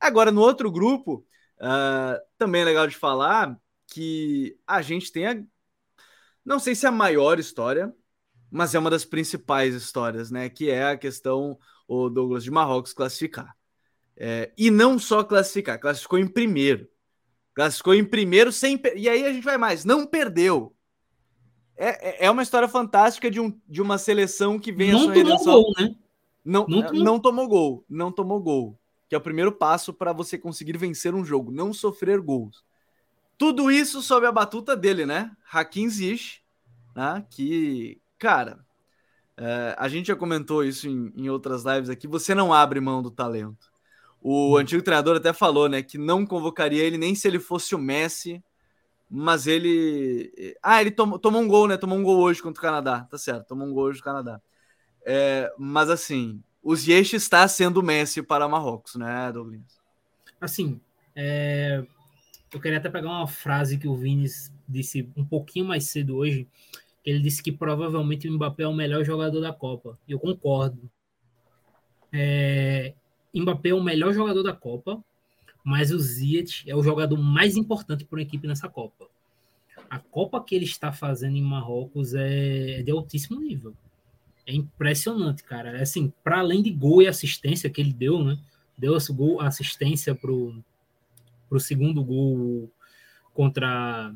Agora, 0.00 0.30
no 0.30 0.40
outro 0.40 0.70
grupo, 0.70 1.26
Uh, 1.58 2.20
também 2.36 2.62
é 2.62 2.64
legal 2.64 2.86
de 2.86 2.96
falar 2.96 3.58
que 3.86 4.58
a 4.66 4.82
gente 4.82 5.10
tem 5.10 5.26
a. 5.26 5.42
Não 6.44 6.58
sei 6.58 6.74
se 6.74 6.86
é 6.86 6.88
a 6.88 6.92
maior 6.92 7.38
história, 7.38 7.94
mas 8.50 8.74
é 8.74 8.78
uma 8.78 8.90
das 8.90 9.04
principais 9.04 9.74
histórias, 9.74 10.30
né? 10.30 10.48
Que 10.48 10.70
é 10.70 10.90
a 10.90 10.96
questão 10.96 11.58
o 11.88 12.08
Douglas 12.08 12.44
de 12.44 12.50
Marrocos 12.50 12.92
classificar. 12.92 13.56
É, 14.16 14.52
e 14.56 14.70
não 14.70 14.98
só 14.98 15.22
classificar, 15.22 15.78
classificou 15.78 16.18
em 16.18 16.26
primeiro. 16.26 16.88
Classificou 17.54 17.94
em 17.94 18.04
primeiro 18.04 18.52
sem. 18.52 18.80
E 18.94 19.08
aí 19.08 19.24
a 19.24 19.32
gente 19.32 19.44
vai 19.44 19.58
mais, 19.58 19.84
não 19.84 20.06
perdeu. 20.06 20.74
É, 21.76 22.24
é, 22.24 22.26
é 22.26 22.30
uma 22.30 22.42
história 22.42 22.68
fantástica 22.68 23.30
de, 23.30 23.38
um, 23.38 23.58
de 23.68 23.82
uma 23.82 23.98
seleção 23.98 24.58
que 24.58 24.72
vem 24.72 24.92
não 24.92 24.98
a 24.98 25.02
sua 25.02 25.14
tomou 25.14 25.26
redenção. 25.26 25.62
Gol, 25.62 25.72
né? 25.78 25.96
Não, 26.44 26.66
não, 26.66 26.82
tomou... 26.82 27.04
não 27.04 27.20
tomou 27.20 27.48
gol, 27.48 27.84
não 27.88 28.12
tomou 28.12 28.40
gol 28.40 28.78
que 29.08 29.14
é 29.14 29.18
o 29.18 29.20
primeiro 29.20 29.52
passo 29.52 29.92
para 29.92 30.12
você 30.12 30.36
conseguir 30.36 30.76
vencer 30.76 31.14
um 31.14 31.24
jogo, 31.24 31.52
não 31.52 31.72
sofrer 31.72 32.20
gols. 32.20 32.64
Tudo 33.38 33.70
isso 33.70 34.02
sob 34.02 34.26
a 34.26 34.32
batuta 34.32 34.74
dele, 34.74 35.04
né? 35.04 35.30
Hakim 35.52 35.88
Ziyech, 35.88 36.40
né? 36.94 37.24
que, 37.30 38.00
cara, 38.18 38.64
é, 39.36 39.74
a 39.78 39.88
gente 39.88 40.06
já 40.06 40.16
comentou 40.16 40.64
isso 40.64 40.88
em, 40.88 41.12
em, 41.14 41.28
outras 41.28 41.64
lives 41.64 41.90
aqui, 41.90 42.08
você 42.08 42.34
não 42.34 42.52
abre 42.52 42.80
mão 42.80 43.02
do 43.02 43.10
talento. 43.10 43.70
O 44.20 44.54
hum. 44.54 44.56
antigo 44.56 44.82
treinador 44.82 45.16
até 45.16 45.32
falou, 45.32 45.68
né, 45.68 45.82
que 45.82 45.98
não 45.98 46.24
convocaria 46.26 46.82
ele 46.82 46.96
nem 46.96 47.14
se 47.14 47.28
ele 47.28 47.38
fosse 47.38 47.74
o 47.74 47.78
Messi, 47.78 48.42
mas 49.08 49.46
ele... 49.46 50.56
Ah, 50.62 50.80
ele 50.80 50.90
tomou, 50.90 51.18
tomou 51.18 51.40
um 51.40 51.46
gol, 51.46 51.68
né? 51.68 51.76
Tomou 51.76 51.96
um 51.96 52.02
gol 52.02 52.18
hoje 52.20 52.42
contra 52.42 52.58
o 52.58 52.62
Canadá, 52.62 53.06
tá 53.08 53.16
certo, 53.16 53.46
tomou 53.46 53.68
um 53.68 53.72
gol 53.72 53.84
hoje 53.84 54.00
contra 54.00 54.20
o 54.20 54.24
Canadá. 54.24 54.42
É, 55.04 55.52
mas 55.56 55.88
assim, 55.88 56.42
o 56.66 56.74
Ziyech 56.74 57.14
está 57.14 57.46
sendo 57.46 57.78
o 57.78 57.82
Messi 57.82 58.20
para 58.20 58.48
Marrocos, 58.48 58.96
né, 58.96 59.30
Douglas? 59.32 59.60
Assim, 60.40 60.80
é... 61.14 61.86
eu 62.52 62.60
queria 62.60 62.78
até 62.78 62.90
pegar 62.90 63.08
uma 63.08 63.28
frase 63.28 63.78
que 63.78 63.86
o 63.86 63.94
Vini 63.94 64.26
disse 64.68 65.08
um 65.16 65.24
pouquinho 65.24 65.64
mais 65.64 65.84
cedo 65.84 66.16
hoje, 66.16 66.48
ele 67.04 67.20
disse 67.20 67.40
que 67.40 67.52
provavelmente 67.52 68.28
o 68.28 68.32
Mbappé 68.32 68.64
é 68.64 68.66
o 68.66 68.74
melhor 68.74 69.04
jogador 69.04 69.40
da 69.40 69.52
Copa. 69.52 69.96
E 70.08 70.12
eu 70.12 70.18
concordo. 70.18 70.90
É, 72.12 72.94
Mbappé 73.32 73.68
é 73.68 73.74
o 73.74 73.80
melhor 73.80 74.12
jogador 74.12 74.42
da 74.42 74.52
Copa, 74.52 75.00
mas 75.64 75.92
o 75.92 76.00
Ziyech 76.00 76.68
é 76.68 76.74
o 76.74 76.82
jogador 76.82 77.16
mais 77.16 77.56
importante 77.56 78.04
para 78.04 78.16
uma 78.16 78.22
equipe 78.22 78.48
nessa 78.48 78.68
Copa. 78.68 79.06
A 79.88 80.00
Copa 80.00 80.42
que 80.42 80.56
ele 80.56 80.64
está 80.64 80.92
fazendo 80.92 81.36
em 81.36 81.42
Marrocos 81.42 82.12
é 82.12 82.82
de 82.82 82.90
altíssimo 82.90 83.38
nível. 83.38 83.72
É 84.46 84.54
impressionante, 84.54 85.42
cara. 85.42 85.78
É 85.78 85.82
assim, 85.82 86.12
para 86.22 86.38
além 86.38 86.62
de 86.62 86.70
gol 86.70 87.02
e 87.02 87.08
assistência 87.08 87.68
que 87.68 87.80
ele 87.80 87.92
deu, 87.92 88.24
né? 88.24 88.38
Deu 88.78 88.96
esse 88.96 89.12
gol, 89.12 89.40
assistência 89.40 90.14
pro, 90.14 90.62
pro 91.48 91.58
segundo 91.58 92.02
gol 92.04 92.70
contra 93.34 94.14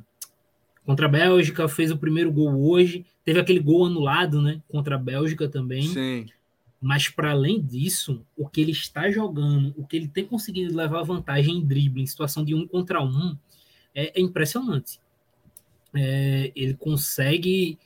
contra 0.84 1.06
a 1.06 1.08
Bélgica, 1.08 1.68
fez 1.68 1.90
o 1.90 1.98
primeiro 1.98 2.32
gol 2.32 2.68
hoje, 2.68 3.04
teve 3.24 3.38
aquele 3.38 3.60
gol 3.60 3.86
anulado, 3.86 4.42
né, 4.42 4.60
contra 4.66 4.96
a 4.96 4.98
Bélgica 4.98 5.48
também. 5.48 5.82
Sim. 5.82 6.26
Mas 6.80 7.08
para 7.08 7.30
além 7.30 7.60
disso, 7.60 8.24
o 8.36 8.48
que 8.48 8.60
ele 8.60 8.72
está 8.72 9.10
jogando, 9.10 9.74
o 9.76 9.86
que 9.86 9.96
ele 9.96 10.08
tem 10.08 10.24
conseguido 10.24 10.74
levar 10.74 11.02
vantagem 11.02 11.58
em 11.58 11.64
drible, 11.64 12.02
em 12.02 12.06
situação 12.06 12.44
de 12.44 12.54
um 12.54 12.66
contra 12.66 13.02
um, 13.02 13.36
é, 13.94 14.18
é 14.18 14.22
impressionante. 14.22 14.98
É, 15.94 16.50
ele 16.56 16.74
consegue 16.74 17.78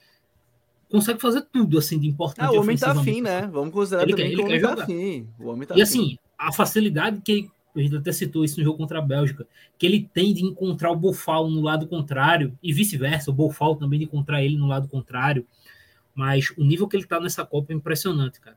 consegue 0.95 1.21
fazer 1.21 1.43
tudo 1.53 1.77
assim 1.77 1.99
de 1.99 2.07
importante. 2.07 2.47
Ah, 2.47 2.53
o 2.53 2.61
homem 2.61 2.79
tá 2.79 2.93
afim, 2.93 3.21
né? 3.21 3.49
Vamos 3.53 3.75
considerar 3.75 4.05
ele 4.05 4.13
também 4.13 4.37
quer, 4.37 4.37
que 4.37 4.43
ele 4.43 4.43
o 4.43 4.47
homem 4.47 4.61
quer 4.61 4.77
tá 4.77 4.83
afim. 4.85 5.29
O 5.41 5.49
homem 5.49 5.67
tá 5.67 5.77
e 5.77 5.83
assim, 5.83 5.99
afim. 5.99 6.07
assim, 6.07 6.19
a 6.39 6.53
facilidade 6.53 7.21
que 7.21 7.51
a 7.75 7.81
gente 7.81 7.97
até 7.97 8.13
citou 8.13 8.45
isso 8.45 8.59
no 8.59 8.65
jogo 8.65 8.79
contra 8.79 9.01
a 9.01 9.03
Bélgica, 9.03 9.45
que 9.77 9.85
ele 9.85 10.09
tem 10.15 10.33
de 10.33 10.45
encontrar 10.45 10.93
o 10.93 10.97
Bofal 10.97 11.51
no 11.51 11.61
lado 11.61 11.89
contrário, 11.89 12.57
e 12.63 12.73
vice-versa, 12.73 13.33
o 13.33 13.35
Bofal 13.35 13.75
também 13.75 13.99
de 13.99 14.05
encontrar 14.05 14.45
ele 14.45 14.57
no 14.57 14.69
lado 14.69 14.87
contrário. 14.87 15.45
Mas 16.15 16.51
o 16.57 16.63
nível 16.63 16.87
que 16.87 16.97
ele 16.97 17.07
tá 17.07 17.19
nessa 17.19 17.45
Copa 17.45 17.73
é 17.73 17.77
impressionante, 17.77 18.41
cara. 18.41 18.57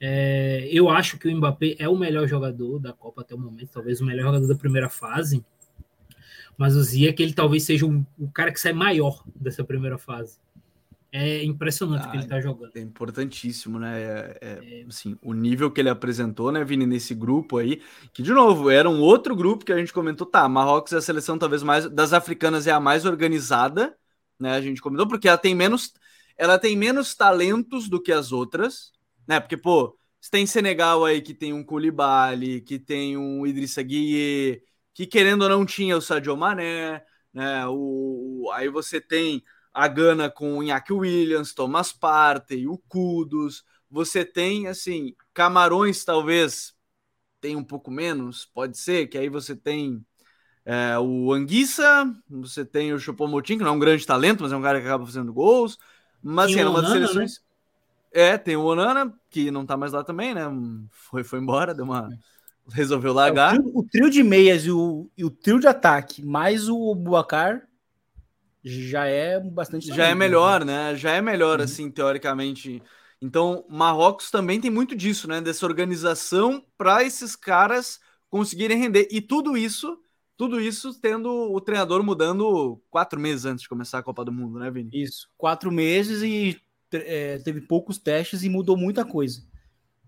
É, 0.00 0.68
eu 0.72 0.90
acho 0.90 1.18
que 1.18 1.28
o 1.28 1.36
Mbappé 1.36 1.76
é 1.78 1.88
o 1.88 1.96
melhor 1.96 2.26
jogador 2.26 2.80
da 2.80 2.92
Copa 2.92 3.20
até 3.20 3.32
o 3.32 3.38
momento, 3.38 3.70
talvez 3.72 4.00
o 4.00 4.04
melhor 4.04 4.24
jogador 4.24 4.48
da 4.48 4.56
primeira 4.56 4.88
fase. 4.88 5.44
Mas 6.58 6.74
o 6.74 6.82
Zia 6.82 7.12
que 7.12 7.22
ele 7.22 7.32
talvez 7.32 7.62
seja 7.62 7.86
o, 7.86 8.04
o 8.18 8.28
cara 8.28 8.50
que 8.50 8.58
sai 8.58 8.72
maior 8.72 9.22
dessa 9.36 9.62
primeira 9.62 9.96
fase. 9.96 10.36
É 11.16 11.44
impressionante 11.44 12.08
o 12.08 12.10
que 12.10 12.16
ele 12.16 12.24
está 12.24 12.40
jogando. 12.40 12.76
É 12.76 12.80
importantíssimo, 12.80 13.78
né? 13.78 14.02
É, 14.02 14.38
é, 14.40 14.80
é, 14.80 14.84
assim, 14.88 15.16
o 15.22 15.32
nível 15.32 15.70
que 15.70 15.80
ele 15.80 15.88
apresentou, 15.88 16.50
né, 16.50 16.64
Vini, 16.64 16.86
nesse 16.86 17.14
grupo 17.14 17.58
aí, 17.58 17.80
que 18.12 18.20
de 18.20 18.32
novo 18.32 18.68
era 18.68 18.90
um 18.90 19.00
outro 19.00 19.36
grupo 19.36 19.64
que 19.64 19.72
a 19.72 19.78
gente 19.78 19.92
comentou, 19.92 20.26
tá? 20.26 20.48
Marrocos 20.48 20.92
é 20.92 20.96
a 20.96 21.00
seleção 21.00 21.38
talvez 21.38 21.62
mais 21.62 21.88
das 21.88 22.12
africanas 22.12 22.66
é 22.66 22.72
a 22.72 22.80
mais 22.80 23.04
organizada, 23.04 23.96
né? 24.40 24.56
A 24.56 24.60
gente 24.60 24.82
comentou 24.82 25.06
porque 25.06 25.28
ela 25.28 25.38
tem 25.38 25.54
menos, 25.54 25.94
ela 26.36 26.58
tem 26.58 26.76
menos 26.76 27.14
talentos 27.14 27.88
do 27.88 28.02
que 28.02 28.10
as 28.10 28.32
outras, 28.32 28.90
né? 29.24 29.38
Porque 29.38 29.56
pô, 29.56 29.96
você 30.20 30.32
tem 30.32 30.44
Senegal 30.46 31.04
aí 31.04 31.22
que 31.22 31.32
tem 31.32 31.52
um 31.52 31.62
Koulibaly, 31.62 32.60
que 32.60 32.76
tem 32.76 33.16
um 33.16 33.46
Idrissa 33.46 33.84
Gueye, 33.84 34.64
que 34.92 35.06
querendo 35.06 35.42
ou 35.42 35.48
não 35.48 35.64
tinha 35.64 35.96
o 35.96 36.00
Sadio 36.00 36.36
Mané, 36.36 37.04
né? 37.32 37.64
O, 37.68 38.50
aí 38.52 38.68
você 38.68 39.00
tem 39.00 39.44
a 39.74 39.88
Gana 39.88 40.30
com 40.30 40.58
o 40.58 40.62
Iñaki 40.62 40.92
Williams, 40.92 41.52
Thomas 41.52 41.92
Partey, 41.92 42.68
o 42.68 42.78
Kudos. 42.78 43.64
Você 43.90 44.24
tem, 44.24 44.68
assim, 44.68 45.14
Camarões 45.34 46.04
talvez 46.04 46.72
tem 47.40 47.56
um 47.56 47.64
pouco 47.64 47.90
menos, 47.90 48.46
pode 48.46 48.78
ser, 48.78 49.08
que 49.08 49.18
aí 49.18 49.28
você 49.28 49.54
tem 49.54 50.02
é, 50.64 50.98
o 50.98 51.32
Anguissa, 51.32 52.10
você 52.28 52.64
tem 52.64 52.92
o 52.92 52.98
Chopomotin, 52.98 53.58
que 53.58 53.64
não 53.64 53.72
é 53.72 53.74
um 53.74 53.78
grande 53.78 54.06
talento, 54.06 54.42
mas 54.42 54.52
é 54.52 54.56
um 54.56 54.62
cara 54.62 54.80
que 54.80 54.86
acaba 54.86 55.04
fazendo 55.04 55.32
gols. 55.32 55.76
Mas, 56.22 56.50
assim, 56.50 56.60
é 56.60 56.66
uma 56.66 56.80
das 56.80 56.92
seleções... 56.92 57.32
Né? 57.32 57.44
É, 58.16 58.38
tem 58.38 58.54
o 58.56 58.62
Onana, 58.62 59.12
que 59.28 59.50
não 59.50 59.66
tá 59.66 59.76
mais 59.76 59.92
lá 59.92 60.04
também, 60.04 60.32
né? 60.32 60.44
Foi, 60.90 61.24
foi 61.24 61.40
embora, 61.40 61.74
deu 61.74 61.84
uma... 61.84 62.08
Resolveu 62.70 63.12
largar. 63.12 63.56
É, 63.56 63.58
o, 63.58 63.62
trio, 63.62 63.72
o, 63.74 63.82
trio, 63.82 64.10
de 64.10 64.22
meias 64.22 64.64
e 64.64 64.70
o, 64.70 65.10
e 65.18 65.24
o 65.24 65.30
trio 65.30 65.60
de 65.60 65.66
ataque, 65.66 66.24
mais 66.24 66.66
o 66.68 66.94
Buacar, 66.94 67.68
já 68.64 69.04
é 69.06 69.38
bastante. 69.38 69.88
Já 69.88 70.06
é 70.06 70.14
melhor, 70.14 70.64
né? 70.64 70.92
né? 70.92 70.96
Já 70.96 71.12
é 71.12 71.20
melhor, 71.20 71.58
uhum. 71.58 71.64
assim, 71.64 71.90
teoricamente. 71.90 72.82
Então, 73.20 73.64
Marrocos 73.68 74.30
também 74.30 74.60
tem 74.60 74.70
muito 74.70 74.96
disso, 74.96 75.28
né? 75.28 75.40
Dessa 75.40 75.66
organização 75.66 76.64
para 76.76 77.04
esses 77.04 77.36
caras 77.36 78.00
conseguirem 78.30 78.78
render. 78.78 79.06
E 79.10 79.20
tudo 79.20 79.56
isso, 79.56 79.98
tudo 80.36 80.60
isso 80.60 80.98
tendo 80.98 81.30
o 81.30 81.60
treinador 81.60 82.02
mudando 82.02 82.80
quatro 82.90 83.20
meses 83.20 83.44
antes 83.44 83.62
de 83.62 83.68
começar 83.68 83.98
a 83.98 84.02
Copa 84.02 84.24
do 84.24 84.32
Mundo, 84.32 84.58
né, 84.58 84.70
Vini? 84.70 84.90
Isso, 84.92 85.28
quatro 85.36 85.70
meses 85.70 86.22
e 86.22 86.60
é, 86.90 87.38
teve 87.38 87.60
poucos 87.60 87.98
testes 87.98 88.42
e 88.42 88.48
mudou 88.48 88.76
muita 88.76 89.04
coisa. 89.04 89.42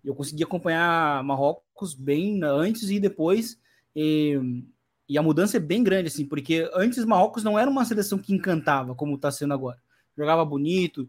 Eu 0.03 0.15
consegui 0.15 0.43
acompanhar 0.43 1.23
Marrocos 1.25 1.95
bem 1.95 2.43
antes 2.43 2.91
e 2.91 2.99
depois. 2.99 3.59
E 3.95 4.39
e 5.09 5.17
a 5.17 5.23
mudança 5.23 5.57
é 5.57 5.61
bem 5.61 5.85
grande, 5.85 6.09
assim, 6.09 6.27
porque 6.27 6.69
antes 6.75 7.05
Marrocos 7.05 7.45
não 7.45 7.59
era 7.59 7.71
uma 7.71 7.85
seleção 7.85 8.19
que 8.19 8.35
encantava, 8.35 8.95
como 8.95 9.15
está 9.15 9.31
sendo 9.31 9.55
agora. 9.55 9.81
Jogava 10.17 10.45
bonito, 10.45 11.09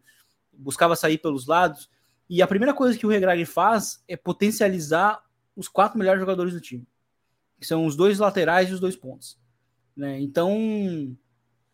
buscava 0.53 0.95
sair 0.95 1.17
pelos 1.17 1.47
lados. 1.47 1.89
E 2.29 2.41
a 2.41 2.47
primeira 2.47 2.73
coisa 2.73 2.97
que 2.97 3.05
o 3.05 3.09
Regragui 3.09 3.45
faz 3.45 4.03
é 4.07 4.15
potencializar 4.15 5.21
os 5.55 5.67
quatro 5.67 5.97
melhores 5.97 6.19
jogadores 6.19 6.53
do 6.53 6.61
time, 6.61 6.85
que 7.59 7.65
são 7.65 7.85
os 7.85 7.95
dois 7.95 8.19
laterais 8.19 8.69
e 8.69 8.73
os 8.73 8.79
dois 8.79 8.95
pontos. 8.95 9.39
Né? 9.95 10.19
Então. 10.19 11.17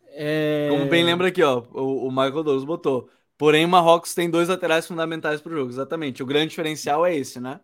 É... 0.08 0.68
Como 0.70 0.88
bem 0.88 1.04
lembra 1.04 1.28
aqui, 1.28 1.42
ó, 1.42 1.62
o, 1.72 2.06
o 2.06 2.10
Michael 2.10 2.42
Douglas 2.42 2.64
botou. 2.64 3.10
Porém, 3.36 3.64
o 3.64 3.68
Marrocos 3.68 4.14
tem 4.14 4.30
dois 4.30 4.48
laterais 4.48 4.86
fundamentais 4.86 5.40
para 5.40 5.52
o 5.52 5.56
jogo, 5.56 5.70
exatamente. 5.70 6.22
O 6.22 6.26
grande 6.26 6.50
diferencial 6.50 7.04
é 7.04 7.14
esse, 7.14 7.40
né? 7.40 7.60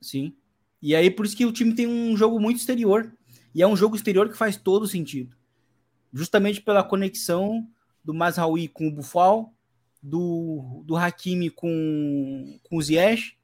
Sim. 0.00 0.34
E 0.80 0.96
aí, 0.96 1.10
por 1.10 1.26
isso 1.26 1.36
que 1.36 1.46
o 1.46 1.52
time 1.52 1.74
tem 1.74 1.86
um 1.86 2.16
jogo 2.16 2.40
muito 2.40 2.56
exterior. 2.56 3.12
E 3.54 3.62
é 3.62 3.66
um 3.66 3.76
jogo 3.76 3.96
exterior 3.96 4.28
que 4.28 4.36
faz 4.36 4.56
todo 4.56 4.86
sentido. 4.86 5.36
Justamente 6.12 6.60
pela 6.60 6.82
conexão 6.82 7.66
do 8.04 8.14
Mazraoui 8.14 8.68
com 8.68 8.88
o 8.88 8.92
Bufal, 8.92 9.54
do, 10.02 10.82
do 10.84 10.96
Hakimi 10.96 11.48
com, 11.50 12.58
com 12.64 12.76
o 12.76 12.82
Ziyech, 12.82 13.36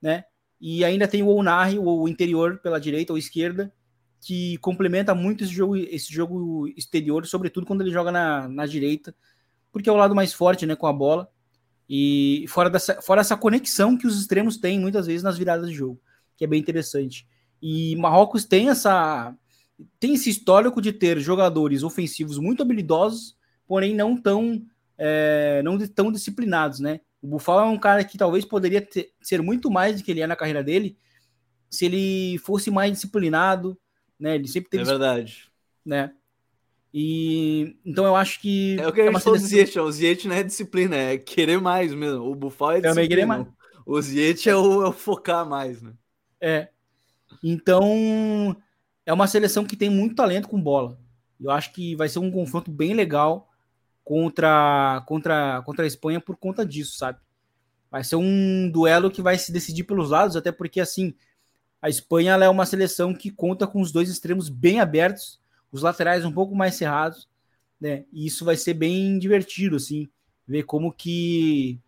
né? 0.00 0.24
E 0.60 0.84
ainda 0.84 1.08
tem 1.08 1.22
o 1.22 1.28
Onari, 1.28 1.78
o 1.78 2.08
interior 2.08 2.58
pela 2.58 2.80
direita 2.80 3.12
ou 3.12 3.18
esquerda, 3.18 3.72
que 4.20 4.56
complementa 4.58 5.14
muito 5.14 5.42
esse 5.42 5.52
jogo, 5.52 5.76
esse 5.76 6.12
jogo 6.12 6.68
exterior, 6.76 7.26
sobretudo 7.26 7.66
quando 7.66 7.80
ele 7.80 7.90
joga 7.90 8.12
na, 8.12 8.48
na 8.48 8.66
direita, 8.66 9.14
porque 9.72 9.88
é 9.88 9.92
o 9.92 9.96
lado 9.96 10.14
mais 10.14 10.32
forte, 10.32 10.64
né, 10.64 10.76
com 10.76 10.86
a 10.86 10.92
bola. 10.92 11.28
E 11.88 12.44
fora, 12.48 12.70
dessa, 12.70 13.02
fora 13.02 13.20
essa 13.20 13.36
conexão 13.36 13.96
que 13.98 14.06
os 14.06 14.20
extremos 14.20 14.56
têm 14.56 14.78
muitas 14.78 15.06
vezes 15.06 15.22
nas 15.22 15.36
viradas 15.36 15.68
de 15.68 15.74
jogo, 15.74 16.00
que 16.36 16.44
é 16.44 16.46
bem 16.46 16.60
interessante. 16.60 17.26
E 17.60 17.96
Marrocos 17.96 18.44
tem 18.44 18.68
essa 18.68 19.36
tem 19.98 20.14
esse 20.14 20.30
histórico 20.30 20.80
de 20.80 20.92
ter 20.92 21.18
jogadores 21.20 21.82
ofensivos 21.82 22.38
muito 22.38 22.62
habilidosos, 22.62 23.36
porém 23.66 23.94
não 23.94 24.16
tão, 24.16 24.64
é, 24.98 25.60
não 25.64 25.78
tão 25.88 26.12
disciplinados, 26.12 26.80
né? 26.80 27.00
O 27.20 27.28
Buffalo 27.28 27.60
é 27.60 27.72
um 27.72 27.78
cara 27.78 28.04
que 28.04 28.18
talvez 28.18 28.44
poderia 28.44 28.80
ter, 28.80 29.12
ser 29.20 29.40
muito 29.42 29.70
mais 29.70 29.96
do 29.96 30.04
que 30.04 30.10
ele 30.10 30.20
é 30.20 30.26
na 30.26 30.36
carreira 30.36 30.62
dele 30.62 30.96
se 31.72 31.86
ele 31.86 32.38
fosse 32.38 32.70
mais 32.70 32.92
disciplinado, 32.92 33.78
né? 34.20 34.34
Ele 34.34 34.46
sempre 34.46 34.68
teve. 34.68 34.82
É 34.82 34.86
verdade. 34.86 35.50
Né? 35.84 36.12
E 36.92 37.74
então 37.84 38.04
eu 38.04 38.14
acho 38.14 38.38
que. 38.40 38.76
É 38.78 38.86
o 38.86 38.92
que 38.92 39.00
a 39.00 39.06
gente 39.06 39.16
é 39.16 39.20
falou 39.20 39.38
do 39.38 39.44
Ziet, 39.44 39.78
o 39.78 39.90
Ziet 39.90 40.28
não 40.28 40.36
é 40.36 40.42
disciplina, 40.42 40.94
é 40.94 41.16
querer 41.16 41.58
mais 41.58 41.94
mesmo. 41.94 42.30
O 42.30 42.34
Buffalo 42.34 42.72
é 42.72 42.80
disciplina. 42.82 43.08
querer 43.08 43.24
mais. 43.24 43.46
O 43.86 44.00
Ziet 44.00 44.48
é 44.48 44.54
o, 44.54 44.84
é 44.84 44.88
o 44.88 44.92
focar 44.92 45.48
mais, 45.48 45.80
né? 45.80 45.94
É. 46.38 46.68
Então, 47.42 48.54
é 49.04 49.12
uma 49.12 49.26
seleção 49.26 49.64
que 49.64 49.76
tem 49.76 49.90
muito 49.90 50.14
talento 50.14 50.48
com 50.48 50.60
bola. 50.60 50.98
Eu 51.40 51.50
acho 51.50 51.72
que 51.72 51.96
vai 51.96 52.08
ser 52.08 52.18
um 52.18 52.30
confronto 52.30 52.70
bem 52.70 52.94
legal 52.94 53.50
contra, 54.04 55.02
contra, 55.06 55.62
contra 55.62 55.84
a 55.84 55.86
Espanha 55.86 56.20
por 56.20 56.36
conta 56.36 56.64
disso, 56.64 56.96
sabe? 56.96 57.18
Vai 57.90 58.04
ser 58.04 58.16
um 58.16 58.70
duelo 58.70 59.10
que 59.10 59.20
vai 59.20 59.36
se 59.36 59.52
decidir 59.52 59.84
pelos 59.84 60.10
lados, 60.10 60.36
até 60.36 60.50
porque, 60.50 60.80
assim, 60.80 61.14
a 61.80 61.88
Espanha 61.88 62.32
é 62.34 62.48
uma 62.48 62.64
seleção 62.64 63.12
que 63.12 63.30
conta 63.30 63.66
com 63.66 63.80
os 63.80 63.92
dois 63.92 64.08
extremos 64.08 64.48
bem 64.48 64.80
abertos, 64.80 65.40
os 65.70 65.82
laterais 65.82 66.24
um 66.24 66.32
pouco 66.32 66.54
mais 66.54 66.74
cerrados, 66.76 67.28
né? 67.80 68.04
E 68.12 68.26
isso 68.26 68.44
vai 68.44 68.56
ser 68.56 68.74
bem 68.74 69.18
divertido, 69.18 69.76
assim, 69.76 70.08
ver 70.46 70.62
como 70.62 70.92
que 70.92 71.80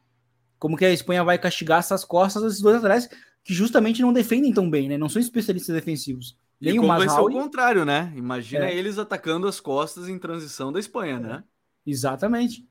como 0.59 0.77
que 0.77 0.85
a 0.85 0.93
Espanha 0.93 1.23
vai 1.23 1.39
castigar 1.39 1.81
essas 1.81 2.05
costas 2.05 2.43
desses 2.43 2.61
dois 2.61 2.77
laterais 2.77 3.09
que 3.45 3.53
justamente 3.53 4.01
não 4.01 4.13
defendem 4.13 4.53
tão 4.53 4.69
bem, 4.69 4.89
né? 4.89 4.97
Não 4.97 5.09
são 5.09 5.21
especialistas 5.21 5.75
defensivos. 5.75 6.37
Nem 6.65 6.75
e 6.75 6.79
como 6.79 6.93
o 6.93 6.97
vai 6.97 7.09
ser 7.09 7.21
o 7.21 7.31
contrário, 7.31 7.85
né? 7.85 8.13
Imagina 8.17 8.67
é. 8.67 8.75
eles 8.75 8.99
atacando 8.99 9.47
as 9.47 9.61
costas 9.61 10.09
em 10.09 10.19
transição 10.19 10.73
da 10.73 10.81
Espanha, 10.81 11.19
né? 11.19 11.45
Exatamente. 11.87 12.67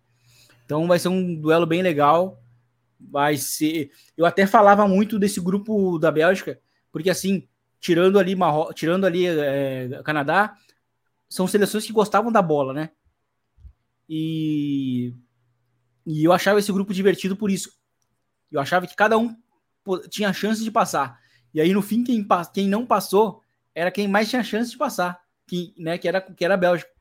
Então 0.66 0.88
vai 0.88 1.00
ser 1.00 1.10
um 1.10 1.36
duelo 1.36 1.66
bem 1.66 1.82
legal. 1.82 2.42
Vai 3.00 3.38
ser. 3.38 3.92
Eu 4.18 4.26
até 4.26 4.48
falava 4.48 4.88
muito 4.88 5.20
desse 5.20 5.40
grupo 5.40 6.00
da 6.00 6.12
Bélgica, 6.12 6.60
porque 6.92 7.10
assim, 7.10 7.48
tirando 7.80 8.18
ali 8.18 8.36
Marro... 8.36 8.74
tirando 8.74 9.06
ali 9.06 9.28
é, 9.28 10.02
Canadá, 10.04 10.56
são 11.30 11.46
seleções 11.48 11.86
que 11.86 11.92
gostavam 11.92 12.32
da 12.32 12.42
bola, 12.42 12.74
né? 12.74 12.90
E 14.08 15.14
e 16.06 16.24
eu 16.24 16.34
achava 16.34 16.60
esse 16.60 16.72
grupo 16.72 16.94
divertido 16.94 17.36
por 17.36 17.50
isso. 17.50 17.72
Eu 18.52 18.60
achava 18.60 18.88
que 18.88 18.96
cada 18.96 19.18
um 19.18 19.36
tinha 20.10 20.34
chance 20.34 20.64
de 20.64 20.72
passar. 20.72 21.20
E 21.54 21.62
aí, 21.62 21.74
no 21.74 21.82
fim, 21.82 22.04
quem, 22.04 22.26
quem 22.54 22.68
não 22.68 22.86
passou 22.86 23.43
era 23.76 23.92
quem 23.92 24.08
mais 24.08 24.30
tinha 24.30 24.44
chance 24.44 24.72
de 24.72 24.78
passar, 24.78 25.20
que, 25.48 25.74
né, 25.78 25.98
que, 25.98 26.08
era, 26.08 26.22
que 26.22 26.44
era 26.44 26.54
a 26.54 26.58
Bélgica. 26.58 26.92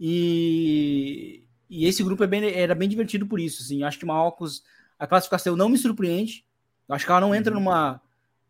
E, 0.00 1.44
e 1.68 1.86
esse 1.86 2.02
grupo 2.02 2.22
é 2.24 2.26
bem, 2.26 2.52
era 2.52 2.74
bem 2.74 2.88
divertido 2.88 3.26
por 3.26 3.40
isso. 3.40 3.62
Assim. 3.62 3.82
Acho 3.82 3.98
que 3.98 4.06
Marrocos, 4.06 4.62
a 4.98 5.06
classificação 5.06 5.56
não 5.56 5.68
me 5.68 5.78
surpreende. 5.78 6.44
Acho 6.88 7.04
que 7.04 7.10
ela 7.10 7.20
não 7.20 7.34
entra 7.34 7.52
numa 7.52 8.00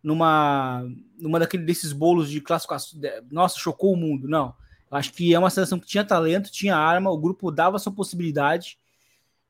numa 0.01 0.89
numa 1.19 1.41
daquele 1.41 1.65
desses 1.65 1.93
bolos 1.93 2.31
de 2.31 2.41
classificação. 2.41 3.01
Nossa, 3.31 3.59
chocou 3.59 3.93
o 3.93 3.97
mundo. 3.97 4.29
Não. 4.29 4.55
Acho 4.91 5.13
que 5.13 5.35
é 5.35 5.39
uma 5.39 5.51
seleção 5.51 5.79
que 5.79 5.87
tinha 5.87 6.05
talento, 6.05 6.51
tinha 6.51 6.77
arma, 6.77 7.11
o 7.11 7.19
grupo 7.19 7.51
dava 7.51 7.79
sua 7.79 7.93
possibilidade. 7.93 8.79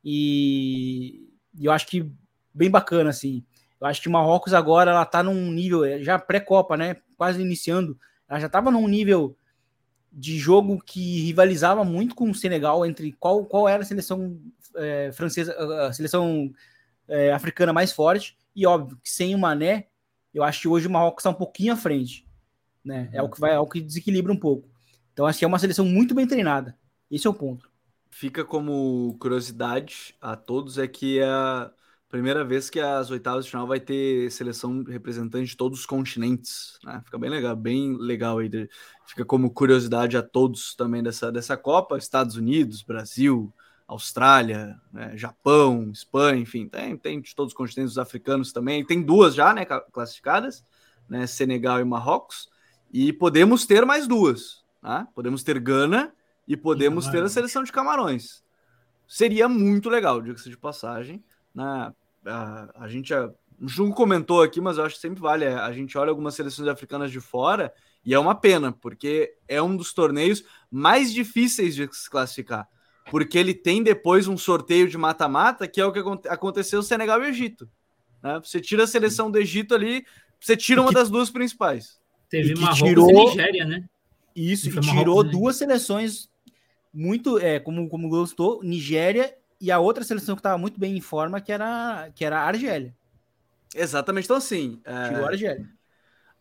E, 0.04 1.28
e 1.56 1.66
eu 1.66 1.72
acho 1.72 1.86
que 1.86 2.10
bem 2.52 2.70
bacana, 2.70 3.10
assim. 3.10 3.44
Eu 3.80 3.86
acho 3.86 4.00
que 4.02 4.08
Marrocos 4.08 4.52
agora 4.52 4.90
ela 4.90 5.04
tá 5.04 5.22
num 5.22 5.52
nível, 5.52 5.84
é, 5.84 6.02
já 6.02 6.18
pré-Copa, 6.18 6.76
né? 6.76 6.96
Quase 7.18 7.42
iniciando. 7.42 7.98
Ela 8.26 8.40
já 8.40 8.46
estava 8.46 8.70
num 8.70 8.88
nível 8.88 9.36
de 10.10 10.38
jogo 10.38 10.82
que 10.82 11.20
rivalizava 11.20 11.84
muito 11.84 12.14
com 12.14 12.30
o 12.30 12.34
Senegal 12.34 12.86
entre 12.86 13.12
qual, 13.12 13.44
qual 13.44 13.68
era 13.68 13.82
a 13.82 13.86
seleção 13.86 14.40
é, 14.74 15.10
francesa, 15.12 15.54
a 15.86 15.92
seleção 15.92 16.50
é, 17.06 17.32
africana 17.32 17.72
mais 17.72 17.92
forte. 17.92 18.38
E 18.56 18.66
óbvio 18.66 18.98
que 19.02 19.10
sem 19.10 19.34
o 19.34 19.38
Mané, 19.38 19.88
eu 20.32 20.42
acho 20.42 20.62
que 20.62 20.68
hoje 20.68 20.86
o 20.86 20.90
Marrocos 20.90 21.20
está 21.20 21.30
um 21.30 21.34
pouquinho 21.34 21.74
à 21.74 21.76
frente. 21.76 22.26
Né? 22.84 23.10
É 23.12 23.22
o 23.22 23.28
que 23.28 23.40
vai, 23.40 23.52
é 23.52 23.58
o 23.58 23.66
que 23.66 23.80
desequilibra 23.80 24.32
um 24.32 24.38
pouco. 24.38 24.68
Então 25.12 25.26
acho 25.26 25.38
que 25.38 25.44
é 25.44 25.48
uma 25.48 25.58
seleção 25.58 25.84
muito 25.84 26.14
bem 26.14 26.26
treinada. 26.26 26.78
Esse 27.10 27.26
é 27.26 27.30
o 27.30 27.34
ponto. 27.34 27.70
Fica 28.10 28.44
como 28.44 29.16
curiosidade 29.20 30.14
a 30.20 30.36
todos 30.36 30.78
é 30.78 30.88
que 30.88 31.20
a 31.20 31.70
Primeira 32.08 32.42
vez 32.42 32.70
que 32.70 32.80
as 32.80 33.10
oitavas 33.10 33.44
de 33.44 33.50
final 33.50 33.66
vai 33.66 33.78
ter 33.78 34.30
seleção 34.30 34.82
representante 34.82 35.50
de 35.50 35.56
todos 35.56 35.80
os 35.80 35.86
continentes, 35.86 36.78
né? 36.82 37.02
Fica 37.04 37.18
bem 37.18 37.28
legal, 37.28 37.54
bem 37.54 37.98
legal 37.98 38.38
aí. 38.38 38.50
Fica 39.04 39.26
como 39.26 39.50
curiosidade 39.50 40.16
a 40.16 40.22
todos 40.22 40.74
também 40.74 41.02
dessa, 41.02 41.30
dessa 41.30 41.54
Copa, 41.54 41.98
Estados 41.98 42.34
Unidos, 42.34 42.82
Brasil, 42.82 43.52
Austrália, 43.86 44.80
né? 44.90 45.14
Japão, 45.18 45.90
Espanha, 45.92 46.40
enfim, 46.40 46.66
tem, 46.66 46.96
tem 46.96 47.20
de 47.20 47.34
todos 47.34 47.52
os 47.52 47.56
continentes 47.56 47.92
os 47.92 47.98
africanos 47.98 48.52
também. 48.52 48.82
Tem 48.86 49.02
duas 49.02 49.34
já, 49.34 49.52
né, 49.52 49.66
classificadas, 49.66 50.64
né, 51.06 51.26
Senegal 51.26 51.78
e 51.78 51.84
Marrocos, 51.84 52.48
e 52.90 53.12
podemos 53.12 53.66
ter 53.66 53.84
mais 53.84 54.08
duas, 54.08 54.64
né? 54.82 55.06
Podemos 55.14 55.42
ter 55.42 55.60
Gana 55.60 56.14
e 56.46 56.56
podemos 56.56 57.06
ter 57.06 57.22
a 57.22 57.28
seleção 57.28 57.62
de 57.62 57.70
Camarões. 57.70 58.42
Seria 59.06 59.46
muito 59.46 59.90
legal, 59.90 60.22
diga-se 60.22 60.48
de 60.48 60.56
passagem 60.56 61.22
né? 61.58 61.92
A, 62.24 62.84
a 62.84 62.88
gente, 62.88 63.12
a, 63.12 63.26
o 63.60 63.68
Jungo 63.68 63.94
comentou 63.94 64.42
aqui, 64.42 64.60
mas 64.60 64.78
eu 64.78 64.84
acho 64.84 64.94
que 64.94 65.00
sempre 65.00 65.20
vale. 65.20 65.44
É, 65.44 65.54
a 65.54 65.72
gente 65.72 65.98
olha 65.98 66.10
algumas 66.10 66.34
seleções 66.34 66.68
africanas 66.68 67.10
de 67.10 67.20
fora 67.20 67.72
e 68.04 68.14
é 68.14 68.18
uma 68.18 68.34
pena, 68.34 68.70
porque 68.70 69.34
é 69.48 69.60
um 69.60 69.76
dos 69.76 69.92
torneios 69.92 70.44
mais 70.70 71.12
difíceis 71.12 71.74
de 71.74 71.88
se 71.92 72.08
classificar. 72.08 72.68
Porque 73.10 73.38
ele 73.38 73.54
tem 73.54 73.82
depois 73.82 74.28
um 74.28 74.36
sorteio 74.36 74.86
de 74.86 74.96
mata-mata, 74.96 75.66
que 75.66 75.80
é 75.80 75.84
o 75.84 75.92
que 75.92 76.28
aconteceu 76.28 76.78
no 76.78 76.82
Senegal 76.82 77.22
e 77.22 77.28
Egito. 77.28 77.68
Né? 78.22 78.40
Você 78.42 78.60
tira 78.60 78.84
a 78.84 78.86
seleção 78.86 79.30
do 79.30 79.38
Egito 79.38 79.74
ali, 79.74 80.04
você 80.38 80.56
tira 80.56 80.80
uma 80.80 80.92
das 80.92 81.10
duas 81.10 81.30
principais. 81.30 81.98
Teve 82.28 82.54
uma 82.54 82.72
tirou... 82.74 83.10
e 83.10 83.24
Nigéria, 83.24 83.64
né? 83.64 83.88
Isso, 84.36 84.68
e, 84.68 84.72
tirou 84.72 84.94
Marrocos, 84.94 85.30
duas 85.32 85.56
seleções 85.56 86.30
muito, 86.92 87.38
é, 87.38 87.58
como, 87.58 87.88
como 87.88 88.08
gostou, 88.08 88.62
Nigéria 88.62 89.34
e 89.60 89.70
a 89.70 89.78
outra 89.78 90.04
seleção 90.04 90.34
que 90.34 90.40
estava 90.40 90.58
muito 90.58 90.78
bem 90.78 90.96
em 90.96 91.00
forma, 91.00 91.40
que 91.40 91.52
era, 91.52 92.10
que 92.14 92.24
era 92.24 92.40
a 92.40 92.46
Argélia. 92.46 92.94
Exatamente. 93.74 94.24
Então, 94.24 94.36
assim. 94.36 94.80
É... 94.84 95.08
Tirou 95.08 95.24
a 95.24 95.28
Argélia. 95.28 95.78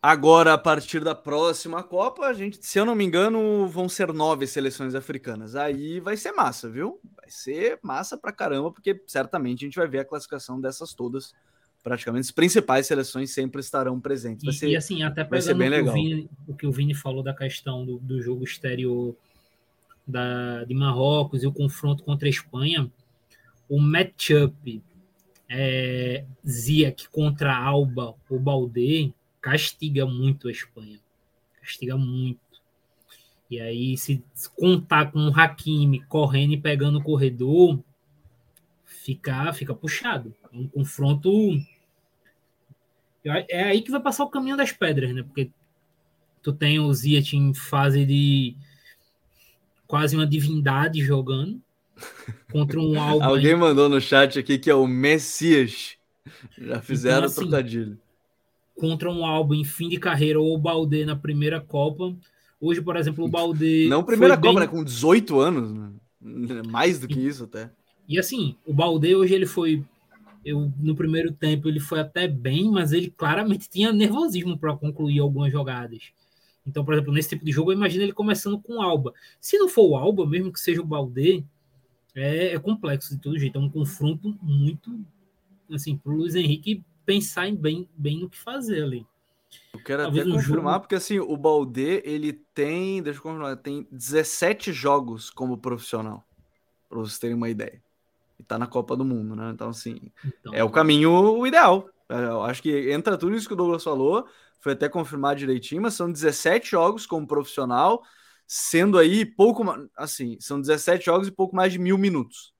Agora, 0.00 0.54
a 0.54 0.58
partir 0.58 1.02
da 1.02 1.14
próxima 1.14 1.82
Copa, 1.82 2.26
a 2.26 2.32
gente, 2.32 2.64
se 2.64 2.78
eu 2.78 2.84
não 2.84 2.94
me 2.94 3.04
engano, 3.04 3.66
vão 3.66 3.88
ser 3.88 4.12
nove 4.12 4.46
seleções 4.46 4.94
africanas. 4.94 5.56
Aí 5.56 5.98
vai 5.98 6.16
ser 6.16 6.30
massa, 6.30 6.70
viu? 6.70 7.00
Vai 7.16 7.28
ser 7.28 7.80
massa 7.82 8.16
pra 8.16 8.30
caramba, 8.30 8.70
porque 8.70 9.02
certamente 9.08 9.64
a 9.64 9.66
gente 9.66 9.76
vai 9.76 9.88
ver 9.88 9.98
a 9.98 10.04
classificação 10.04 10.60
dessas 10.60 10.94
todas. 10.94 11.34
Praticamente 11.82 12.26
as 12.26 12.30
principais 12.30 12.86
seleções 12.86 13.32
sempre 13.32 13.60
estarão 13.60 14.00
presentes. 14.00 14.44
Vai 14.44 14.54
e, 14.54 14.56
ser, 14.56 14.68
e 14.68 14.76
assim, 14.76 15.02
até 15.02 15.24
pegando 15.24 15.58
bem 15.58 15.68
o, 15.68 15.70
legal. 15.70 15.94
Que 15.94 16.00
o, 16.00 16.04
Vini, 16.04 16.30
o 16.46 16.54
que 16.54 16.66
o 16.66 16.72
Vini 16.72 16.94
falou 16.94 17.22
da 17.22 17.34
questão 17.34 17.84
do, 17.84 17.98
do 17.98 18.22
jogo 18.22 18.44
exterior 18.44 19.16
da, 20.06 20.62
de 20.64 20.74
Marrocos 20.74 21.42
e 21.42 21.46
o 21.46 21.52
confronto 21.52 22.04
contra 22.04 22.28
a 22.28 22.30
Espanha, 22.30 22.88
o 23.68 23.78
matchup 23.78 24.82
é, 25.48 26.24
Ziyech 26.46 27.08
contra 27.08 27.56
Alba 27.56 28.14
ou 28.28 28.38
Balde 28.38 29.14
castiga 29.40 30.06
muito 30.06 30.48
a 30.48 30.50
Espanha. 30.50 30.98
Castiga 31.60 31.96
muito. 31.96 32.40
E 33.50 33.60
aí, 33.60 33.96
se 33.96 34.22
contar 34.56 35.10
com 35.10 35.20
o 35.20 35.34
Hakimi 35.34 36.00
correndo 36.04 36.52
e 36.52 36.60
pegando 36.60 36.98
o 36.98 37.02
corredor, 37.02 37.82
fica, 38.84 39.52
fica 39.54 39.74
puxado. 39.74 40.34
É 40.52 40.56
um 40.56 40.68
confronto. 40.68 41.30
É 43.24 43.64
aí 43.64 43.80
que 43.80 43.90
vai 43.90 44.00
passar 44.00 44.24
o 44.24 44.30
caminho 44.30 44.56
das 44.56 44.72
pedras, 44.72 45.14
né? 45.14 45.22
Porque 45.22 45.50
tu 46.42 46.52
tem 46.52 46.78
o 46.78 46.92
Ziyech 46.92 47.36
em 47.36 47.54
fase 47.54 48.04
de 48.04 48.54
quase 49.86 50.14
uma 50.14 50.26
divindade 50.26 51.02
jogando 51.02 51.62
contra 52.50 52.80
um 52.80 53.00
álbum. 53.00 53.24
Alguém 53.24 53.56
mandou 53.56 53.88
no 53.88 54.00
chat 54.00 54.38
aqui 54.38 54.58
que 54.58 54.70
é 54.70 54.74
o 54.74 54.86
Messias. 54.86 55.96
Já 56.56 56.80
fizeram 56.80 57.18
então, 57.18 57.26
assim, 57.26 57.40
trocadilho. 57.40 57.98
Contra 58.76 59.10
um 59.10 59.24
álbum 59.24 59.54
em 59.54 59.64
fim 59.64 59.88
de 59.88 59.98
carreira 59.98 60.38
ou 60.40 60.54
o 60.54 60.58
Balde 60.58 61.04
na 61.04 61.16
primeira 61.16 61.60
Copa. 61.60 62.14
Hoje, 62.60 62.80
por 62.80 62.96
exemplo, 62.96 63.24
o 63.24 63.28
Balde. 63.28 63.88
Não 63.88 64.04
primeira 64.04 64.36
Copa, 64.36 64.48
bem... 64.48 64.60
né? 64.60 64.66
Com 64.66 64.84
18 64.84 65.40
anos. 65.40 65.72
Né? 65.72 66.62
Mais 66.68 66.98
do 66.98 67.08
que 67.08 67.18
isso 67.18 67.44
até. 67.44 67.70
E 68.08 68.18
assim, 68.18 68.56
o 68.66 68.72
Balde 68.72 69.14
hoje 69.14 69.34
ele 69.34 69.46
foi. 69.46 69.84
Eu, 70.44 70.72
no 70.78 70.94
primeiro 70.94 71.32
tempo 71.32 71.68
ele 71.68 71.80
foi 71.80 72.00
até 72.00 72.26
bem, 72.26 72.70
mas 72.70 72.92
ele 72.92 73.12
claramente 73.16 73.68
tinha 73.70 73.92
nervosismo 73.92 74.56
para 74.58 74.76
concluir 74.76 75.18
algumas 75.18 75.52
jogadas. 75.52 76.12
Então, 76.66 76.84
por 76.84 76.94
exemplo, 76.94 77.12
nesse 77.12 77.30
tipo 77.30 77.44
de 77.44 77.50
jogo, 77.50 77.72
eu 77.72 77.76
imagino 77.76 78.04
ele 78.04 78.12
começando 78.12 78.60
com 78.60 78.74
o 78.74 78.82
Alba. 78.82 79.14
Se 79.40 79.56
não 79.56 79.68
for 79.68 79.88
o 79.88 79.96
Alba, 79.96 80.26
mesmo 80.26 80.52
que 80.52 80.60
seja 80.60 80.82
o 80.82 80.86
Balde, 80.86 81.44
é, 82.18 82.54
é 82.54 82.58
complexo 82.58 83.14
de 83.14 83.20
todo 83.20 83.38
jeito. 83.38 83.58
É 83.58 83.60
um 83.60 83.70
confronto 83.70 84.36
muito, 84.42 84.98
assim, 85.72 85.96
para 85.96 86.12
o 86.12 86.16
Luiz 86.16 86.34
Henrique 86.34 86.84
pensar 87.04 87.48
em 87.48 87.56
bem, 87.56 87.88
bem 87.96 88.20
no 88.20 88.28
que 88.28 88.38
fazer 88.38 88.82
ali. 88.82 89.06
Eu 89.72 89.82
quero 89.82 90.02
Talvez 90.02 90.26
até 90.26 90.36
confirmar, 90.36 90.74
jogo... 90.74 90.80
porque 90.80 90.94
assim, 90.94 91.18
o 91.18 91.36
Balde, 91.36 92.02
ele 92.04 92.34
tem, 92.54 93.02
deixa 93.02 93.18
eu 93.18 93.22
confirmar, 93.22 93.56
tem 93.56 93.86
17 93.90 94.72
jogos 94.72 95.30
como 95.30 95.56
profissional, 95.56 96.26
para 96.88 96.98
vocês 96.98 97.18
terem 97.18 97.36
uma 97.36 97.48
ideia. 97.48 97.82
E 98.38 98.42
tá 98.42 98.58
na 98.58 98.66
Copa 98.66 98.94
do 98.96 99.04
Mundo, 99.04 99.34
né? 99.34 99.50
Então, 99.52 99.70
assim, 99.70 100.12
então... 100.24 100.52
é 100.52 100.62
o 100.62 100.70
caminho 100.70 101.46
ideal. 101.46 101.88
É, 102.08 102.24
eu 102.24 102.42
acho 102.42 102.62
que 102.62 102.90
entra 102.90 103.16
tudo 103.16 103.34
isso 103.34 103.48
que 103.48 103.54
o 103.54 103.56
Douglas 103.56 103.84
falou, 103.84 104.26
foi 104.60 104.72
até 104.72 104.88
confirmar 104.88 105.34
direitinho, 105.34 105.82
mas 105.82 105.94
são 105.94 106.10
17 106.10 106.70
jogos 106.70 107.06
como 107.06 107.26
profissional, 107.26 108.02
sendo 108.50 108.96
aí 108.96 109.26
pouco, 109.26 109.62
assim, 109.94 110.38
são 110.40 110.58
17 110.58 111.04
jogos 111.04 111.28
e 111.28 111.30
pouco 111.30 111.54
mais 111.54 111.70
de 111.70 111.78
mil 111.78 111.98
minutos. 111.98 112.54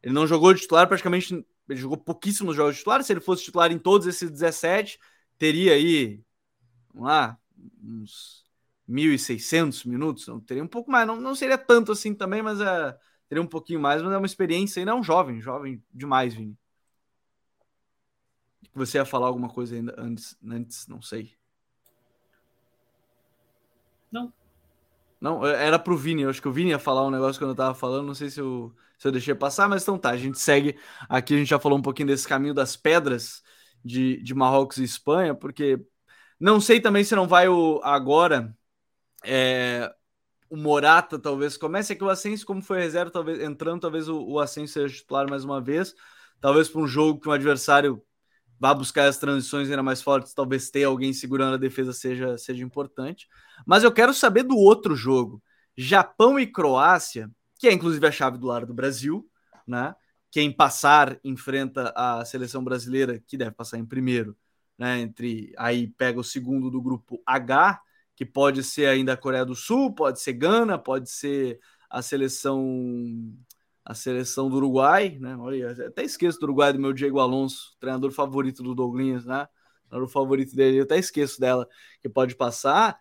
Ele 0.00 0.14
não 0.14 0.24
jogou 0.24 0.54
de 0.54 0.60
titular 0.60 0.86
praticamente, 0.86 1.44
ele 1.68 1.80
jogou 1.80 1.98
pouquíssimos 1.98 2.54
jogos 2.54 2.74
de 2.74 2.78
titular. 2.78 3.02
Se 3.02 3.12
ele 3.12 3.20
fosse 3.20 3.42
titular 3.42 3.72
em 3.72 3.78
todos 3.78 4.06
esses 4.06 4.30
17, 4.30 5.00
teria 5.36 5.72
aí, 5.72 6.22
vamos 6.94 7.08
lá, 7.08 7.36
uns 7.82 8.46
1.600 8.88 9.84
minutos. 9.88 10.28
Não 10.28 10.38
teria 10.38 10.62
um 10.62 10.68
pouco 10.68 10.92
mais, 10.92 11.04
não, 11.08 11.20
não 11.20 11.34
seria 11.34 11.58
tanto 11.58 11.90
assim 11.90 12.14
também, 12.14 12.40
mas 12.40 12.60
é, 12.60 12.96
teria 13.28 13.42
um 13.42 13.48
pouquinho 13.48 13.80
mais. 13.80 14.00
Mas 14.00 14.12
é 14.12 14.16
uma 14.16 14.26
experiência 14.26 14.78
ainda, 14.78 14.92
é 14.92 14.94
um 14.94 15.02
jovem, 15.02 15.40
jovem 15.40 15.82
demais, 15.92 16.34
Vini. 16.34 16.56
Você 18.72 18.98
ia 18.98 19.04
falar 19.04 19.26
alguma 19.26 19.48
coisa 19.48 19.74
ainda 19.74 19.92
antes, 19.98 20.38
antes 20.46 20.86
não 20.86 21.02
sei. 21.02 21.34
Não, 24.12 24.32
Não, 25.20 25.44
era 25.46 25.78
pro 25.78 25.96
Vini. 25.96 26.22
Eu 26.22 26.30
acho 26.30 26.40
que 26.42 26.48
o 26.48 26.52
Vini 26.52 26.70
ia 26.70 26.78
falar 26.78 27.06
um 27.06 27.10
negócio 27.10 27.40
quando 27.40 27.50
eu 27.50 27.56
tava 27.56 27.74
falando. 27.74 28.06
Não 28.06 28.14
sei 28.14 28.30
se 28.30 28.40
eu, 28.40 28.74
se 28.98 29.08
eu 29.08 29.12
deixei 29.12 29.34
passar, 29.34 29.68
mas 29.68 29.82
então 29.82 29.98
tá. 29.98 30.10
A 30.10 30.16
gente 30.16 30.38
segue. 30.38 30.78
Aqui 31.08 31.34
a 31.34 31.38
gente 31.38 31.48
já 31.48 31.58
falou 31.58 31.78
um 31.78 31.82
pouquinho 31.82 32.08
desse 32.08 32.26
caminho 32.28 32.54
das 32.54 32.76
pedras 32.76 33.42
de, 33.84 34.22
de 34.22 34.34
Marrocos 34.34 34.78
e 34.78 34.84
Espanha, 34.84 35.34
porque 35.34 35.78
não 36.40 36.60
sei 36.60 36.80
também 36.80 37.04
se 37.04 37.14
não 37.16 37.26
vai 37.28 37.48
o 37.48 37.80
agora. 37.82 38.56
É, 39.24 39.92
o 40.50 40.56
Morata 40.56 41.18
talvez 41.18 41.56
comece 41.56 41.92
aqui 41.92 42.04
o 42.04 42.10
Ascenso, 42.10 42.46
como 42.46 42.62
foi 42.62 42.80
reserva, 42.80 43.10
talvez 43.10 43.40
entrando, 43.40 43.80
talvez 43.80 44.08
o, 44.08 44.20
o 44.22 44.40
Ascenso 44.40 44.74
seja 44.74 44.94
titular 44.96 45.28
mais 45.28 45.44
uma 45.44 45.60
vez. 45.60 45.94
Talvez 46.40 46.68
para 46.68 46.80
um 46.80 46.86
jogo 46.86 47.20
que 47.20 47.28
um 47.28 47.32
adversário 47.32 48.02
vá 48.58 48.72
buscar 48.74 49.08
as 49.08 49.18
transições 49.18 49.68
ainda 49.68 49.82
mais 49.82 50.02
fortes, 50.02 50.34
talvez 50.34 50.70
ter 50.70 50.84
alguém 50.84 51.12
segurando 51.12 51.54
a 51.54 51.58
defesa 51.58 51.92
seja, 51.92 52.36
seja 52.38 52.64
importante. 52.64 53.28
Mas 53.66 53.82
eu 53.82 53.92
quero 53.92 54.14
saber 54.14 54.42
do 54.42 54.56
outro 54.56 54.94
jogo, 54.94 55.42
Japão 55.76 56.38
e 56.38 56.46
Croácia, 56.46 57.30
que 57.58 57.68
é 57.68 57.72
inclusive 57.72 58.06
a 58.06 58.12
chave 58.12 58.38
do 58.38 58.46
lado 58.46 58.66
do 58.66 58.74
Brasil, 58.74 59.28
né? 59.66 59.94
Quem 60.30 60.52
passar 60.52 61.18
enfrenta 61.24 61.92
a 61.96 62.24
seleção 62.24 62.62
brasileira, 62.62 63.22
que 63.26 63.36
deve 63.36 63.52
passar 63.52 63.78
em 63.78 63.86
primeiro, 63.86 64.36
né? 64.78 65.00
Entre 65.00 65.52
aí 65.56 65.88
pega 65.88 66.20
o 66.20 66.24
segundo 66.24 66.70
do 66.70 66.80
grupo 66.80 67.22
H, 67.26 67.80
que 68.14 68.24
pode 68.24 68.62
ser 68.62 68.86
ainda 68.86 69.12
a 69.12 69.16
Coreia 69.16 69.44
do 69.44 69.54
Sul, 69.54 69.94
pode 69.94 70.20
ser 70.20 70.32
Gana, 70.34 70.78
pode 70.78 71.10
ser 71.10 71.60
a 71.88 72.02
seleção 72.02 73.34
a 73.86 73.94
seleção 73.94 74.50
do 74.50 74.56
Uruguai, 74.56 75.16
né? 75.20 75.36
Olha, 75.36 75.70
até 75.70 76.02
esqueço 76.02 76.40
do 76.40 76.42
Uruguai 76.42 76.72
do 76.72 76.78
meu 76.80 76.92
Diego 76.92 77.20
Alonso, 77.20 77.76
treinador 77.78 78.10
favorito 78.10 78.60
do 78.60 78.74
Douglas, 78.74 79.24
né? 79.24 79.46
O 79.92 80.08
favorito 80.08 80.56
dele, 80.56 80.78
eu 80.78 80.82
até 80.82 80.98
esqueço 80.98 81.40
dela 81.40 81.68
que 82.02 82.08
pode 82.08 82.34
passar. 82.34 82.98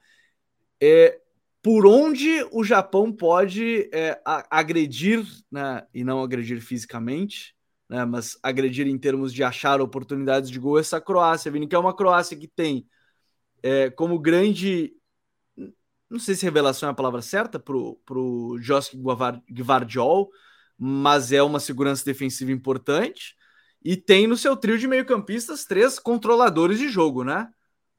É, 0.79 1.19
por 1.63 1.87
onde 1.87 2.47
o 2.51 2.63
Japão 2.63 3.11
pode 3.11 3.89
é, 3.91 4.21
agredir, 4.51 5.25
né? 5.51 5.83
E 5.91 6.03
não 6.03 6.21
agredir 6.21 6.61
fisicamente, 6.61 7.55
né? 7.89 8.05
Mas 8.05 8.37
agredir 8.43 8.85
em 8.85 8.97
termos 8.99 9.33
de 9.33 9.43
achar 9.43 9.81
oportunidades 9.81 10.51
de 10.51 10.59
gol 10.59 10.77
essa 10.77 11.01
Croácia, 11.01 11.51
Vini, 11.51 11.67
que 11.67 11.75
é 11.75 11.79
uma 11.79 11.95
Croácia 11.95 12.37
que 12.37 12.47
tem 12.47 12.87
é, 13.63 13.89
como 13.89 14.19
grande 14.19 14.93
não 16.07 16.19
sei 16.19 16.35
se 16.35 16.45
revelação 16.45 16.87
é 16.87 16.91
a 16.91 16.95
palavra 16.95 17.21
certa 17.21 17.59
para 17.59 17.75
o 17.75 18.57
Josk 18.61 18.95
Gvardiol, 19.49 20.29
mas 20.77 21.31
é 21.31 21.41
uma 21.41 21.59
segurança 21.59 22.03
defensiva 22.05 22.51
importante. 22.51 23.35
E 23.83 23.95
tem 23.95 24.27
no 24.27 24.37
seu 24.37 24.57
trio 24.57 24.77
de 24.77 24.87
meio-campistas 24.87 25.65
três 25.65 25.99
controladores 25.99 26.79
de 26.79 26.89
jogo, 26.89 27.23
né? 27.23 27.49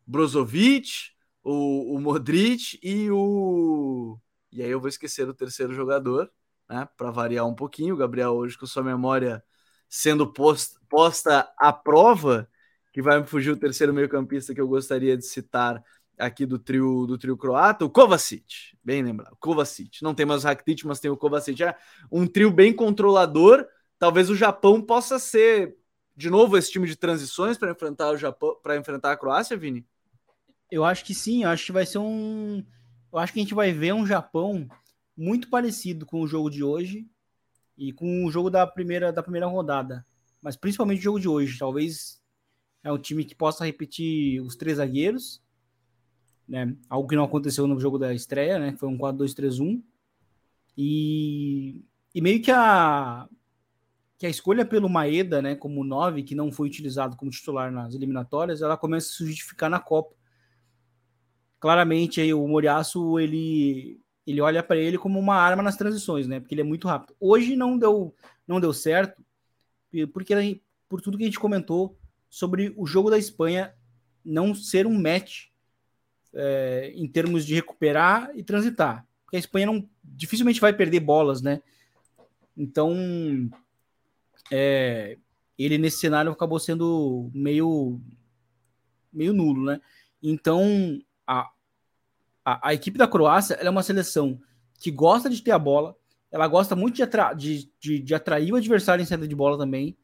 Brozovic, 0.06 1.10
o, 1.42 1.94
o 1.96 2.00
Modric 2.00 2.78
e 2.82 3.10
o. 3.10 4.18
E 4.52 4.62
aí 4.62 4.70
eu 4.70 4.80
vou 4.80 4.88
esquecer 4.88 5.28
o 5.28 5.34
terceiro 5.34 5.72
jogador, 5.72 6.30
né? 6.68 6.88
Para 6.96 7.10
variar 7.10 7.46
um 7.46 7.54
pouquinho. 7.54 7.94
O 7.94 7.98
Gabriel, 7.98 8.32
hoje, 8.32 8.58
com 8.58 8.66
sua 8.66 8.82
memória 8.82 9.42
sendo 9.88 10.32
posta, 10.32 10.80
posta 10.88 11.52
à 11.58 11.72
prova, 11.72 12.48
que 12.92 13.00
vai 13.02 13.20
me 13.20 13.26
fugir 13.26 13.50
o 13.50 13.56
terceiro 13.56 13.94
meio-campista 13.94 14.54
que 14.54 14.60
eu 14.60 14.68
gostaria 14.68 15.16
de 15.16 15.24
citar 15.24 15.82
aqui 16.18 16.46
do 16.46 16.58
trio 16.58 17.06
do 17.06 17.18
trio 17.18 17.36
croata, 17.36 17.84
o 17.84 17.90
Kovacic, 17.90 18.76
bem 18.82 19.02
lembrado, 19.02 19.36
Kovacic. 19.38 20.02
Não 20.02 20.14
tem 20.14 20.26
mais 20.26 20.44
o 20.44 20.46
Rakitic, 20.46 20.84
mas 20.84 21.00
tem 21.00 21.10
o 21.10 21.16
Kovacic. 21.16 21.62
É 21.62 21.76
um 22.10 22.26
trio 22.26 22.50
bem 22.50 22.72
controlador. 22.72 23.66
Talvez 23.98 24.30
o 24.30 24.36
Japão 24.36 24.80
possa 24.80 25.18
ser 25.18 25.76
de 26.16 26.30
novo 26.30 26.56
esse 26.56 26.70
time 26.70 26.86
de 26.86 26.96
transições 26.96 27.58
para 27.58 27.70
enfrentar 27.70 28.10
o 28.10 28.16
Japão, 28.16 28.56
para 28.62 28.76
enfrentar 28.76 29.12
a 29.12 29.16
Croácia, 29.16 29.56
Vini. 29.56 29.86
Eu 30.70 30.84
acho 30.84 31.04
que 31.04 31.14
sim, 31.14 31.44
eu 31.44 31.50
acho 31.50 31.66
que 31.66 31.72
vai 31.72 31.86
ser 31.86 31.98
um 31.98 32.64
eu 33.12 33.18
acho 33.18 33.32
que 33.32 33.38
a 33.38 33.42
gente 33.42 33.54
vai 33.54 33.72
ver 33.72 33.94
um 33.94 34.06
Japão 34.06 34.68
muito 35.16 35.48
parecido 35.48 36.04
com 36.04 36.20
o 36.20 36.26
jogo 36.26 36.50
de 36.50 36.62
hoje 36.62 37.08
e 37.76 37.92
com 37.92 38.24
o 38.24 38.30
jogo 38.30 38.50
da 38.50 38.66
primeira 38.66 39.12
da 39.12 39.22
primeira 39.22 39.46
rodada, 39.46 40.04
mas 40.42 40.56
principalmente 40.56 41.00
o 41.00 41.02
jogo 41.02 41.20
de 41.20 41.28
hoje, 41.28 41.58
talvez 41.58 42.20
é 42.82 42.92
um 42.92 42.98
time 42.98 43.24
que 43.24 43.34
possa 43.34 43.64
repetir 43.64 44.40
os 44.42 44.56
três 44.56 44.76
zagueiros 44.76 45.42
né? 46.48 46.76
Algo 46.88 47.08
que 47.08 47.16
não 47.16 47.24
aconteceu 47.24 47.66
no 47.66 47.78
jogo 47.80 47.98
da 47.98 48.14
estreia, 48.14 48.58
né? 48.58 48.76
Foi 48.76 48.88
um 48.88 48.98
4-2-3-1. 48.98 49.82
E, 50.76 51.82
e 52.14 52.20
meio 52.20 52.42
que 52.42 52.50
a, 52.50 53.28
que 54.18 54.26
a 54.26 54.30
escolha 54.30 54.64
pelo 54.64 54.88
Maeda, 54.88 55.42
né, 55.42 55.54
como 55.54 55.84
9, 55.84 56.22
que 56.22 56.34
não 56.34 56.52
foi 56.52 56.68
utilizado 56.68 57.16
como 57.16 57.30
titular 57.30 57.70
nas 57.72 57.94
eliminatórias, 57.94 58.62
ela 58.62 58.76
começa 58.76 59.08
a 59.08 59.12
se 59.12 59.26
justificar 59.26 59.70
na 59.70 59.80
Copa. 59.80 60.14
Claramente 61.58 62.20
aí 62.20 62.32
o 62.32 62.46
Moriaço, 62.46 63.18
ele 63.18 64.00
ele 64.26 64.40
olha 64.40 64.60
para 64.60 64.76
ele 64.76 64.98
como 64.98 65.20
uma 65.20 65.36
arma 65.36 65.62
nas 65.62 65.76
transições, 65.76 66.26
né? 66.26 66.40
Porque 66.40 66.52
ele 66.52 66.60
é 66.60 66.64
muito 66.64 66.88
rápido. 66.88 67.14
Hoje 67.20 67.54
não 67.54 67.78
deu 67.78 68.14
não 68.46 68.60
deu 68.60 68.72
certo, 68.72 69.24
porque 70.12 70.60
por 70.88 71.00
tudo 71.00 71.16
que 71.16 71.24
a 71.24 71.26
gente 71.26 71.38
comentou 71.38 71.98
sobre 72.28 72.74
o 72.76 72.86
jogo 72.86 73.08
da 73.08 73.18
Espanha 73.18 73.72
não 74.24 74.54
ser 74.54 74.86
um 74.86 75.00
match 75.00 75.46
é, 76.36 76.92
em 76.94 77.08
termos 77.08 77.44
de 77.46 77.54
recuperar 77.54 78.30
e 78.34 78.42
transitar. 78.42 79.06
Porque 79.24 79.36
a 79.36 79.40
Espanha 79.40 79.66
não, 79.66 79.88
dificilmente 80.04 80.60
vai 80.60 80.72
perder 80.72 81.00
bolas, 81.00 81.42
né? 81.42 81.62
Então, 82.56 82.94
é, 84.52 85.18
ele 85.58 85.78
nesse 85.78 85.98
cenário 85.98 86.30
acabou 86.30 86.58
sendo 86.58 87.30
meio, 87.34 88.00
meio 89.12 89.32
nulo, 89.32 89.64
né? 89.64 89.80
Então, 90.22 91.00
a, 91.26 91.50
a, 92.44 92.68
a 92.68 92.74
equipe 92.74 92.98
da 92.98 93.08
Croácia 93.08 93.54
é 93.54 93.68
uma 93.68 93.82
seleção 93.82 94.40
que 94.78 94.90
gosta 94.90 95.28
de 95.30 95.42
ter 95.42 95.52
a 95.52 95.58
bola, 95.58 95.96
ela 96.30 96.46
gosta 96.46 96.76
muito 96.76 96.96
de, 96.96 97.02
atra 97.02 97.32
de, 97.32 97.70
de, 97.80 97.98
de 97.98 98.14
atrair 98.14 98.52
o 98.52 98.56
adversário 98.56 99.02
em 99.02 99.06
saída 99.06 99.26
de 99.26 99.34
bola 99.34 99.56
também. 99.56 99.96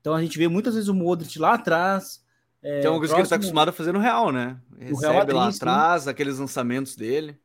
Então 0.00 0.14
a 0.14 0.22
gente 0.22 0.38
vê 0.38 0.48
muitas 0.48 0.74
vezes 0.74 0.88
o 0.88 0.94
Modric 0.94 1.38
lá 1.38 1.54
atrás, 1.54 2.21
é, 2.62 2.88
uma 2.88 2.98
coisa 2.98 2.98
próximo... 2.98 3.08
que 3.08 3.14
ele 3.14 3.22
está 3.22 3.36
acostumado 3.36 3.68
a 3.70 3.72
fazer 3.72 3.92
no 3.92 3.98
Real, 3.98 4.30
né? 4.30 4.56
Recebe 4.78 5.32
lá 5.32 5.48
atrás, 5.48 6.04
sim. 6.04 6.10
aqueles 6.10 6.38
lançamentos 6.38 6.94
dele. 6.94 7.36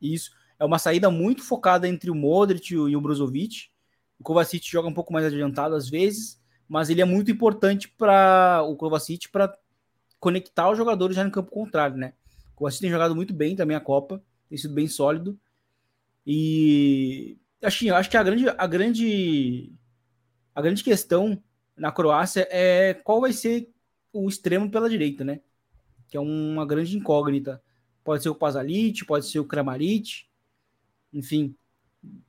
Isso. 0.00 0.32
É 0.58 0.64
uma 0.64 0.78
saída 0.78 1.10
muito 1.10 1.42
focada 1.42 1.86
entre 1.86 2.10
o 2.10 2.14
Modric 2.14 2.72
e 2.72 2.96
o 2.96 3.00
Brozovic. 3.00 3.70
O 4.18 4.22
Kovacic 4.22 4.70
joga 4.70 4.88
um 4.88 4.94
pouco 4.94 5.12
mais 5.12 5.26
adiantado 5.26 5.74
às 5.74 5.88
vezes, 5.88 6.40
mas 6.68 6.88
ele 6.88 7.02
é 7.02 7.04
muito 7.04 7.30
importante 7.30 7.88
para 7.88 8.62
o 8.62 8.76
Kovacic 8.76 9.28
para 9.28 9.52
conectar 10.20 10.70
os 10.70 10.78
jogadores 10.78 11.16
já 11.16 11.24
no 11.24 11.30
campo 11.30 11.50
contrário, 11.50 11.96
né? 11.96 12.14
O 12.52 12.56
Kovacic 12.56 12.80
tem 12.80 12.90
jogado 12.90 13.14
muito 13.14 13.34
bem 13.34 13.56
também 13.56 13.76
a 13.76 13.80
Copa, 13.80 14.22
tem 14.48 14.56
sido 14.56 14.72
bem 14.72 14.86
sólido. 14.86 15.38
E 16.26 17.36
assim, 17.60 17.88
eu 17.88 17.96
acho 17.96 18.08
que 18.08 18.16
a 18.16 18.22
grande, 18.22 18.48
a 18.48 18.66
grande, 18.66 19.72
a 20.54 20.62
grande 20.62 20.84
questão 20.84 21.42
na 21.76 21.90
Croácia 21.90 22.46
é 22.50 22.94
qual 22.94 23.20
vai 23.20 23.32
ser 23.32 23.68
o 24.12 24.28
extremo 24.28 24.70
pela 24.70 24.88
direita, 24.88 25.24
né? 25.24 25.40
Que 26.08 26.16
é 26.16 26.20
uma 26.20 26.66
grande 26.66 26.96
incógnita. 26.96 27.62
Pode 28.04 28.22
ser 28.22 28.28
o 28.28 28.34
Pazalit, 28.34 29.04
pode 29.04 29.26
ser 29.26 29.38
o 29.38 29.44
Kramaric, 29.44 30.24
enfim, 31.12 31.54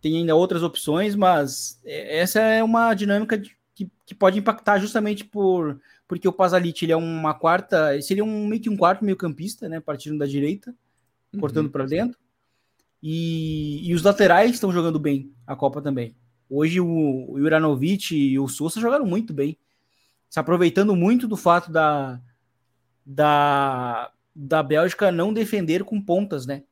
tem 0.02 0.18
ainda 0.18 0.36
outras 0.36 0.62
opções, 0.62 1.16
mas 1.16 1.80
é, 1.84 2.20
essa 2.20 2.40
é 2.40 2.64
uma 2.64 2.94
dinâmica 2.94 3.38
de, 3.38 3.56
que, 3.74 3.90
que 4.06 4.14
pode 4.14 4.38
impactar 4.38 4.80
justamente 4.80 5.24
por 5.24 5.80
porque 6.08 6.28
o 6.28 6.34
Pazalit 6.34 6.84
ele 6.84 6.92
é 6.92 6.96
uma 6.96 7.34
quarta, 7.34 8.00
seria 8.02 8.24
um 8.24 8.46
meio 8.46 8.62
que 8.62 8.70
um 8.70 8.78
quarto 8.78 9.04
meio 9.04 9.18
campista, 9.18 9.68
né, 9.68 9.80
partindo 9.80 10.18
da 10.18 10.28
direita, 10.28 10.76
uhum. 11.34 11.40
cortando 11.40 11.70
para 11.70 11.86
dentro. 11.86 12.20
E, 13.02 13.82
e, 13.90 13.94
os 13.94 14.04
laterais 14.04 14.52
estão 14.52 14.72
jogando 14.72 15.00
bem 15.00 15.32
a 15.48 15.56
Copa 15.56 15.82
também. 15.82 16.16
Hoje 16.50 16.80
o, 16.80 17.32
o 17.32 17.40
Juranovic 17.40 18.16
e 18.16 18.38
o 18.38 18.48
Sousa 18.48 18.80
jogaram 18.80 19.06
muito 19.06 19.34
bem 19.34 19.58
se 20.34 20.40
aproveitando 20.40 20.96
muito 20.96 21.28
do 21.28 21.38
fato 21.38 21.72
da, 21.72 22.20
da, 23.06 24.12
da 24.36 24.64
Bélgica 24.64 25.12
não 25.12 25.32
defender 25.32 25.84
com 25.84 26.02
pontas, 26.02 26.48
né? 26.48 26.64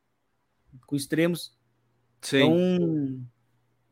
Com 0.88 0.96
extremos. 0.96 1.56
Sim. 2.24 2.38
Então, 2.38 3.22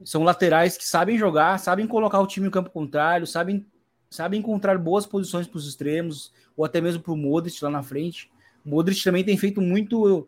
são 0.03 0.24
laterais 0.24 0.76
que 0.76 0.84
sabem 0.84 1.20
jogar, 1.20 1.59
sabem 1.59 1.86
colocar 1.86 2.20
o 2.20 2.26
time 2.26 2.47
no 2.47 2.51
campo 2.51 2.72
contrário, 2.72 3.28
sabem, 3.28 3.63
sabem 4.09 4.39
encontrar 4.39 4.76
boas 4.80 5.05
posições 5.05 5.45
para 5.45 5.59
os 5.59 5.67
extremos, 5.67 6.34
ou 6.57 6.65
até 6.65 6.82
mesmo 6.82 7.03
para 7.03 7.13
o 7.13 7.15
Modric 7.15 7.63
lá 7.63 7.70
na 7.70 7.84
frente. 7.84 8.32
O 8.65 8.70
Modric 8.70 9.03
também 9.03 9.24
tem 9.24 9.38
feito 9.38 9.61
muito 9.61 10.28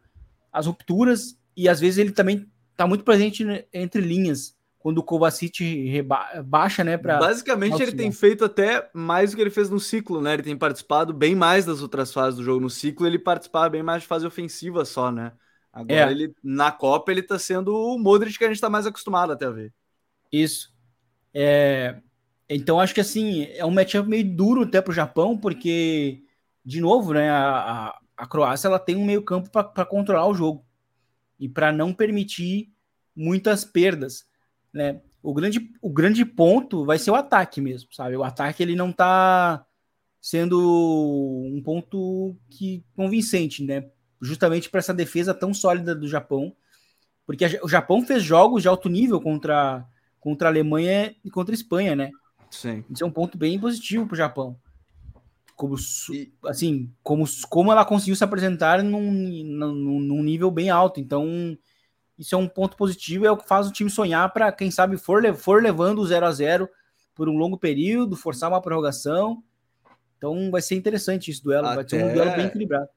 as 0.53 0.67
rupturas 0.67 1.35
e 1.57 1.67
às 1.67 1.79
vezes 1.79 1.97
ele 1.97 2.11
também 2.11 2.47
está 2.73 2.85
muito 2.85 3.03
presente 3.03 3.43
entre 3.73 4.01
linhas 4.01 4.55
quando 4.81 4.97
o 4.97 5.03
Kovacic 5.03 6.01
baixa, 6.43 6.83
né? 6.83 6.97
Pra 6.97 7.19
Basicamente, 7.19 7.81
ele 7.81 7.91
tem 7.91 8.11
feito 8.11 8.43
até 8.43 8.89
mais 8.93 9.31
do 9.31 9.35
que 9.35 9.41
ele 9.41 9.51
fez 9.51 9.69
no 9.69 9.79
ciclo, 9.79 10.21
né? 10.21 10.33
Ele 10.33 10.43
tem 10.43 10.57
participado 10.57 11.13
bem 11.13 11.35
mais 11.35 11.65
das 11.65 11.81
outras 11.81 12.11
fases 12.11 12.37
do 12.37 12.43
jogo. 12.43 12.59
No 12.59 12.69
ciclo, 12.69 13.05
ele 13.05 13.19
participava 13.19 13.69
bem 13.69 13.83
mais 13.83 14.01
de 14.01 14.07
fase 14.07 14.25
ofensiva 14.25 14.83
só, 14.83 15.11
né? 15.11 15.33
Agora, 15.71 16.09
é. 16.09 16.11
ele, 16.11 16.35
na 16.43 16.71
Copa, 16.71 17.11
ele 17.11 17.21
tá 17.21 17.37
sendo 17.39 17.73
o 17.73 17.97
Modric 17.97 18.37
que 18.37 18.43
a 18.43 18.47
gente 18.47 18.59
tá 18.59 18.69
mais 18.69 18.85
acostumado 18.87 19.31
até 19.31 19.45
a 19.45 19.51
ver. 19.51 19.73
Isso. 20.31 20.73
É... 21.33 21.97
Então, 22.49 22.79
acho 22.79 22.93
que 22.93 22.99
assim, 22.99 23.45
é 23.51 23.65
um 23.65 23.71
matchup 23.71 24.09
meio 24.09 24.25
duro 24.35 24.63
até 24.63 24.81
pro 24.81 24.91
Japão, 24.91 25.37
porque, 25.37 26.23
de 26.65 26.81
novo, 26.81 27.13
né? 27.13 27.29
A, 27.29 27.87
a, 27.87 27.99
a 28.17 28.27
Croácia 28.27 28.67
ela 28.67 28.79
tem 28.79 28.95
um 28.97 29.05
meio 29.05 29.23
campo 29.23 29.49
para 29.49 29.85
controlar 29.85 30.27
o 30.27 30.33
jogo. 30.33 30.65
e 31.39 31.47
para 31.47 31.71
não 31.71 31.93
permitir 31.93 32.73
muitas 33.15 33.63
perdas, 33.63 34.25
né? 34.73 35.01
O 35.21 35.33
grande, 35.33 35.71
o 35.81 35.89
grande 35.89 36.25
ponto 36.25 36.85
vai 36.85 36.97
ser 36.97 37.11
o 37.11 37.15
ataque 37.15 37.61
mesmo, 37.61 37.93
sabe? 37.93 38.15
O 38.15 38.23
ataque 38.23 38.63
ele 38.63 38.75
não 38.75 38.91
tá 38.91 39.65
sendo 40.19 40.59
um 41.45 41.61
ponto 41.63 42.35
que 42.49 42.83
convincente, 42.95 43.63
né? 43.63 43.89
Justamente 44.21 44.69
para 44.69 44.79
essa 44.79 44.93
defesa 44.93 45.33
tão 45.33 45.53
sólida 45.53 45.95
do 45.95 46.07
Japão, 46.07 46.55
porque 47.25 47.45
o 47.63 47.67
Japão 47.67 48.05
fez 48.05 48.23
jogos 48.23 48.61
de 48.61 48.67
alto 48.67 48.89
nível 48.89 49.19
contra 49.21 49.85
contra 50.19 50.47
a 50.47 50.51
Alemanha 50.51 51.15
e 51.25 51.31
contra 51.31 51.53
a 51.53 51.57
Espanha, 51.57 51.95
né? 51.95 52.11
Sim. 52.51 52.85
Isso 52.89 53.03
é 53.03 53.07
um 53.07 53.11
ponto 53.11 53.37
bem 53.37 53.59
positivo 53.59 54.05
para 54.05 54.13
o 54.13 54.17
Japão. 54.17 54.55
Como, 55.55 55.75
assim, 56.45 56.91
como, 57.01 57.25
como 57.49 57.71
ela 57.71 57.83
conseguiu 57.83 58.15
se 58.15 58.23
apresentar 58.23 58.83
num, 58.83 59.11
num, 59.11 59.99
num 59.99 60.23
nível 60.23 60.51
bem 60.51 60.69
alto. 60.69 60.99
Então, 60.99 61.57
isso 62.21 62.35
é 62.35 62.37
um 62.37 62.47
ponto 62.47 62.77
positivo, 62.77 63.25
é 63.25 63.31
o 63.31 63.35
que 63.35 63.47
faz 63.47 63.67
o 63.67 63.71
time 63.71 63.89
sonhar 63.89 64.31
para, 64.31 64.51
quem 64.51 64.69
sabe, 64.69 64.95
for, 64.95 65.23
for 65.35 65.61
levando 65.61 65.99
o 65.99 66.05
0 66.05 66.23
a 66.23 66.31
0 66.31 66.69
por 67.15 67.27
um 67.27 67.35
longo 67.35 67.57
período, 67.57 68.15
forçar 68.15 68.47
uma 68.47 68.61
prorrogação. 68.61 69.43
Então 70.17 70.51
vai 70.51 70.61
ser 70.61 70.75
interessante 70.75 71.31
esse 71.31 71.43
duelo, 71.43 71.65
Até... 71.65 71.75
vai 71.75 71.89
ser 71.89 72.03
um 72.03 72.13
duelo 72.13 72.35
bem 72.35 72.45
equilibrado. 72.45 72.87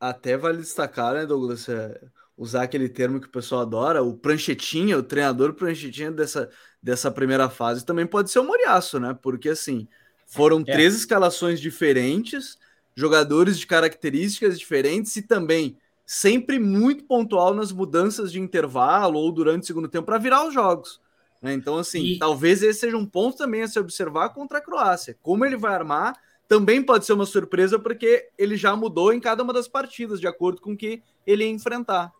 Até 0.00 0.34
vale 0.34 0.56
destacar, 0.56 1.12
né, 1.12 1.26
Douglas? 1.26 1.68
É, 1.68 2.00
usar 2.38 2.62
aquele 2.62 2.88
termo 2.88 3.20
que 3.20 3.26
o 3.26 3.30
pessoal 3.30 3.60
adora, 3.60 4.02
o 4.02 4.16
pranchetinha, 4.16 4.96
o 4.96 5.02
treinador 5.02 5.52
pranchetinha 5.52 6.10
dessa, 6.10 6.48
dessa 6.82 7.10
primeira 7.10 7.50
fase 7.50 7.84
também 7.84 8.06
pode 8.06 8.30
ser 8.30 8.38
o 8.38 8.44
Moriaço, 8.44 8.98
né? 8.98 9.14
Porque 9.20 9.50
assim, 9.50 9.86
foram 10.26 10.64
é. 10.66 10.72
três 10.72 10.96
escalações 10.96 11.60
diferentes, 11.60 12.56
jogadores 12.96 13.58
de 13.58 13.66
características 13.66 14.58
diferentes 14.58 15.14
e 15.16 15.22
também 15.22 15.76
sempre 16.12 16.58
muito 16.58 17.04
pontual 17.04 17.54
nas 17.54 17.70
mudanças 17.70 18.32
de 18.32 18.40
intervalo 18.40 19.16
ou 19.16 19.30
durante 19.30 19.62
o 19.62 19.66
segundo 19.66 19.86
tempo 19.86 20.06
para 20.06 20.18
virar 20.18 20.44
os 20.44 20.52
jogos. 20.52 21.00
Né? 21.40 21.52
Então, 21.52 21.78
assim, 21.78 22.02
e... 22.02 22.18
talvez 22.18 22.64
esse 22.64 22.80
seja 22.80 22.96
um 22.96 23.06
ponto 23.06 23.36
também 23.38 23.62
a 23.62 23.68
se 23.68 23.78
observar 23.78 24.30
contra 24.30 24.58
a 24.58 24.60
Croácia. 24.60 25.16
Como 25.22 25.44
ele 25.46 25.56
vai 25.56 25.72
armar 25.72 26.20
também 26.48 26.82
pode 26.82 27.06
ser 27.06 27.12
uma 27.12 27.26
surpresa, 27.26 27.78
porque 27.78 28.28
ele 28.36 28.56
já 28.56 28.74
mudou 28.74 29.12
em 29.12 29.20
cada 29.20 29.44
uma 29.44 29.52
das 29.52 29.68
partidas, 29.68 30.18
de 30.18 30.26
acordo 30.26 30.60
com 30.60 30.72
o 30.72 30.76
que 30.76 31.00
ele 31.24 31.44
ia 31.44 31.50
enfrentar. 31.50 32.12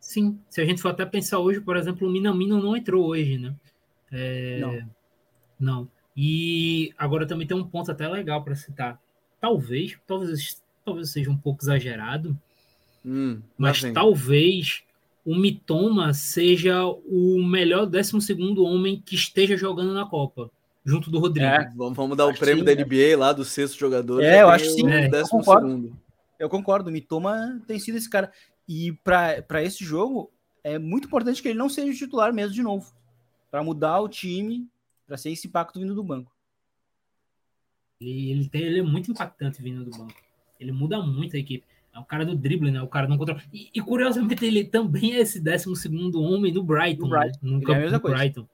Sim, 0.00 0.40
se 0.50 0.60
a 0.60 0.64
gente 0.64 0.82
for 0.82 0.88
até 0.88 1.06
pensar 1.06 1.38
hoje, 1.38 1.60
por 1.60 1.76
exemplo, 1.76 2.08
o 2.08 2.10
Minamino 2.10 2.60
não 2.60 2.76
entrou 2.76 3.06
hoje, 3.06 3.38
né? 3.38 3.54
É... 4.10 4.58
Não. 4.58 4.90
Não. 5.60 5.88
E 6.16 6.92
agora 6.98 7.28
também 7.28 7.46
tem 7.46 7.56
um 7.56 7.62
ponto 7.62 7.92
até 7.92 8.08
legal 8.08 8.42
para 8.42 8.56
citar. 8.56 9.00
Talvez, 9.40 9.96
talvez, 10.04 10.60
talvez 10.84 11.10
seja 11.10 11.30
um 11.30 11.36
pouco 11.36 11.62
exagerado, 11.62 12.36
hum, 13.04 13.40
mas 13.56 13.82
talvez 13.92 14.82
o 15.24 15.34
Mitoma 15.34 16.12
seja 16.14 16.84
o 16.84 17.42
melhor 17.42 17.86
12 17.86 18.34
homem 18.58 19.00
que 19.04 19.14
esteja 19.14 19.56
jogando 19.56 19.92
na 19.92 20.06
Copa, 20.06 20.50
junto 20.84 21.10
do 21.10 21.18
Rodrigo. 21.18 21.46
É, 21.46 21.72
vamos 21.76 22.16
dar 22.16 22.26
o 22.26 22.34
prêmio 22.34 22.66
sim, 22.66 22.74
da 22.74 22.84
NBA 22.84 23.16
lá 23.16 23.32
do 23.32 23.44
sexto 23.44 23.78
jogador. 23.78 24.22
É, 24.22 24.42
eu 24.42 24.48
acho 24.48 24.64
que 24.64 24.70
sim. 24.70 24.90
É, 24.90 25.06
eu 25.06 25.28
concordo. 25.28 25.68
Segundo. 25.68 25.96
Eu 26.38 26.48
concordo. 26.48 26.88
O 26.88 26.92
Mitoma 26.92 27.60
tem 27.66 27.78
sido 27.78 27.98
esse 27.98 28.08
cara. 28.08 28.32
E 28.66 28.92
para 29.04 29.62
esse 29.62 29.84
jogo, 29.84 30.32
é 30.64 30.78
muito 30.78 31.06
importante 31.06 31.42
que 31.42 31.48
ele 31.48 31.58
não 31.58 31.68
seja 31.68 31.92
titular 31.96 32.32
mesmo 32.32 32.54
de 32.54 32.62
novo. 32.62 32.92
Para 33.50 33.62
mudar 33.62 34.00
o 34.00 34.08
time, 34.08 34.68
para 35.06 35.16
ser 35.16 35.30
esse 35.30 35.48
impacto 35.48 35.78
vindo 35.78 35.94
do 35.94 36.04
banco. 36.04 36.32
Ele, 38.00 38.30
ele, 38.30 38.48
tem, 38.48 38.62
ele 38.62 38.78
é 38.78 38.82
muito 38.82 39.10
impactante 39.10 39.60
vindo 39.60 39.84
do 39.84 39.90
banco. 39.90 40.14
Ele 40.58 40.72
muda 40.72 41.02
muito 41.02 41.36
a 41.36 41.38
equipe. 41.38 41.64
É 41.94 41.98
o 41.98 42.04
cara 42.04 42.24
do 42.24 42.36
drible, 42.36 42.70
né? 42.70 42.80
O 42.82 42.88
cara 42.88 43.08
não 43.08 43.18
controla. 43.18 43.42
E, 43.52 43.68
e 43.74 43.80
curiosamente, 43.80 44.44
ele 44.44 44.64
também 44.64 45.14
é 45.14 45.20
esse 45.20 45.40
12 45.40 45.68
homem 46.14 46.52
do 46.52 46.62
Brighton. 46.62 47.04
No, 47.04 47.10
Brighton. 47.10 47.38
Né? 47.42 47.52
no 47.52 47.62
campo 47.62 47.80
é 47.80 47.90
do 47.90 48.00
Brighton. 48.00 48.48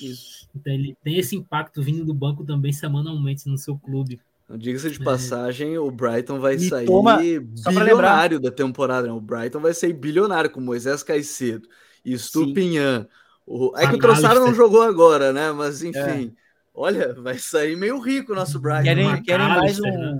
Isso. 0.00 0.48
Então 0.54 0.72
ele 0.72 0.96
tem 1.02 1.18
esse 1.18 1.36
impacto 1.36 1.82
vindo 1.82 2.04
do 2.04 2.14
banco 2.14 2.44
também 2.44 2.72
semanalmente 2.72 3.48
no 3.48 3.58
seu 3.58 3.76
clube. 3.78 4.20
Diga-se 4.56 4.90
de 4.90 5.00
é. 5.00 5.04
passagem, 5.04 5.74
é. 5.74 5.80
o 5.80 5.90
Brighton 5.90 6.40
vai 6.40 6.58
sair 6.58 6.86
toma, 6.86 7.18
bilionário 7.18 8.40
da 8.40 8.50
temporada. 8.50 9.06
Né? 9.06 9.12
O 9.12 9.20
Brighton 9.20 9.60
vai 9.60 9.72
sair 9.72 9.92
bilionário 9.92 10.50
com 10.50 10.60
Moisés 10.60 11.02
Caicedo 11.02 11.68
e 12.04 12.18
Stupinhan. 12.18 13.06
O... 13.46 13.76
É 13.76 13.86
que 13.86 13.94
o 13.94 13.98
Trossard 13.98 14.40
não 14.40 14.54
jogou 14.54 14.82
agora, 14.82 15.32
né? 15.32 15.52
Mas 15.52 15.82
enfim, 15.82 15.98
é. 15.98 16.30
olha, 16.74 17.14
vai 17.14 17.38
sair 17.38 17.76
meio 17.76 18.00
rico 18.00 18.32
o 18.32 18.34
nosso 18.34 18.58
Brighton. 18.58 18.82
Querem, 18.82 19.22
querem 19.22 19.46
mais 19.46 19.78
um. 19.78 20.18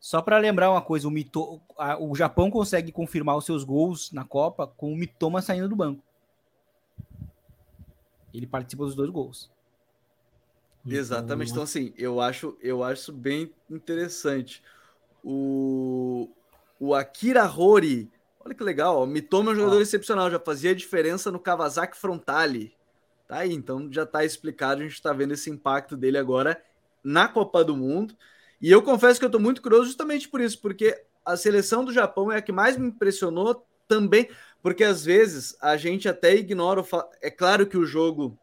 Só 0.00 0.22
para 0.22 0.38
lembrar 0.38 0.70
uma 0.70 0.80
coisa, 0.80 1.06
o, 1.06 1.10
Mito... 1.10 1.60
o 2.00 2.16
Japão 2.16 2.50
consegue 2.50 2.90
confirmar 2.90 3.36
os 3.36 3.44
seus 3.44 3.62
gols 3.62 4.10
na 4.12 4.24
Copa 4.24 4.66
com 4.66 4.90
o 4.90 4.96
Mitoma 4.96 5.42
saindo 5.42 5.68
do 5.68 5.76
banco. 5.76 6.02
Ele 8.32 8.46
participa 8.46 8.84
dos 8.84 8.94
dois 8.94 9.10
gols. 9.10 9.50
Exatamente. 10.86 11.50
Então, 11.50 11.62
assim, 11.62 11.92
eu 11.98 12.18
acho, 12.18 12.56
eu 12.62 12.82
acho 12.82 13.12
bem 13.12 13.52
interessante. 13.68 14.62
O, 15.22 16.30
o 16.78 16.94
Akira 16.94 17.44
Hori, 17.44 18.10
olha 18.42 18.54
que 18.54 18.64
legal, 18.64 19.02
ó, 19.02 19.06
Mitoma 19.06 19.50
é 19.50 19.52
um 19.52 19.56
jogador 19.56 19.82
excepcional, 19.82 20.30
já 20.30 20.40
fazia 20.40 20.74
diferença 20.74 21.30
no 21.30 21.38
Kawasaki 21.38 21.98
Frontale. 21.98 22.74
Tá 23.28 23.40
aí, 23.40 23.52
então 23.52 23.92
já 23.92 24.06
tá 24.06 24.24
explicado, 24.24 24.80
a 24.80 24.84
gente 24.84 25.02
tá 25.02 25.12
vendo 25.12 25.34
esse 25.34 25.50
impacto 25.50 25.94
dele 25.94 26.16
agora 26.16 26.60
na 27.04 27.28
Copa 27.28 27.62
do 27.62 27.76
Mundo. 27.76 28.16
E 28.60 28.70
eu 28.70 28.82
confesso 28.82 29.18
que 29.18 29.24
eu 29.24 29.30
tô 29.30 29.38
muito 29.38 29.62
curioso 29.62 29.86
justamente 29.86 30.28
por 30.28 30.40
isso, 30.40 30.60
porque 30.60 31.02
a 31.24 31.36
seleção 31.36 31.84
do 31.84 31.92
Japão 31.92 32.30
é 32.30 32.36
a 32.36 32.42
que 32.42 32.52
mais 32.52 32.76
me 32.76 32.88
impressionou 32.88 33.66
também, 33.88 34.28
porque 34.62 34.84
às 34.84 35.04
vezes 35.04 35.56
a 35.60 35.76
gente 35.76 36.08
até 36.08 36.34
ignora. 36.34 36.82
Fa... 36.82 37.08
É 37.22 37.30
claro 37.30 37.66
que 37.66 37.76
o 37.76 37.86
jogo 37.86 38.38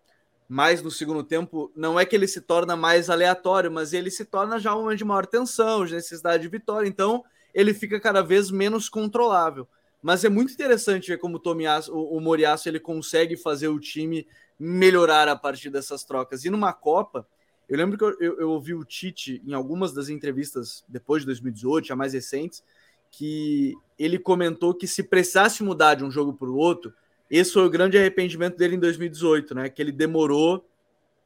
mais 0.49 0.81
no 0.81 0.89
segundo 0.89 1.23
tempo, 1.23 1.71
não 1.75 1.99
é 1.99 2.05
que 2.05 2.15
ele 2.15 2.27
se 2.27 2.39
torna 2.39 2.75
mais 2.75 3.09
aleatório, 3.09 3.71
mas 3.71 3.91
ele 3.91 4.09
se 4.09 4.23
torna 4.23 4.59
já 4.59 4.73
um 4.75 4.83
momento 4.83 4.99
de 4.99 5.05
maior 5.05 5.25
tensão, 5.25 5.85
de 5.85 5.93
necessidade 5.93 6.43
de 6.43 6.49
vitória, 6.49 6.87
então 6.87 7.23
ele 7.53 7.73
fica 7.73 7.99
cada 7.99 8.21
vez 8.21 8.49
menos 8.49 8.87
controlável. 8.87 9.67
Mas 10.01 10.23
é 10.23 10.29
muito 10.29 10.53
interessante 10.53 11.09
ver 11.09 11.17
como 11.17 11.35
o, 11.35 11.39
Tomiasso, 11.39 11.93
o 11.93 12.19
Moriaço 12.21 12.69
ele 12.69 12.79
consegue 12.79 13.35
fazer 13.35 13.67
o 13.67 13.79
time 13.79 14.25
melhorar 14.57 15.27
a 15.27 15.35
partir 15.35 15.69
dessas 15.69 16.03
trocas. 16.03 16.45
E 16.45 16.49
numa 16.49 16.71
Copa, 16.71 17.27
eu 17.67 17.77
lembro 17.77 17.97
que 17.97 18.03
eu, 18.03 18.15
eu, 18.19 18.39
eu 18.39 18.49
ouvi 18.51 18.73
o 18.73 18.85
Tite 18.85 19.41
em 19.45 19.53
algumas 19.53 19.93
das 19.93 20.09
entrevistas 20.09 20.83
depois 20.87 21.21
de 21.21 21.27
2018, 21.27 21.87
já 21.87 21.95
mais 21.95 22.13
recentes, 22.13 22.63
que 23.11 23.73
ele 23.97 24.19
comentou 24.19 24.73
que 24.73 24.87
se 24.87 25.03
precisasse 25.03 25.63
mudar 25.63 25.95
de 25.95 26.03
um 26.03 26.11
jogo 26.11 26.33
para 26.33 26.49
o 26.49 26.55
outro, 26.55 26.93
esse 27.29 27.51
foi 27.51 27.65
o 27.65 27.69
grande 27.69 27.97
arrependimento 27.97 28.57
dele 28.57 28.75
em 28.75 28.79
2018, 28.79 29.53
né? 29.55 29.69
Que 29.69 29.81
ele 29.81 29.91
demorou 29.91 30.65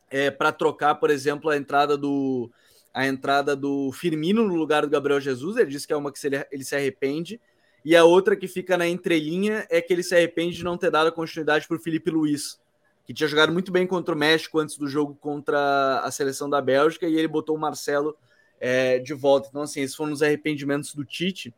é, 0.09 0.31
para 0.31 0.51
trocar, 0.51 0.95
por 0.95 1.09
exemplo, 1.09 1.49
a 1.49 1.57
entrada 1.57 1.97
do 1.97 2.51
a 2.93 3.07
entrada 3.07 3.55
do 3.55 3.89
Firmino 3.93 4.45
no 4.45 4.55
lugar 4.55 4.81
do 4.81 4.89
Gabriel 4.89 5.21
Jesus. 5.21 5.55
Ele 5.55 5.69
disse 5.69 5.87
que 5.87 5.93
é 5.93 5.95
uma 5.95 6.11
que 6.11 6.27
ele, 6.27 6.45
ele 6.51 6.63
se 6.63 6.75
arrepende. 6.75 7.39
E 7.85 7.95
a 7.95 8.03
outra 8.03 8.35
que 8.35 8.47
fica 8.47 8.77
na 8.77 8.87
entrelinha 8.87 9.65
é 9.69 9.81
que 9.81 9.93
ele 9.93 10.03
se 10.03 10.13
arrepende 10.13 10.57
de 10.57 10.63
não 10.63 10.77
ter 10.77 10.91
dado 10.91 11.11
continuidade 11.11 11.67
para 11.67 11.77
o 11.77 11.79
Felipe 11.79 12.11
Luiz, 12.11 12.59
que 13.11 13.13
tinha 13.13 13.27
jogado 13.27 13.51
muito 13.51 13.73
bem 13.73 13.85
contra 13.85 14.15
o 14.15 14.17
México 14.17 14.57
antes 14.57 14.77
do 14.77 14.87
jogo 14.87 15.15
contra 15.19 15.99
a 15.99 16.09
seleção 16.11 16.49
da 16.49 16.61
Bélgica, 16.61 17.05
e 17.05 17.17
ele 17.17 17.27
botou 17.27 17.57
o 17.57 17.59
Marcelo 17.59 18.15
é, 18.57 18.99
de 18.99 19.13
volta. 19.13 19.49
Então, 19.49 19.63
assim, 19.63 19.81
esses 19.81 19.95
foram 19.95 20.13
os 20.13 20.23
arrependimentos 20.23 20.95
do 20.95 21.03
Tite. 21.03 21.53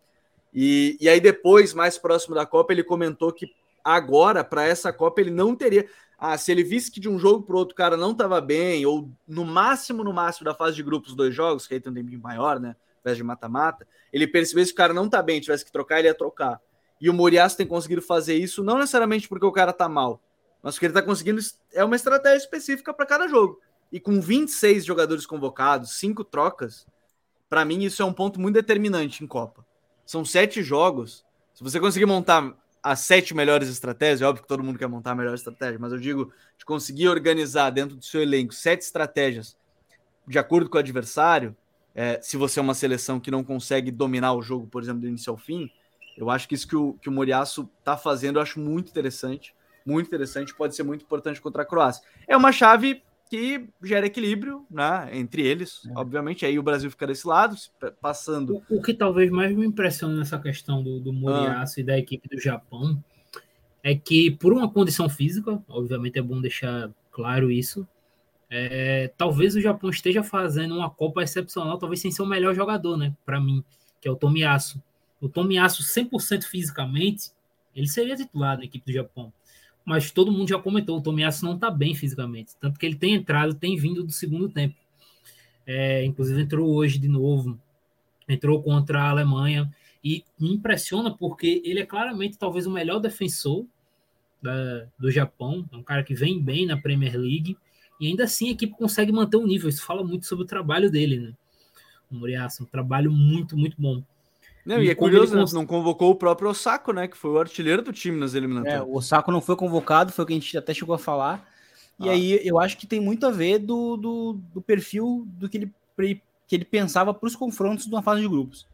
E, 0.51 0.97
e 0.99 1.08
aí, 1.08 1.22
depois, 1.22 1.72
mais 1.72 1.95
próximo 1.95 2.34
da 2.34 2.43
Copa, 2.43 2.74
ele 2.74 2.84
comentou 2.84 3.32
que 3.32 3.54
agora, 3.84 4.43
para 4.43 4.66
essa 4.66 4.91
Copa, 4.91 5.22
ele 5.22 5.30
não 5.30 5.56
teria. 5.56 5.88
Ah, 6.18 6.36
se 6.39 6.51
ele 6.51 6.64
visse 6.64 6.89
que 6.89 6.99
de 6.99 7.08
um 7.08 7.20
jogo 7.20 7.45
para 7.45 7.56
outro 7.56 7.76
cara 7.76 7.95
não 7.95 8.14
estava 8.14 8.41
bem, 8.41 8.84
ou 8.88 9.08
no 9.28 9.45
máximo, 9.45 10.04
no 10.04 10.12
máximo 10.12 10.45
da 10.45 10.56
fase 10.56 10.76
de 10.76 10.82
grupos, 10.82 11.14
dois 11.14 11.36
jogos, 11.36 11.68
que 11.68 11.76
aí 11.76 11.80
tem 11.80 11.91
um 11.91 11.95
tempinho 11.95 12.20
maior, 12.20 12.60
né? 12.60 12.76
Invés 13.01 13.16
de 13.16 13.24
mata-mata, 13.24 13.86
ele 14.12 14.26
percebesse 14.26 14.72
que 14.72 14.76
o 14.76 14.78
cara 14.78 14.93
não 14.93 15.08
tá 15.08 15.22
bem, 15.22 15.39
tivesse 15.39 15.64
que 15.64 15.72
trocar, 15.72 15.99
ele 15.99 16.08
ia 16.08 16.16
trocar. 16.16 16.60
E 16.99 17.12
o 17.12 17.14
Moriaço 17.14 17.58
tem 17.58 17.68
conseguido 17.68 18.01
fazer 18.01 18.36
isso, 18.36 18.64
não 18.64 18.80
necessariamente 18.80 19.28
porque 19.28 19.45
o 19.45 19.51
cara 19.51 19.74
tá 19.74 19.89
mal, 19.89 20.20
mas 20.64 20.76
porque 20.76 20.88
ele 20.88 20.93
tá 20.93 21.01
conseguindo. 21.01 21.39
É 21.74 21.84
uma 21.84 21.95
estratégia 21.95 22.38
específica 22.38 22.93
para 22.93 23.05
cada 23.05 23.28
jogo. 23.28 23.59
E 23.91 23.99
com 23.99 24.20
26 24.20 24.84
jogadores 24.84 25.26
convocados, 25.26 25.99
cinco 25.99 26.24
trocas, 26.24 26.88
para 27.47 27.64
mim 27.64 27.84
isso 27.84 28.01
é 28.01 28.05
um 28.05 28.14
ponto 28.14 28.39
muito 28.39 28.55
determinante 28.55 29.24
em 29.24 29.28
Copa. 29.28 29.66
São 30.05 30.26
sete 30.26 30.64
jogos. 30.64 31.24
Se 31.53 31.64
você 31.64 31.80
conseguir 31.80 32.05
montar 32.05 32.57
as 32.82 33.01
sete 33.01 33.36
melhores 33.36 33.70
estratégias, 33.70 34.22
é 34.22 34.26
óbvio 34.26 34.41
que 34.41 34.47
todo 34.47 34.64
mundo 34.64 34.80
quer 34.80 34.88
montar 34.88 35.11
a 35.11 35.16
melhor 35.16 35.36
estratégia, 35.36 35.78
mas 35.80 35.91
eu 35.91 35.99
digo 35.99 36.34
de 36.57 36.66
conseguir 36.66 37.07
organizar 37.07 37.70
dentro 37.70 37.95
do 37.95 38.03
seu 38.03 38.22
elenco 38.22 38.53
sete 38.53 38.82
estratégias 38.82 39.55
de 40.28 40.39
acordo 40.39 40.70
com 40.70 40.78
o 40.78 40.80
adversário, 40.80 41.55
é, 41.93 42.20
se 42.22 42.38
você 42.38 42.59
é 42.59 42.64
uma 42.64 42.74
seleção 42.74 43.20
que 43.20 43.30
não 43.30 43.43
consegue 43.43 43.91
dominar 43.91 44.34
o 44.34 44.41
jogo, 44.41 44.68
por 44.68 44.82
exemplo, 44.82 45.01
do 45.01 45.07
início 45.07 45.32
ao 45.32 45.38
fim, 45.38 45.70
eu 46.18 46.30
acho 46.30 46.47
que 46.47 46.55
isso 46.55 46.68
que 46.68 46.76
o, 46.76 46.93
que 46.93 47.09
o 47.09 47.11
Moriaço 47.11 47.70
está 47.80 47.97
fazendo, 47.97 48.38
eu 48.38 48.41
acho 48.41 48.59
muito 48.59 48.89
interessante, 48.89 49.53
muito 49.86 50.08
interessante, 50.08 50.54
pode 50.54 50.76
ser 50.76 50.84
muito 50.84 51.04
importante 51.04 51.42
contra 51.42 51.64
a 51.64 51.66
Croácia. 51.66 52.04
É 52.28 52.36
uma 52.36 52.52
chave 52.52 53.02
que 53.30 53.68
gera 53.82 54.06
equilíbrio 54.06 54.66
né, 54.70 55.10
entre 55.12 55.42
eles, 55.42 55.82
é. 55.88 55.94
obviamente. 55.96 56.46
Aí 56.46 56.60
o 56.60 56.64
Brasil 56.64 56.92
fica 56.92 57.08
desse 57.08 57.28
lado, 57.28 57.56
passando. 58.00 58.62
O, 58.70 58.78
o 58.78 58.82
que 58.82 58.94
talvez 58.94 59.32
mais 59.32 59.56
me 59.56 59.66
impressiona 59.66 60.16
nessa 60.16 60.38
questão 60.38 60.84
do, 60.84 61.00
do 61.00 61.12
Moriaço 61.12 61.80
ah. 61.80 61.82
e 61.82 61.84
da 61.84 61.98
equipe 61.98 62.30
do 62.30 62.40
Japão 62.40 63.04
é 63.82 63.96
que, 63.96 64.32
por 64.32 64.54
uma 64.54 64.70
condição 64.70 65.10
física, 65.10 65.62
obviamente 65.68 66.18
é 66.18 66.22
bom 66.22 66.40
deixar 66.40 66.90
claro 67.12 67.52
isso, 67.52 67.88
é, 68.50 69.12
talvez 69.18 69.56
o 69.56 69.62
Japão 69.62 69.90
esteja 69.90 70.22
fazendo 70.22 70.76
uma 70.76 70.90
Copa 70.90 71.24
excepcional, 71.24 71.80
talvez 71.80 72.00
sem 72.00 72.12
ser 72.12 72.22
o 72.22 72.28
melhor 72.28 72.54
jogador, 72.54 72.96
né? 72.96 73.16
Para 73.26 73.42
mim, 73.42 73.64
que 74.00 74.08
é 74.08 74.12
o 74.12 74.16
Tomiyasu. 74.16 74.80
O 75.20 75.28
Tomiyasu, 75.28 75.82
100% 75.82 76.44
fisicamente, 76.44 77.32
ele 77.76 77.88
seria 77.88 78.16
titular 78.16 78.58
na 78.58 78.66
equipe 78.66 78.86
do 78.86 78.94
Japão. 78.94 79.34
Mas 79.86 80.12
todo 80.12 80.32
mundo 80.32 80.50
já 80.50 80.58
comentou, 80.58 80.98
o 80.98 81.02
Tomiyasu 81.02 81.46
não 81.46 81.56
está 81.56 81.70
bem 81.70 81.94
fisicamente. 81.94 82.56
Tanto 82.60 82.80
que 82.80 82.86
ele 82.86 82.96
tem 82.96 83.16
entrado, 83.16 83.54
tem 83.54 83.76
vindo 83.76 84.04
do 84.04 84.12
segundo 84.12 84.48
tempo. 84.48 84.76
É, 85.66 86.06
inclusive 86.06 86.42
entrou 86.42 86.74
hoje 86.74 86.98
de 86.98 87.08
novo. 87.08 87.60
Entrou 88.28 88.62
contra 88.64 89.02
a 89.02 89.10
Alemanha. 89.10 89.70
E 90.04 90.24
me 90.40 90.54
impressiona 90.54 91.12
porque 91.12 91.62
ele 91.66 91.80
é 91.80 91.86
claramente 91.86 92.38
talvez 92.38 92.66
o 92.66 92.72
melhor 92.72 93.00
defensor 93.00 93.66
da, 94.42 94.86
do 94.98 95.12
Japão. 95.12 95.68
É 95.72 95.76
um 95.76 95.84
cara 95.84 96.04
que 96.04 96.14
vem 96.14 96.42
bem 96.42 96.66
na 96.66 96.78
Premier 96.78 97.18
League. 97.18 97.58
E 98.00 98.08
ainda 98.08 98.24
assim 98.24 98.50
a 98.50 98.52
equipe 98.52 98.74
consegue 98.74 99.12
manter 99.12 99.38
o 99.38 99.46
nível. 99.46 99.70
Isso 99.70 99.86
fala 99.86 100.04
muito 100.04 100.26
sobre 100.26 100.46
o 100.46 100.48
trabalho 100.48 100.90
dele, 100.90 101.20
né? 101.20 101.34
O 102.10 102.16
Moriaço, 102.16 102.64
um 102.64 102.66
trabalho 102.66 103.12
muito, 103.12 103.58
muito 103.58 103.76
bom. 103.80 104.04
Não, 104.66 104.82
e, 104.82 104.86
e 104.86 104.89
é 104.89 104.95
curioso, 104.95 105.36
cons... 105.36 105.53
não 105.53 105.66
convocou 105.66 106.11
o 106.11 106.16
próprio 106.16 106.49
Osako, 106.49 106.93
né? 106.93 107.07
Que 107.07 107.18
foi 107.18 107.32
o 107.32 107.39
artilheiro 107.39 107.82
do 107.82 107.91
time 107.91 108.18
nas 108.18 108.34
eliminatórias. 108.34 108.82
É, 108.82 108.84
o 108.84 108.95
Osako 108.95 109.32
não 109.32 109.41
foi 109.41 109.55
convocado, 109.55 110.11
foi 110.11 110.24
o 110.24 110.28
que 110.28 110.34
a 110.34 110.36
gente 110.36 110.57
até 110.57 110.74
chegou 110.74 110.95
a 110.95 110.99
falar. 110.99 111.47
E 111.99 112.09
ah. 112.09 112.11
aí 112.14 112.39
eu 112.47 112.59
acho 112.59 112.78
que 112.78 112.88
tem 112.88 112.99
muito 112.99 113.26
a 113.26 113.32
ver 113.32 113.59
do, 113.59 113.97
do, 113.97 114.34
do 114.53 114.61
perfil 114.61 115.28
do 115.28 115.49
que 115.49 115.57
ele, 115.57 116.22
que 116.47 116.55
ele 116.55 116.66
pensava 116.66 117.14
para 117.14 117.28
os 117.28 117.36
confrontos 117.36 117.86
de 117.86 117.91
uma 117.91 118.01
fase 118.01 118.22
de 118.22 118.28
grupos. 118.28 118.68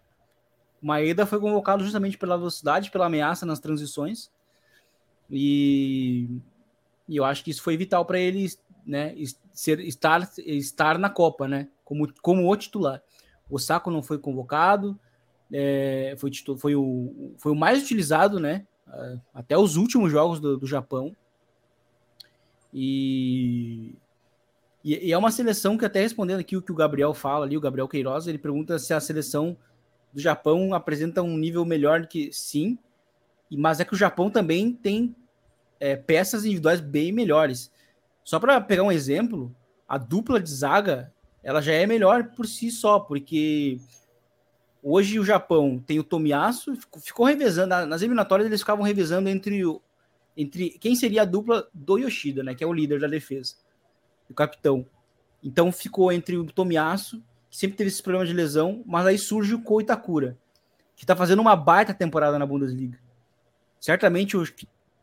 O 0.82 0.88
Maeda 0.88 1.26
foi 1.26 1.40
convocado 1.40 1.84
justamente 1.84 2.18
pela 2.18 2.38
velocidade, 2.38 2.92
pela 2.92 3.08
ameaça 3.08 3.46
nas 3.46 3.60
transições. 3.60 4.32
E, 5.30 6.30
e 7.08 7.18
eu 7.18 7.26
acho 7.26 7.44
que 7.44 7.52
isso 7.52 7.62
foi 7.62 7.76
vital 7.76 8.06
para 8.06 8.20
ele 8.20 8.48
né, 8.86 9.14
ser, 9.54 9.80
estar, 9.82 10.30
estar 10.38 10.98
na 10.98 11.10
Copa, 11.10 11.48
né? 11.48 11.68
Como, 11.84 12.12
como 12.22 12.50
o 12.50 12.56
titular. 12.56 13.02
O 13.50 13.60
Saco 13.60 13.92
não 13.92 14.02
foi 14.02 14.18
convocado, 14.18 14.98
é, 15.52 16.16
foi, 16.18 16.32
foi, 16.58 16.76
o, 16.76 17.34
foi 17.38 17.52
o 17.52 17.56
mais 17.56 17.82
utilizado, 17.82 18.40
né? 18.40 18.66
Até 19.34 19.58
os 19.58 19.76
últimos 19.76 20.12
jogos 20.12 20.40
do, 20.40 20.58
do 20.58 20.68
Japão. 20.68 21.16
E, 22.74 23.96
e, 24.84 25.12
é 25.12 25.18
uma 25.18 25.32
seleção 25.32 25.78
que, 25.78 25.86
até 25.86 26.02
respondendo 26.02 26.40
aqui 26.40 26.56
o 26.56 26.62
que 26.62 26.72
o 26.72 26.76
Gabriel 26.76 27.14
fala 27.14 27.46
ali, 27.46 27.58
o 27.58 27.62
Gabriel 27.62 27.88
Queiroz, 27.88 28.28
ele 28.28 28.38
pergunta 28.38 28.80
se 28.80 28.94
a 28.94 29.00
seleção 29.00 29.58
do 30.14 30.20
Japão 30.20 30.74
apresenta 30.74 31.22
um 31.22 31.38
nível 31.38 31.66
melhor 31.66 32.02
do 32.02 32.08
que 32.08 32.32
sim, 32.32 32.78
mas 33.52 33.80
é 33.80 33.86
que 33.86 33.94
o 33.94 33.98
Japão 33.98 34.30
também 34.30 34.74
tem 34.74 35.16
é, 35.80 35.96
peças 35.96 36.46
individuais 36.46 36.82
bem 36.82 37.12
melhores. 37.12 37.72
Só 38.24 38.40
para 38.40 38.60
pegar 38.62 38.84
um 38.84 38.92
exemplo, 38.92 39.56
a 39.88 39.98
dupla 39.98 40.40
de 40.40 40.50
zaga 40.52 41.12
ela 41.44 41.62
já 41.62 41.74
é 41.74 41.86
melhor 41.86 42.32
por 42.36 42.46
si 42.46 42.70
só, 42.70 43.00
porque 43.00 43.80
Hoje 44.82 45.20
o 45.20 45.26
Japão 45.26 45.78
tem 45.86 46.00
o 46.00 46.04
Tomiyasu, 46.04 46.78
ficou 47.04 47.26
revezando, 47.26 47.86
nas 47.86 48.02
eliminatórias 48.02 48.48
eles 48.48 48.62
ficavam 48.62 48.86
revezando 48.86 49.28
entre, 49.28 49.62
entre 50.38 50.70
quem 50.72 50.96
seria 50.96 51.24
a 51.24 51.26
dupla 51.26 51.68
do 51.74 51.98
Yoshida, 51.98 52.44
né, 52.44 52.56
que 52.56 52.64
é 52.64 52.68
o 52.68 52.74
líder 52.74 53.00
da 53.00 53.08
defesa, 53.08 53.56
o 54.30 54.34
capitão. 54.34 54.86
Então 55.44 55.72
ficou 55.72 56.12
entre 56.12 56.38
o 56.38 56.46
Tomiyasu, 56.46 57.22
que 57.50 57.58
sempre 57.58 57.76
teve 57.76 57.90
esses 57.90 58.02
problemas 58.02 58.30
de 58.30 58.34
lesão, 58.34 58.82
mas 58.86 59.06
aí 59.06 59.18
surge 59.18 59.54
o 59.54 59.62
Ko 59.62 59.82
Itakura, 59.82 60.38
que 60.96 61.04
está 61.04 61.16
fazendo 61.16 61.42
uma 61.42 61.56
baita 61.56 61.94
temporada 61.94 62.40
na 62.40 62.46
Bundesliga. 62.46 62.98
Certamente 63.82 64.38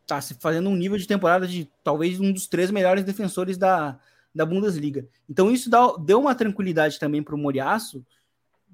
está 0.02 0.20
se 0.20 0.34
fazendo 0.34 0.70
um 0.70 0.76
nível 0.76 0.96
de 0.96 1.06
temporada 1.06 1.46
de 1.46 1.68
talvez 1.82 2.18
um 2.20 2.32
dos 2.32 2.46
três 2.46 2.70
melhores 2.70 3.04
defensores 3.04 3.58
da, 3.58 3.98
da 4.34 4.46
Bundesliga. 4.46 5.06
Então 5.28 5.50
isso 5.50 5.68
dá, 5.68 5.94
deu 5.98 6.20
uma 6.20 6.34
tranquilidade 6.34 6.98
também 6.98 7.22
para 7.22 7.34
o 7.34 7.38
Moriaço, 7.38 8.04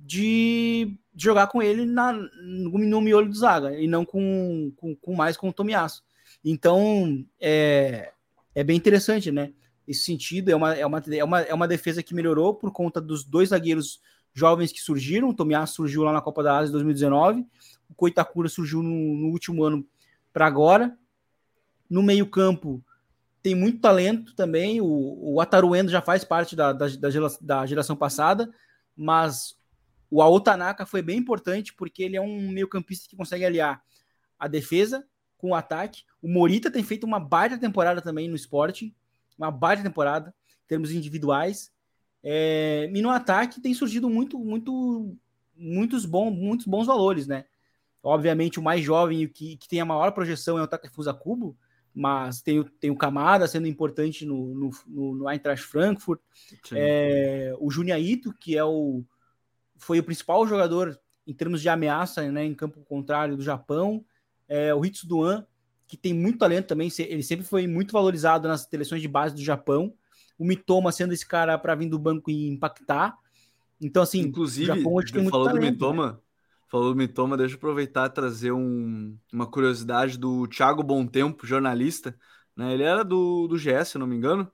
de 0.05 0.99
jogar 1.15 1.47
com 1.47 1.63
ele 1.63 1.87
na, 1.87 2.13
no, 2.13 3.01
miolo 3.01 3.29
do 3.29 3.35
Zaga 3.35 3.79
e 3.79 3.87
não 3.87 4.05
com, 4.05 4.73
com, 4.77 4.97
com 4.97 5.15
mais 5.15 5.37
com 5.37 5.49
o 5.49 5.53
Tomiasso. 5.53 6.03
Então 6.45 7.25
é, 7.41 8.13
é 8.55 8.65
bem 8.65 8.77
interessante, 8.77 9.31
né? 9.31 9.53
Esse 9.87 10.03
sentido 10.03 10.51
é 10.51 10.57
uma, 10.57 10.75
é, 10.75 10.85
uma, 10.85 11.03
é, 11.11 11.25
uma, 11.25 11.41
é 11.41 11.55
uma 11.55 11.69
defesa 11.69 12.03
que 12.03 12.15
melhorou 12.15 12.55
por 12.55 12.73
conta 12.73 13.01
dos 13.01 13.25
dois 13.25 13.51
zagueiros 13.51 14.01
jovens 14.33 14.73
que 14.73 14.81
surgiram. 14.81 15.29
O 15.29 15.35
Tomiasso 15.35 15.75
surgiu 15.75 16.03
lá 16.03 16.13
na 16.13 16.21
Copa 16.21 16.43
da 16.43 16.59
Ásia 16.59 16.71
em 16.71 16.73
2019, 16.73 17.47
o 17.89 17.95
Koitakura 17.95 18.49
surgiu 18.49 18.83
no, 18.83 18.91
no 18.91 19.29
último 19.29 19.63
ano 19.65 19.87
para 20.33 20.47
agora. 20.47 20.97
No 21.89 22.03
meio-campo 22.03 22.83
tem 23.43 23.55
muito 23.55 23.81
talento 23.81 24.35
também. 24.35 24.81
O, 24.81 25.35
o 25.35 25.41
Ataruendo 25.41 25.91
já 25.91 26.01
faz 26.01 26.25
parte 26.25 26.57
da, 26.57 26.73
da, 26.73 26.87
da 27.41 27.67
geração 27.67 27.95
passada, 27.95 28.51
mas 28.97 29.57
o 30.13 30.21
Aotanaka 30.21 30.85
foi 30.85 31.01
bem 31.01 31.17
importante 31.17 31.73
porque 31.73 32.03
ele 32.03 32.19
é 32.19 32.21
um 32.21 32.51
meio-campista 32.51 33.09
que 33.09 33.17
consegue 33.17 33.47
aliar 33.47 33.83
a 34.39 34.47
defesa 34.47 35.09
com 35.39 35.53
o 35.53 35.55
ataque. 35.55 36.03
O 36.21 36.29
Morita 36.29 36.71
tem 36.71 36.85
feito 36.85 37.05
uma 37.05 37.19
baita 37.19 37.57
temporada 37.57 38.03
também 38.03 38.29
no 38.29 38.37
esporte, 38.37 38.95
uma 39.39 39.51
baita 39.51 39.83
temporada 39.83 40.35
em 40.65 40.69
termos 40.69 40.93
individuais. 40.93 41.73
É, 42.23 42.91
e 42.93 43.01
no 43.01 43.09
ataque 43.09 43.59
tem 43.59 43.73
surgido 43.73 44.11
muito, 44.11 44.39
muito, 44.39 45.17
muitos 45.57 46.05
bons, 46.05 46.31
muitos 46.31 46.67
bons 46.67 46.87
valores, 46.87 47.27
né? 47.27 47.47
Obviamente 48.03 48.61
o 48.61 48.63
mais 48.63 48.85
jovem 48.85 49.23
e 49.23 49.29
que, 49.29 49.57
que 49.57 49.67
tem 49.67 49.81
a 49.81 49.87
maior 49.87 50.13
projeção 50.13 50.59
é 50.59 50.63
o 50.63 50.69
Takefusa 50.69 51.15
Kubo, 51.15 51.57
mas 51.95 52.43
tem, 52.43 52.63
tem 52.79 52.91
o 52.91 52.97
Kamada 52.97 53.49
sendo 53.49 53.67
importante 53.67 54.27
no, 54.27 54.55
no, 54.55 54.71
no, 54.87 55.15
no 55.15 55.31
Eintracht 55.31 55.65
Frankfurt, 55.67 56.21
é, 56.73 57.55
o 57.59 57.71
Junya 57.71 57.99
Ito, 57.99 58.35
que 58.35 58.59
é 58.59 58.65
o, 58.65 59.03
foi 59.83 59.99
o 59.99 60.05
principal 60.05 60.47
jogador 60.47 60.99
em 61.27 61.35
termos 61.35 61.61
de 61.61 61.69
ameaça 61.69 62.31
né, 62.31 62.45
em 62.45 62.55
campo 62.55 62.81
contrário 62.85 63.37
do 63.37 63.43
Japão. 63.43 64.05
É, 64.49 64.75
o 64.75 64.85
Hitsu 64.85 65.07
Duan, 65.07 65.47
que 65.87 65.97
tem 65.97 66.15
muito 66.15 66.39
talento 66.39 66.69
também, 66.69 66.91
ele 66.99 67.23
sempre 67.23 67.45
foi 67.45 67.67
muito 67.67 67.93
valorizado 67.93 68.49
nas 68.49 68.63
seleções 68.63 69.03
de 69.03 69.09
base 69.09 69.35
do 69.35 69.43
Japão. 69.43 69.93
O 70.39 70.45
Mitoma 70.45 70.91
sendo 70.91 71.13
esse 71.13 71.27
cara 71.27 71.59
para 71.59 71.75
vir 71.75 71.89
do 71.89 71.99
banco 71.99 72.31
e 72.31 72.49
impactar. 72.49 73.17
Então, 73.81 74.03
assim, 74.03 74.21
inclusive, 74.21 74.71
o 74.71 74.77
Japão 74.77 74.95
hoje 74.95 75.13
tem 75.13 75.23
muito 75.23 75.33
falou 75.33 75.47
talento, 75.47 75.65
do 75.65 75.71
Mitoma, 75.71 76.13
né? 76.13 76.19
falou 76.69 76.91
do 76.91 76.97
Mitoma, 76.97 77.37
deixa 77.37 77.55
eu 77.55 77.59
aproveitar 77.59 78.09
e 78.09 78.15
trazer 78.15 78.53
um, 78.53 79.17
uma 79.33 79.47
curiosidade 79.47 80.17
do 80.17 80.47
Thiago 80.47 80.83
Tempo, 81.09 81.47
jornalista. 81.47 82.17
Né? 82.57 82.73
Ele 82.73 82.83
era 82.83 83.05
do, 83.05 83.47
do 83.49 83.57
GS, 83.57 83.89
se 83.89 83.99
não 83.99 84.07
me 84.07 84.17
engano. 84.17 84.51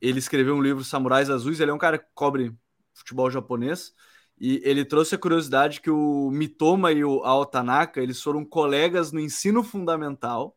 Ele 0.00 0.18
escreveu 0.18 0.54
um 0.54 0.62
livro 0.62 0.84
Samurais 0.84 1.28
Azuis. 1.28 1.60
Ele 1.60 1.70
é 1.70 1.74
um 1.74 1.78
cara 1.78 1.98
que 1.98 2.06
cobre 2.14 2.54
futebol 2.94 3.30
japonês. 3.30 3.92
E 4.40 4.60
ele 4.64 4.84
trouxe 4.84 5.14
a 5.14 5.18
curiosidade 5.18 5.80
que 5.80 5.90
o 5.90 6.30
Mitoma 6.30 6.92
e 6.92 7.04
o 7.04 7.24
Altanaka, 7.24 8.00
eles 8.00 8.22
foram 8.22 8.44
colegas 8.44 9.10
no 9.10 9.18
ensino 9.18 9.64
fundamental, 9.64 10.56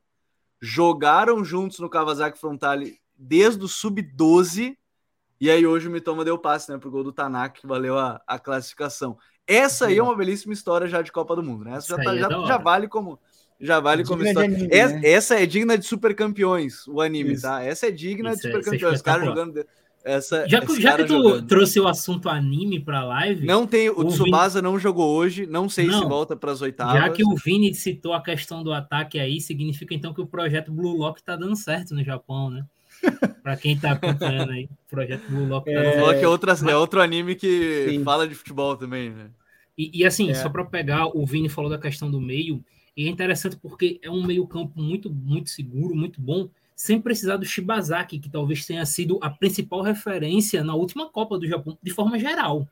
jogaram 0.62 1.44
juntos 1.44 1.80
no 1.80 1.90
Kawasaki 1.90 2.40
Frontale 2.40 3.00
desde 3.18 3.64
o 3.64 3.68
sub-12, 3.68 4.78
e 5.40 5.50
aí 5.50 5.66
hoje 5.66 5.88
o 5.88 5.92
Mitoma 5.92 6.24
deu 6.24 6.38
passe, 6.38 6.72
né, 6.72 6.78
pro 6.78 6.92
gol 6.92 7.04
do 7.04 7.12
Tanaka, 7.12 7.60
que 7.62 7.68
valeu 7.68 7.98
a, 7.98 8.22
a 8.28 8.38
classificação. 8.38 9.18
Essa 9.48 9.88
aí 9.88 9.98
é 9.98 10.04
uma 10.04 10.16
belíssima 10.16 10.54
história 10.54 10.88
já 10.88 11.02
de 11.02 11.12
Copa 11.12 11.36
do 11.36 11.42
Mundo, 11.42 11.66
né? 11.66 11.78
Essa 11.78 11.98
já, 11.98 12.04
tá, 12.04 12.16
é 12.16 12.20
já, 12.20 12.30
já, 12.30 12.58
vale 12.60 12.88
como 12.88 13.20
já 13.60 13.80
vale 13.80 14.04
como 14.04 14.24
história. 14.24 14.50
Anime, 14.50 14.70
essa, 14.72 14.94
né? 14.94 15.02
essa, 15.04 15.40
é 15.40 15.46
digna 15.46 15.78
de 15.78 15.86
super 15.86 16.16
campeões, 16.16 16.88
o 16.88 17.02
anime, 17.02 17.34
Isso. 17.34 17.42
tá? 17.44 17.64
Essa 17.64 17.88
é 17.88 17.92
digna 17.92 18.32
Isso, 18.32 18.42
de 18.44 18.48
super 18.48 18.64
campeões. 18.64 18.96
Os 18.96 19.02
caras 19.02 19.26
jogando 19.26 19.66
essa, 20.04 20.48
já 20.48 20.62
que, 20.62 20.82
já 20.82 20.98
que 20.98 21.04
tu 21.06 21.14
jogando. 21.14 21.48
trouxe 21.48 21.80
o 21.80 21.88
assunto 21.88 22.28
anime 22.30 22.80
para 22.80 23.04
live. 23.04 23.46
Não 23.46 23.68
tem, 23.68 23.90
o, 23.90 24.00
o 24.00 24.06
Tsubasa 24.06 24.60
Vini... 24.60 24.72
não 24.72 24.80
jogou 24.80 25.16
hoje, 25.16 25.46
não 25.46 25.70
sei 25.70 25.88
não, 25.88 26.00
se 26.00 26.06
volta 26.06 26.36
para 26.36 26.52
as 26.52 26.62
oitavas. 26.62 27.02
Já 27.02 27.10
que 27.10 27.24
o 27.24 27.36
Vini 27.36 27.74
citou 27.74 28.14
a 28.14 28.22
questão 28.22 28.64
do 28.64 28.74
ataque 28.74 29.20
aí, 29.20 29.40
significa 29.40 29.94
então 29.94 30.14
que 30.14 30.22
o 30.22 30.26
projeto 30.26 30.72
Blue 30.72 30.98
Lock 30.98 31.22
tá 31.24 31.36
dando 31.36 31.56
certo 31.56 31.94
no 31.94 32.04
Japão, 32.04 32.50
né? 32.50 32.66
para 33.42 33.58
quem 33.58 33.78
tá 33.78 33.92
acompanhando 33.92 34.52
aí, 34.52 34.66
o 34.66 34.90
projeto 34.90 35.24
Blue 35.30 35.48
Lock. 35.48 35.66
Tá 35.66 35.80
é, 35.80 35.98
Blue 35.98 36.06
Lock 36.06 36.24
é, 36.24 36.28
outra, 36.28 36.54
é 36.70 36.76
outro 36.76 37.02
anime 37.02 37.36
que 37.36 37.88
Sim. 37.90 38.04
fala 38.04 38.28
de 38.28 38.36
futebol 38.36 38.76
também, 38.76 39.10
né? 39.10 39.30
E, 39.78 40.02
e 40.02 40.06
assim, 40.06 40.30
é. 40.30 40.34
só 40.34 40.50
para 40.50 40.66
pegar, 40.66 41.08
o 41.08 41.26
Vini 41.26 41.50
falou 41.50 41.70
da 41.70 41.78
questão 41.78 42.10
do 42.10 42.20
meio, 42.20 42.64
e 42.96 43.08
é 43.08 43.10
interessante 43.10 43.56
porque 43.56 44.00
é 44.02 44.10
um 44.10 44.26
meio 44.26 44.46
campo 44.48 44.80
muito, 44.82 45.10
muito 45.10 45.50
seguro, 45.50 45.96
muito 45.96 46.20
bom, 46.20 46.50
sem 46.76 47.00
precisar 47.00 47.38
do 47.38 47.46
Shibazaki, 47.46 48.20
que 48.20 48.30
talvez 48.30 48.66
tenha 48.66 48.86
sido 48.86 49.20
a 49.22 49.30
principal 49.30 49.82
referência 49.82 50.64
na 50.64 50.74
última 50.74 51.10
Copa 51.10 51.38
do 51.38 51.48
Japão, 51.48 51.78
de 51.82 51.92
forma 51.92 52.18
geral. 52.18 52.68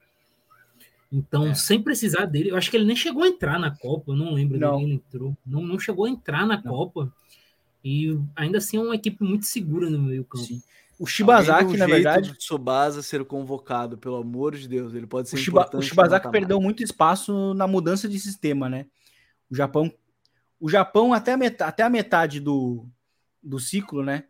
Então, 1.11 1.47
é. 1.47 1.53
sem 1.55 1.81
precisar 1.81 2.25
dele, 2.25 2.51
eu 2.51 2.55
acho 2.55 2.69
que 2.69 2.77
ele 2.77 2.85
nem 2.85 2.95
chegou 2.95 3.23
a 3.23 3.27
entrar 3.27 3.59
na 3.59 3.71
Copa, 3.71 4.11
eu 4.11 4.15
não 4.15 4.33
lembro 4.33 4.59
não. 4.59 4.77
dele, 4.77 4.91
ele 4.91 4.93
entrou. 4.95 5.37
Não, 5.45 5.61
não 5.61 5.79
chegou 5.79 6.05
a 6.05 6.09
entrar 6.09 6.45
na 6.45 6.55
não. 6.55 6.71
Copa. 6.71 7.11
E 7.83 8.19
ainda 8.35 8.57
assim 8.57 8.77
é 8.77 8.81
uma 8.81 8.95
equipe 8.95 9.23
muito 9.23 9.45
segura 9.45 9.89
no 9.89 9.99
meio 9.99 10.23
campo. 10.23 10.45
Sim. 10.45 10.61
O 10.99 11.05
Shibazaki, 11.05 11.77
na 11.77 11.85
verdade. 11.85 12.31
O 12.31 12.35
Tsubasa 12.35 13.01
ser 13.01 13.23
convocado, 13.23 13.97
pelo 13.97 14.17
amor 14.17 14.55
de 14.55 14.67
Deus, 14.67 14.93
ele 14.93 15.07
pode 15.07 15.29
ser 15.29 15.37
o 15.37 15.39
Shiba, 15.39 15.69
O 15.73 15.81
Shibazaki 15.81 16.29
perdeu 16.29 16.59
muito 16.59 16.83
espaço 16.83 17.53
na 17.53 17.65
mudança 17.65 18.07
de 18.09 18.19
sistema, 18.19 18.67
né? 18.67 18.85
O 19.49 19.55
Japão 19.55 19.91
o 20.59 20.69
Japão, 20.69 21.13
até 21.13 21.33
a 21.33 21.37
metade, 21.37 21.69
até 21.69 21.83
a 21.83 21.89
metade 21.89 22.39
do, 22.39 22.85
do 23.41 23.59
ciclo, 23.59 24.03
né? 24.03 24.25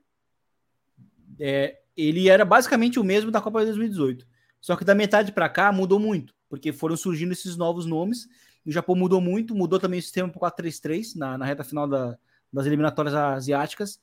É, 1.40 1.80
ele 1.96 2.30
era 2.30 2.46
basicamente 2.46 3.00
o 3.00 3.04
mesmo 3.04 3.32
da 3.32 3.42
Copa 3.42 3.60
de 3.60 3.68
2018. 3.68 4.28
Só 4.62 4.76
que 4.76 4.86
da 4.86 4.96
metade 4.96 5.32
para 5.32 5.50
cá 5.50 5.72
mudou 5.72 6.00
muito, 6.00 6.34
porque 6.50 6.72
foram 6.72 6.98
surgindo 6.98 7.32
esses 7.32 7.56
novos 7.56 7.86
nomes. 7.86 8.28
O 8.66 8.72
Japão 8.72 8.96
mudou 8.96 9.22
muito, 9.22 9.56
mudou 9.56 9.80
também 9.80 10.00
o 10.00 10.04
sistema 10.04 10.30
para 10.30 10.52
4-3-3 10.52 11.16
na, 11.16 11.38
na 11.38 11.46
reta 11.46 11.64
final 11.64 11.88
da, 11.88 12.18
das 12.52 12.66
eliminatórias 12.66 13.16
asiáticas. 13.16 14.00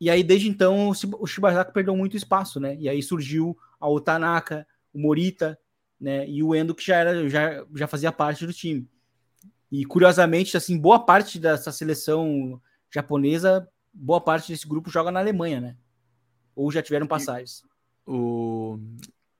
E 0.00 0.08
aí, 0.08 0.22
desde 0.22 0.48
então, 0.48 0.90
o 0.90 1.26
Shibazaki 1.26 1.72
perdeu 1.72 1.96
muito 1.96 2.16
espaço, 2.16 2.60
né? 2.60 2.76
E 2.78 2.88
aí 2.88 3.02
surgiu 3.02 3.58
a 3.80 3.88
Otanaka, 3.88 4.66
o 4.92 4.98
Morita, 4.98 5.58
né? 6.00 6.28
E 6.28 6.42
o 6.42 6.54
Endo, 6.54 6.74
que 6.74 6.86
já, 6.86 6.96
era, 6.96 7.28
já, 7.28 7.64
já 7.74 7.88
fazia 7.88 8.12
parte 8.12 8.46
do 8.46 8.52
time. 8.52 8.88
E 9.70 9.84
curiosamente, 9.84 10.56
assim, 10.56 10.78
boa 10.78 11.04
parte 11.04 11.38
dessa 11.38 11.72
seleção 11.72 12.60
japonesa, 12.92 13.68
boa 13.98 14.20
parte 14.20 14.52
desse 14.52 14.66
grupo 14.66 14.90
joga 14.90 15.10
na 15.10 15.20
Alemanha, 15.20 15.60
né? 15.60 15.76
Ou 16.54 16.70
já 16.70 16.82
tiveram 16.82 17.06
passagens. 17.06 17.62
O... 18.06 18.78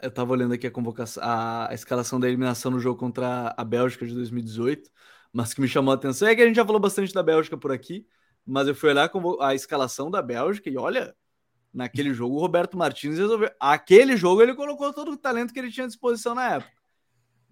Eu 0.01 0.11
tava 0.11 0.33
olhando 0.33 0.55
aqui 0.55 0.67
a 0.67 0.71
convocação, 0.71 1.23
a, 1.23 1.71
a 1.71 1.75
escalação 1.75 2.21
da 2.21 2.29
eliminação 2.29 2.71
no 2.71 2.79
jogo 2.79 2.99
contra 2.99 3.55
a 3.57 3.65
Bélgica 3.65 4.07
de 4.07 4.15
2018, 4.15 4.91
mas 5.33 5.53
que 5.53 5.61
me 5.61 5.69
chamou 5.69 5.93
a 5.93 5.95
atenção 5.95 6.29
é 6.29 6.37
que 6.37 6.43
a 6.43 6.47
gente 6.47 6.57
já 6.57 6.65
falou 6.65 6.81
bastante 6.81 7.13
da 7.13 7.23
Bélgica 7.23 7.57
por 7.57 7.73
aqui, 7.73 8.07
mas 8.47 8.69
eu 8.69 8.75
fui 8.75 8.91
olhar 8.91 9.11
a 9.41 9.55
escalação 9.55 10.11
da 10.11 10.23
Bélgica 10.23 10.71
e 10.71 10.77
olha, 10.77 11.15
naquele 11.73 12.15
jogo 12.15 12.37
o 12.37 12.41
Roberto 12.41 12.77
Martins 12.77 13.19
resolveu. 13.19 13.51
Aquele 13.59 14.17
jogo 14.17 14.43
ele 14.43 14.55
colocou 14.55 14.93
todo 14.93 15.13
o 15.13 15.17
talento 15.17 15.53
que 15.53 15.59
ele 15.59 15.71
tinha 15.71 15.85
à 15.85 15.89
disposição 15.89 16.35
na 16.35 16.55
época. 16.55 16.73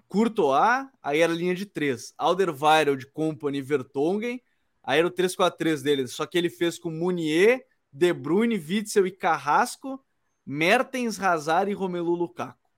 Courtois, 0.09 0.87
aí 1.03 1.21
era 1.21 1.33
linha 1.33 1.55
de 1.55 1.67
três. 1.67 2.15
Alderweireld, 2.17 3.07
Company, 3.13 3.61
Vertonghen, 3.61 4.41
aí 4.87 5.01
era 5.01 5.09
o 5.09 5.11
3-4-3 5.11 5.83
dele, 5.83 6.07
só 6.07 6.25
que 6.25 6.39
ele 6.39 6.49
fez 6.49 6.79
com 6.79 6.91
Munier, 6.91 7.67
De 7.93 8.13
Bruyne, 8.13 8.57
Witzel 8.57 9.07
e 9.07 9.11
Carrasco, 9.11 10.03
Mertens, 10.47 11.21
Hazard 11.21 11.71
e 11.71 11.75
Romelu 11.75 12.15
Lukaku. 12.15 12.71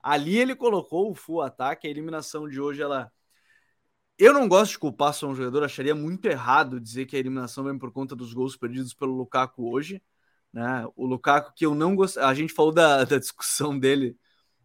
Ali 0.00 0.38
ele 0.38 0.54
colocou 0.54 1.10
o 1.10 1.14
full 1.14 1.42
ataque, 1.42 1.86
a 1.86 1.90
eliminação 1.90 2.48
de 2.48 2.60
hoje 2.60 2.82
ela 2.82 3.10
eu 4.18 4.32
não 4.32 4.48
gosto 4.48 4.72
de 4.72 4.78
culpar 4.80 5.14
só 5.14 5.28
um 5.28 5.34
jogador, 5.34 5.62
acharia 5.62 5.94
muito 5.94 6.26
errado 6.26 6.80
dizer 6.80 7.06
que 7.06 7.14
a 7.14 7.18
eliminação 7.20 7.62
vem 7.62 7.78
por 7.78 7.92
conta 7.92 8.16
dos 8.16 8.32
gols 8.32 8.56
perdidos 8.56 8.92
pelo 8.92 9.14
Lukaku 9.14 9.70
hoje. 9.72 10.02
Né? 10.52 10.84
O 10.96 11.06
Lukaku, 11.06 11.52
que 11.54 11.64
eu 11.64 11.74
não 11.74 11.94
gosto. 11.94 12.18
A 12.18 12.34
gente 12.34 12.52
falou 12.52 12.72
da, 12.72 13.04
da 13.06 13.18
discussão 13.18 13.78
dele 13.78 14.18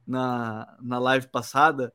na, 0.07 0.77
na 0.81 0.99
live 0.99 1.27
passada 1.27 1.93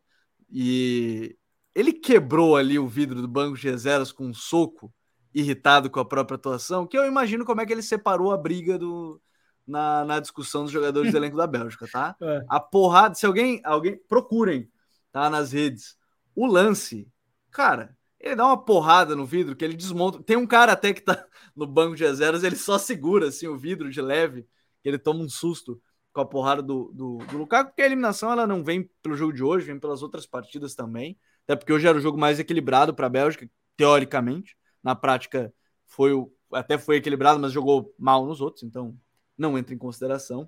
e 0.50 1.36
ele 1.74 1.92
quebrou 1.92 2.56
ali 2.56 2.78
o 2.78 2.86
vidro 2.86 3.20
do 3.20 3.28
banco 3.28 3.56
de 3.56 3.68
reservas 3.68 4.12
com 4.12 4.26
um 4.26 4.34
soco, 4.34 4.92
irritado 5.34 5.90
com 5.90 6.00
a 6.00 6.04
própria 6.04 6.36
atuação, 6.36 6.86
que 6.86 6.98
eu 6.98 7.06
imagino 7.06 7.44
como 7.44 7.60
é 7.60 7.66
que 7.66 7.72
ele 7.72 7.82
separou 7.82 8.32
a 8.32 8.36
briga 8.36 8.78
do, 8.78 9.20
na, 9.66 10.04
na 10.04 10.20
discussão 10.20 10.64
dos 10.64 10.72
jogadores 10.72 11.12
do 11.12 11.16
elenco 11.18 11.36
da 11.36 11.46
Bélgica, 11.46 11.86
tá? 11.90 12.16
É. 12.20 12.44
A 12.48 12.58
porrada, 12.58 13.14
se 13.14 13.26
alguém, 13.26 13.60
alguém, 13.64 13.98
procurem, 14.08 14.68
tá? 15.12 15.28
Nas 15.28 15.52
redes, 15.52 15.96
o 16.34 16.46
lance, 16.46 17.06
cara, 17.50 17.96
ele 18.18 18.34
dá 18.34 18.46
uma 18.46 18.64
porrada 18.64 19.14
no 19.14 19.24
vidro 19.24 19.54
que 19.54 19.64
ele 19.64 19.76
desmonta. 19.76 20.22
Tem 20.22 20.36
um 20.36 20.46
cara 20.46 20.72
até 20.72 20.92
que 20.92 21.02
tá 21.02 21.24
no 21.54 21.66
banco 21.66 21.94
de 21.94 22.04
reservas, 22.04 22.42
ele 22.42 22.56
só 22.56 22.78
segura 22.78 23.28
assim 23.28 23.46
o 23.46 23.56
vidro 23.56 23.90
de 23.90 24.00
leve, 24.00 24.46
que 24.82 24.88
ele 24.88 24.98
toma 24.98 25.20
um 25.20 25.28
susto 25.28 25.80
com 26.12 26.20
a 26.22 26.26
porrada 26.26 26.62
do, 26.62 26.90
do, 26.92 27.18
do 27.18 27.38
Lukaku, 27.38 27.70
porque 27.70 27.82
a 27.82 27.86
eliminação 27.86 28.32
ela 28.32 28.46
não 28.46 28.64
vem 28.64 28.90
pelo 29.02 29.14
jogo 29.14 29.32
de 29.32 29.44
hoje, 29.44 29.66
vem 29.66 29.78
pelas 29.78 30.02
outras 30.02 30.26
partidas 30.26 30.74
também. 30.74 31.16
Até 31.48 31.56
porque 31.56 31.72
hoje 31.72 31.88
era 31.88 31.96
o 31.96 32.00
jogo 32.00 32.18
mais 32.18 32.38
equilibrado 32.38 32.94
para 32.94 33.06
a 33.06 33.10
Bélgica, 33.10 33.48
teoricamente. 33.74 34.54
Na 34.82 34.94
prática, 34.94 35.50
foi 35.86 36.12
o, 36.12 36.30
até 36.52 36.76
foi 36.76 36.96
equilibrado, 36.96 37.40
mas 37.40 37.52
jogou 37.52 37.94
mal 37.98 38.26
nos 38.26 38.42
outros, 38.42 38.64
então 38.64 38.94
não 39.36 39.56
entra 39.56 39.74
em 39.74 39.78
consideração. 39.78 40.46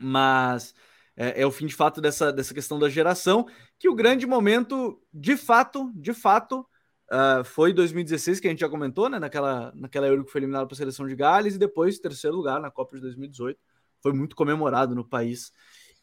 Mas 0.00 0.72
é, 1.16 1.42
é, 1.42 1.46
o 1.46 1.50
fim 1.50 1.66
de 1.66 1.74
fato 1.74 2.00
dessa, 2.00 2.32
dessa 2.32 2.54
questão 2.54 2.78
da 2.78 2.88
geração, 2.88 3.44
que 3.76 3.88
o 3.88 3.94
grande 3.94 4.24
momento, 4.24 5.02
de 5.12 5.36
fato, 5.36 5.90
de 5.96 6.14
fato, 6.14 6.64
uh, 7.10 7.42
foi 7.42 7.72
2016, 7.72 8.38
que 8.38 8.46
a 8.46 8.50
gente 8.50 8.60
já 8.60 8.68
comentou, 8.68 9.08
né? 9.08 9.18
Naquela, 9.18 9.72
naquela 9.74 10.06
Euro 10.06 10.24
que 10.24 10.30
foi 10.30 10.38
eliminado 10.38 10.68
para 10.68 10.74
a 10.74 10.78
seleção 10.78 11.08
de 11.08 11.16
Gales, 11.16 11.56
e 11.56 11.58
depois 11.58 11.98
terceiro 11.98 12.36
lugar 12.36 12.60
na 12.60 12.70
Copa 12.70 12.94
de 12.94 13.02
2018 13.02 13.58
foi 14.00 14.12
muito 14.12 14.36
comemorado 14.36 14.94
no 14.94 15.04
país, 15.04 15.52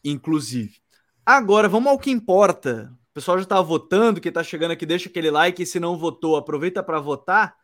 inclusive. 0.04 0.76
Agora, 1.24 1.66
vamos 1.66 1.90
ao 1.90 1.98
que 1.98 2.10
importa. 2.10 2.92
O 3.18 3.20
pessoal 3.20 3.38
já 3.38 3.42
está 3.42 3.60
votando, 3.60 4.20
quem 4.20 4.28
está 4.30 4.44
chegando 4.44 4.70
aqui, 4.70 4.86
deixa 4.86 5.08
aquele 5.08 5.28
like, 5.28 5.60
e 5.60 5.66
se 5.66 5.80
não 5.80 5.98
votou, 5.98 6.36
aproveita 6.36 6.84
para 6.84 7.00
votar. 7.00 7.56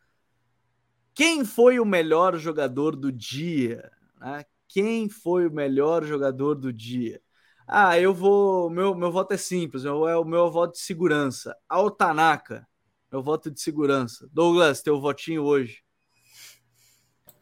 Quem 1.13 1.45
foi 1.45 1.79
o 1.79 1.85
melhor 1.85 2.37
jogador 2.37 2.93
do 2.93 3.09
dia? 3.09 3.89
Né? 4.19 4.43
Quem 4.67 5.07
foi 5.07 5.47
o 5.47 5.51
melhor 5.51 6.03
jogador 6.03 6.55
do 6.55 6.73
dia? 6.73 7.21
Ah, 7.65 7.97
eu 7.97 8.13
vou. 8.13 8.69
Meu, 8.69 8.93
meu 8.93 9.09
voto 9.09 9.33
é 9.33 9.37
simples, 9.37 9.85
é 9.85 9.91
o 9.91 10.25
meu 10.25 10.51
voto 10.51 10.73
de 10.73 10.79
segurança. 10.79 11.55
Altanaka, 11.69 12.67
meu 13.09 13.23
voto 13.23 13.49
de 13.49 13.61
segurança. 13.61 14.27
Douglas, 14.33 14.81
teu 14.81 14.99
votinho 14.99 15.43
hoje. 15.43 15.83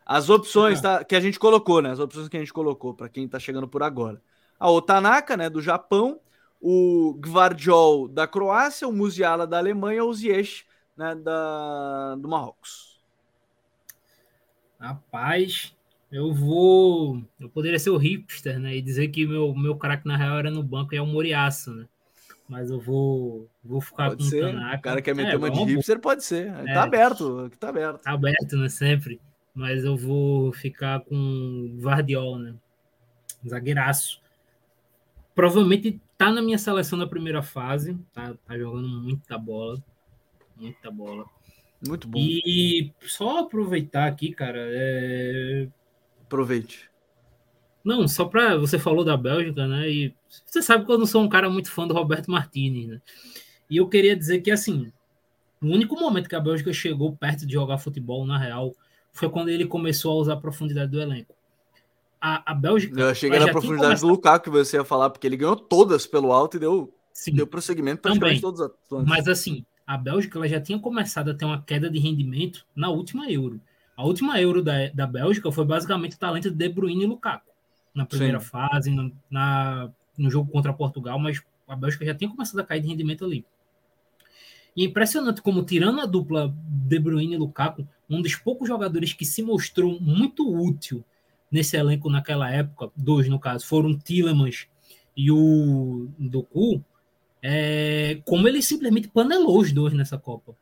As 0.06 0.30
opções 0.30 0.80
tá, 0.80 1.04
que 1.04 1.16
a 1.16 1.20
gente 1.20 1.40
colocou, 1.40 1.82
né? 1.82 1.90
As 1.90 2.00
opções 2.00 2.30
que 2.30 2.38
a 2.38 2.40
gente 2.40 2.54
colocou 2.54 2.94
para 2.94 3.10
quem 3.10 3.26
está 3.26 3.40
chegando 3.40 3.68
por 3.68 3.82
agora. 3.82 4.22
A 4.60 4.70
Otanaka, 4.70 5.36
né, 5.36 5.50
do 5.50 5.64
Japão, 5.64 6.22
o 6.64 7.14
Gvardiol 7.20 8.08
da 8.08 8.26
Croácia, 8.26 8.88
o 8.88 8.94
Musiala 8.94 9.46
da 9.46 9.58
Alemanha, 9.58 10.06
o 10.06 10.14
Ziyech, 10.14 10.66
né, 10.96 11.14
da, 11.16 12.16
do 12.16 12.30
Marrocos. 12.30 13.02
Rapaz, 14.80 15.76
eu 16.12 16.34
vou. 16.34 17.22
Eu 17.40 17.50
poderia 17.50 17.80
ser 17.80 17.90
o 17.90 17.98
hipster, 17.98 18.60
né? 18.60 18.76
E 18.76 18.82
dizer 18.82 19.10
que 19.10 19.26
meu, 19.26 19.54
meu 19.54 19.76
craque 19.76 20.08
na 20.08 20.18
real 20.18 20.38
era 20.38 20.52
no 20.52 20.64
banco 20.64 20.94
e 20.94 20.98
é 20.98 21.02
o 21.02 21.06
Moriaço, 21.06 21.74
né? 21.74 21.86
Mas 22.48 22.70
eu 22.70 22.80
vou, 22.80 23.50
vou 23.64 23.82
ficar 23.82 24.10
pode 24.10 24.24
com 24.24 24.30
ser. 24.30 24.44
o 24.44 24.48
Tanaka. 24.48 24.78
O 24.78 24.82
cara 24.82 25.02
quer 25.02 25.16
meter 25.16 25.34
é, 25.34 25.38
uma 25.38 25.50
de 25.50 25.64
hipster, 25.64 26.00
pode 26.00 26.24
ser. 26.24 26.48
É, 26.48 26.74
tá 26.74 26.84
aberto, 26.84 27.50
tá 27.60 27.70
aberto. 27.70 28.02
Tá 28.02 28.12
aberto, 28.12 28.58
né? 28.58 28.70
Sempre 28.70 29.20
mas 29.54 29.84
eu 29.84 29.96
vou 29.96 30.52
ficar 30.52 31.02
com 31.02 31.78
Vardiol, 31.80 32.40
né? 32.40 32.56
Zagueiraço. 33.48 34.22
Provavelmente 35.36 36.02
tá 36.24 36.32
na 36.32 36.42
minha 36.42 36.58
seleção 36.58 36.98
na 36.98 37.06
primeira 37.06 37.42
fase, 37.42 38.00
tá, 38.14 38.34
tá 38.46 38.58
jogando 38.58 38.88
muita 38.88 39.38
bola, 39.38 39.84
muita 40.56 40.90
bola. 40.90 41.26
Muito 41.86 42.08
bom. 42.08 42.18
E 42.18 42.94
só 43.02 43.40
aproveitar 43.40 44.08
aqui, 44.08 44.32
cara, 44.32 44.60
é... 44.62 45.68
aproveite. 46.22 46.90
Não, 47.84 48.08
só 48.08 48.24
para 48.24 48.56
você 48.56 48.80
falou 48.80 49.04
da 49.04 49.18
Bélgica, 49.18 49.68
né? 49.68 49.90
E 49.90 50.16
você 50.46 50.62
sabe 50.62 50.86
que 50.86 50.92
eu 50.94 50.98
não 50.98 51.06
sou 51.06 51.22
um 51.22 51.28
cara 51.28 51.50
muito 51.50 51.70
fã 51.70 51.86
do 51.86 51.94
Roberto 51.94 52.32
Martinez, 52.32 52.88
né? 52.88 53.02
E 53.70 53.76
eu 53.76 53.90
queria 53.90 54.16
dizer 54.16 54.40
que 54.40 54.50
assim, 54.50 54.94
o 55.62 55.68
único 55.68 56.00
momento 56.00 56.30
que 56.30 56.36
a 56.36 56.40
Bélgica 56.40 56.72
chegou 56.72 57.14
perto 57.14 57.46
de 57.46 57.52
jogar 57.52 57.80
futebol 57.80 58.26
na 58.26 58.38
real 58.38 58.74
foi 59.12 59.30
quando 59.30 59.50
ele 59.50 59.66
começou 59.66 60.14
a 60.14 60.22
usar 60.22 60.34
a 60.34 60.38
profundidade 60.38 60.90
do 60.90 61.02
elenco. 61.02 61.36
A, 62.26 62.54
a 62.54 62.56
Bélgica. 62.56 62.98
Eu 62.98 63.14
cheguei 63.14 63.38
na 63.38 63.50
profundidade 63.50 63.82
começado... 63.82 64.08
do 64.08 64.14
Lukaku 64.14 64.46
que 64.46 64.50
você 64.50 64.78
ia 64.78 64.86
falar, 64.86 65.10
porque 65.10 65.28
ele 65.28 65.36
ganhou 65.36 65.58
todas 65.58 66.08
pelo 66.08 66.32
alto 66.32 66.56
e 66.56 66.60
deu, 66.62 66.96
Sim, 67.12 67.34
deu 67.34 67.46
prosseguimento 67.46 68.02
praticamente 68.02 68.40
todos 68.40 68.62
os. 68.62 68.72
Mas 69.06 69.28
assim, 69.28 69.66
a 69.86 69.98
Bélgica 69.98 70.40
ela 70.40 70.48
já 70.48 70.62
tinha 70.62 70.80
começado 70.80 71.32
a 71.32 71.34
ter 71.34 71.44
uma 71.44 71.62
queda 71.62 71.90
de 71.90 72.00
rendimento 72.00 72.66
na 72.74 72.90
última 72.90 73.30
Euro. 73.30 73.60
A 73.98 74.06
última 74.06 74.40
Euro 74.40 74.64
da, 74.64 74.88
da 74.94 75.06
Bélgica 75.06 75.52
foi 75.52 75.66
basicamente 75.66 76.16
o 76.16 76.18
talento 76.18 76.50
de 76.50 76.56
De 76.56 76.70
Bruyne 76.70 77.04
e 77.04 77.08
Lukaku. 77.08 77.52
Na 77.94 78.06
primeira 78.06 78.40
Sim. 78.40 78.46
fase, 78.46 78.90
na, 78.90 79.12
na, 79.30 79.90
no 80.18 80.32
jogo 80.32 80.50
contra 80.50 80.72
Portugal, 80.72 81.20
mas 81.20 81.44
a 81.68 81.76
Bélgica 81.76 82.06
já 82.06 82.16
tinha 82.16 82.30
começado 82.30 82.60
a 82.62 82.64
cair 82.64 82.80
de 82.80 82.88
rendimento 82.88 83.26
ali. 83.26 83.46
E 84.78 84.84
é 84.84 84.86
impressionante 84.86 85.42
como, 85.42 85.62
tirando 85.62 86.00
a 86.00 86.06
dupla 86.06 86.56
De 86.66 87.00
Bruyne 87.00 87.34
e 87.34 87.38
Lukaku, 87.38 87.86
um 88.10 88.22
dos 88.22 88.34
poucos 88.36 88.70
jogadores 88.70 89.12
que 89.12 89.26
se 89.26 89.44
mostrou 89.44 90.00
muito 90.00 90.50
útil 90.50 91.04
nesse 91.54 91.78
elenco 91.78 92.10
naquela 92.10 92.50
época, 92.50 92.92
dois 92.98 93.30
no 93.30 93.40
caso, 93.40 93.68
foram 93.68 93.96
Tillemans 93.96 94.68
e 95.16 95.30
o 95.32 96.08
Doku, 96.18 96.84
é, 97.44 98.20
como 98.26 98.48
ele 98.48 98.60
simplesmente 98.60 99.08
panelou 99.08 99.60
os 99.60 99.72
dois 99.72 99.94
nessa 99.94 100.18
Copa. 100.18 100.56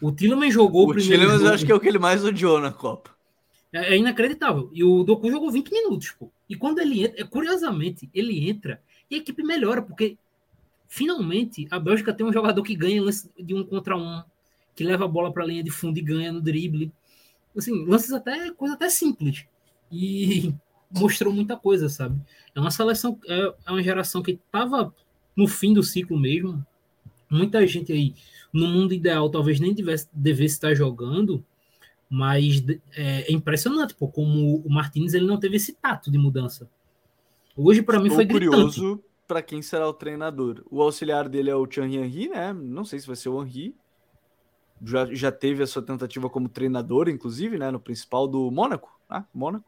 O 0.00 0.10
Tillemans 0.10 0.54
jogou 0.54 0.84
o 0.84 0.94
primeiro. 0.94 1.12
O 1.12 1.18
Tillemans 1.18 1.42
eu 1.42 1.52
acho 1.52 1.66
que 1.66 1.70
é 1.70 1.74
o 1.74 1.78
que 1.78 1.86
ele 1.86 1.98
mais 1.98 2.24
odiou 2.24 2.58
na 2.58 2.72
Copa. 2.72 3.10
É, 3.70 3.94
é 3.94 3.98
inacreditável. 3.98 4.70
E 4.72 4.82
o 4.82 5.04
Doku 5.04 5.30
jogou 5.30 5.50
20 5.50 5.70
minutos, 5.70 6.10
pô. 6.12 6.32
E 6.48 6.56
quando 6.56 6.78
ele 6.78 7.04
entra, 7.04 7.26
curiosamente, 7.26 8.08
ele 8.14 8.48
entra 8.48 8.80
e 9.10 9.16
a 9.16 9.18
equipe 9.18 9.42
melhora, 9.42 9.82
porque 9.82 10.16
finalmente 10.88 11.68
a 11.70 11.78
Bélgica 11.78 12.14
tem 12.14 12.24
um 12.24 12.32
jogador 12.32 12.62
que 12.62 12.74
ganha 12.74 13.02
de 13.38 13.54
um 13.54 13.64
contra 13.64 13.96
um, 13.96 14.22
que 14.74 14.82
leva 14.82 15.04
a 15.04 15.08
bola 15.08 15.30
para 15.30 15.44
a 15.44 15.46
linha 15.46 15.62
de 15.62 15.70
fundo 15.70 15.98
e 15.98 16.02
ganha 16.02 16.32
no 16.32 16.40
drible. 16.40 16.90
Assim, 17.54 17.84
lances 17.84 18.12
até 18.12 18.50
coisa 18.52 18.74
até 18.74 18.88
simples. 18.88 19.44
E 19.92 20.54
mostrou 20.90 21.32
muita 21.32 21.56
coisa, 21.56 21.88
sabe? 21.88 22.20
É 22.54 22.60
uma 22.60 22.70
seleção, 22.70 23.18
é, 23.26 23.54
é 23.66 23.70
uma 23.70 23.82
geração 23.82 24.22
que 24.22 24.32
estava 24.32 24.94
no 25.36 25.46
fim 25.46 25.72
do 25.72 25.82
ciclo 25.82 26.18
mesmo. 26.18 26.64
muita 27.30 27.66
gente 27.66 27.92
aí, 27.92 28.14
no 28.52 28.66
mundo 28.66 28.92
ideal, 28.92 29.30
talvez 29.30 29.60
nem 29.60 29.74
tivesse, 29.74 30.08
devesse 30.12 30.54
estar 30.54 30.74
jogando, 30.74 31.44
mas 32.08 32.62
é, 32.94 33.30
é 33.30 33.32
impressionante, 33.32 33.94
pô, 33.94 34.08
como 34.08 34.56
o 34.58 34.70
Martins 34.70 35.14
ele 35.14 35.26
não 35.26 35.38
teve 35.38 35.56
esse 35.56 35.72
tato 35.72 36.10
de 36.10 36.18
mudança. 36.18 36.68
Hoje, 37.56 37.82
para 37.82 38.00
mim, 38.00 38.10
foi 38.10 38.26
curioso 38.26 39.02
para 39.26 39.40
quem 39.40 39.62
será 39.62 39.88
o 39.88 39.94
treinador. 39.94 40.62
O 40.70 40.82
auxiliar 40.82 41.28
dele 41.28 41.48
é 41.48 41.54
o 41.54 41.66
Thierry 41.66 41.96
Henry, 41.96 42.28
né? 42.28 42.52
Não 42.52 42.84
sei 42.84 42.98
se 42.98 43.06
vai 43.06 43.16
ser 43.16 43.30
o 43.30 43.42
Henry. 43.42 43.74
Já, 44.84 45.06
já 45.14 45.32
teve 45.32 45.62
a 45.62 45.66
sua 45.66 45.80
tentativa 45.80 46.28
como 46.28 46.48
treinador, 46.48 47.08
inclusive, 47.08 47.56
né? 47.56 47.70
No 47.70 47.80
principal 47.80 48.28
do 48.28 48.50
Mônaco, 48.50 48.90
né? 49.08 49.24
Mônaco, 49.32 49.64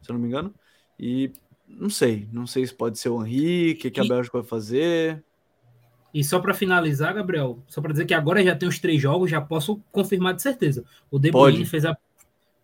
se 0.00 0.10
eu 0.10 0.14
não 0.14 0.20
me 0.20 0.28
engano. 0.28 0.54
E 0.98 1.32
não 1.66 1.88
sei, 1.88 2.28
não 2.32 2.46
sei 2.46 2.66
se 2.66 2.74
pode 2.74 2.98
ser 2.98 3.08
o 3.08 3.24
Henry, 3.24 3.72
o 3.72 3.76
que, 3.76 3.90
que 3.90 4.00
a 4.00 4.04
Bélgica 4.04 4.38
vai 4.38 4.46
fazer. 4.46 5.22
E 6.12 6.24
só 6.24 6.40
para 6.40 6.52
finalizar, 6.52 7.14
Gabriel, 7.14 7.62
só 7.68 7.80
para 7.80 7.92
dizer 7.92 8.04
que 8.04 8.14
agora 8.14 8.42
já 8.42 8.54
tem 8.56 8.68
os 8.68 8.78
três 8.78 9.00
jogos, 9.00 9.30
já 9.30 9.40
posso 9.40 9.80
confirmar 9.92 10.34
de 10.34 10.42
certeza. 10.42 10.84
O 11.10 11.18
De 11.18 11.30
Bruyne 11.30 11.64
fez 11.64 11.84
a 11.84 11.96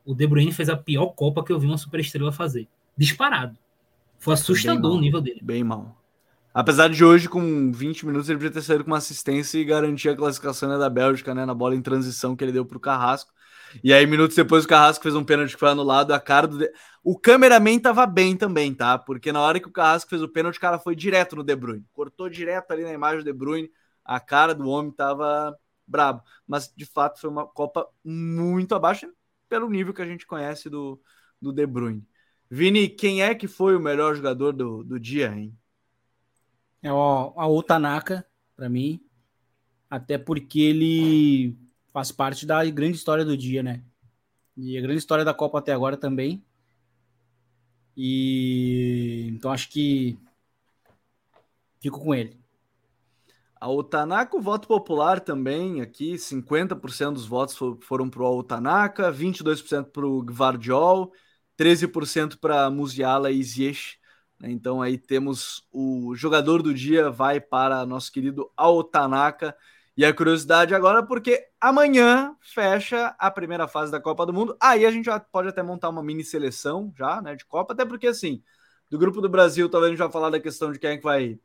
o 0.04 0.14
De 0.14 0.26
Bruyne 0.26 0.52
fez 0.52 0.68
a 0.68 0.76
pior 0.76 1.06
Copa 1.08 1.42
que 1.42 1.52
eu 1.52 1.58
vi 1.58 1.66
uma 1.66 1.78
superestrela 1.78 2.30
fazer. 2.30 2.68
Disparado. 2.96 3.58
Foi 4.18 4.34
assustador 4.34 4.96
o 4.96 5.00
nível 5.00 5.20
dele. 5.20 5.40
Bem 5.42 5.64
mal. 5.64 6.00
Apesar 6.54 6.88
de 6.88 7.04
hoje, 7.04 7.28
com 7.28 7.70
20 7.70 8.06
minutos, 8.06 8.28
ele 8.28 8.38
podia 8.38 8.52
ter 8.52 8.62
saído 8.62 8.84
com 8.84 8.90
uma 8.90 8.96
assistência 8.96 9.58
e 9.58 9.64
garantir 9.64 10.08
a 10.08 10.16
classificação 10.16 10.68
né, 10.68 10.78
da 10.78 10.88
Bélgica, 10.88 11.34
né? 11.34 11.44
Na 11.44 11.52
bola 11.52 11.74
em 11.74 11.82
transição 11.82 12.34
que 12.34 12.42
ele 12.42 12.52
deu 12.52 12.64
para 12.64 12.78
o 12.78 12.80
Carrasco. 12.80 13.30
E 13.82 13.92
aí, 13.92 14.06
minutos 14.06 14.36
depois, 14.36 14.64
o 14.64 14.68
Carrasco 14.68 15.02
fez 15.02 15.14
um 15.14 15.24
pênalti 15.24 15.52
que 15.54 15.60
foi 15.60 15.68
anulado. 15.68 16.12
A 16.12 16.20
cara 16.20 16.46
do. 16.46 16.58
De... 16.58 16.70
O 17.02 17.18
cameraman 17.18 17.78
tava 17.78 18.06
bem 18.06 18.36
também, 18.36 18.74
tá? 18.74 18.98
Porque 18.98 19.32
na 19.32 19.40
hora 19.40 19.60
que 19.60 19.68
o 19.68 19.72
Carrasco 19.72 20.10
fez 20.10 20.22
o 20.22 20.28
pênalti, 20.28 20.56
o 20.56 20.60
cara 20.60 20.78
foi 20.78 20.96
direto 20.96 21.36
no 21.36 21.44
De 21.44 21.54
Bruyne. 21.54 21.84
Cortou 21.92 22.28
direto 22.28 22.70
ali 22.70 22.82
na 22.82 22.92
imagem 22.92 23.18
do 23.18 23.24
De 23.24 23.32
Bruyne. 23.32 23.70
A 24.04 24.20
cara 24.20 24.54
do 24.54 24.68
homem 24.68 24.92
tava 24.92 25.56
brabo. 25.86 26.22
Mas, 26.46 26.72
de 26.74 26.84
fato, 26.84 27.20
foi 27.20 27.30
uma 27.30 27.46
Copa 27.46 27.86
muito 28.04 28.74
abaixo 28.74 29.08
pelo 29.48 29.68
nível 29.68 29.94
que 29.94 30.02
a 30.02 30.06
gente 30.06 30.26
conhece 30.26 30.68
do, 30.68 31.00
do 31.40 31.52
De 31.52 31.66
Bruyne. 31.66 32.06
Vini, 32.50 32.88
quem 32.88 33.22
é 33.22 33.34
que 33.34 33.48
foi 33.48 33.76
o 33.76 33.80
melhor 33.80 34.14
jogador 34.14 34.52
do, 34.52 34.84
do 34.84 35.00
dia, 35.00 35.32
hein? 35.32 35.56
É 36.82 36.92
o, 36.92 37.32
a 37.36 37.46
Otanaka, 37.48 38.24
para 38.56 38.68
mim. 38.68 39.00
Até 39.90 40.18
porque 40.18 40.60
ele 40.60 41.56
faz 41.96 42.12
parte 42.12 42.44
da 42.44 42.62
grande 42.66 42.94
história 42.94 43.24
do 43.24 43.34
dia, 43.34 43.62
né? 43.62 43.82
E 44.54 44.76
a 44.76 44.82
grande 44.82 44.98
história 44.98 45.24
da 45.24 45.32
Copa 45.32 45.60
até 45.60 45.72
agora 45.72 45.96
também. 45.96 46.44
E 47.96 49.30
então 49.32 49.50
acho 49.50 49.70
que 49.70 50.18
fico 51.80 51.98
com 51.98 52.14
ele. 52.14 52.38
A 53.58 53.70
Otanaka, 53.70 54.36
o 54.36 54.42
voto 54.42 54.68
popular 54.68 55.20
também, 55.20 55.80
aqui 55.80 56.18
50% 56.18 57.14
dos 57.14 57.26
votos 57.26 57.56
foram 57.80 58.10
para 58.10 58.22
o 58.22 58.40
Otanaka, 58.40 59.10
22% 59.10 59.84
para 59.84 60.06
o 60.06 60.22
Gvardiol, 60.22 61.10
13% 61.56 62.38
para 62.38 62.68
Musiala 62.68 63.30
e 63.30 63.42
Ziyech. 63.42 63.98
Né? 64.38 64.50
Então 64.50 64.82
aí 64.82 64.98
temos 64.98 65.66
o 65.72 66.14
jogador 66.14 66.62
do 66.62 66.74
dia 66.74 67.10
vai 67.10 67.40
para 67.40 67.86
nosso 67.86 68.12
querido 68.12 68.52
Altanaka. 68.54 69.56
E 69.96 70.04
a 70.04 70.12
curiosidade 70.12 70.74
agora, 70.74 71.02
porque 71.02 71.46
amanhã 71.58 72.36
fecha 72.42 73.14
a 73.18 73.30
primeira 73.30 73.66
fase 73.66 73.90
da 73.90 73.98
Copa 73.98 74.26
do 74.26 74.32
Mundo. 74.32 74.54
Aí 74.60 74.84
a 74.84 74.90
gente 74.90 75.06
já 75.06 75.18
pode 75.18 75.48
até 75.48 75.62
montar 75.62 75.88
uma 75.88 76.02
mini 76.02 76.22
seleção 76.22 76.92
já, 76.94 77.22
né, 77.22 77.34
de 77.34 77.46
Copa, 77.46 77.72
até 77.72 77.84
porque 77.84 78.06
assim, 78.06 78.42
do 78.90 78.98
grupo 78.98 79.22
do 79.22 79.28
Brasil, 79.28 79.68
talvez 79.68 79.88
a 79.88 79.92
gente 79.92 80.02
vai 80.02 80.12
falar 80.12 80.28
da 80.28 80.38
questão 80.38 80.70
de 80.70 80.78
quem 80.78 80.90
é 80.90 80.96
que 80.98 81.02
vai 81.02 81.38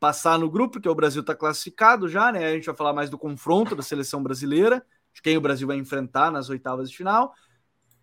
passar 0.00 0.38
no 0.38 0.50
grupo, 0.50 0.74
porque 0.74 0.88
o 0.88 0.94
Brasil 0.94 1.20
está 1.20 1.34
classificado 1.34 2.08
já, 2.08 2.32
né? 2.32 2.46
A 2.46 2.52
gente 2.54 2.64
vai 2.64 2.74
falar 2.74 2.94
mais 2.94 3.10
do 3.10 3.18
confronto 3.18 3.76
da 3.76 3.82
seleção 3.82 4.22
brasileira, 4.22 4.82
de 5.12 5.20
quem 5.20 5.36
o 5.36 5.40
Brasil 5.40 5.66
vai 5.66 5.76
enfrentar 5.76 6.32
nas 6.32 6.48
oitavas 6.48 6.90
de 6.90 6.96
final. 6.96 7.34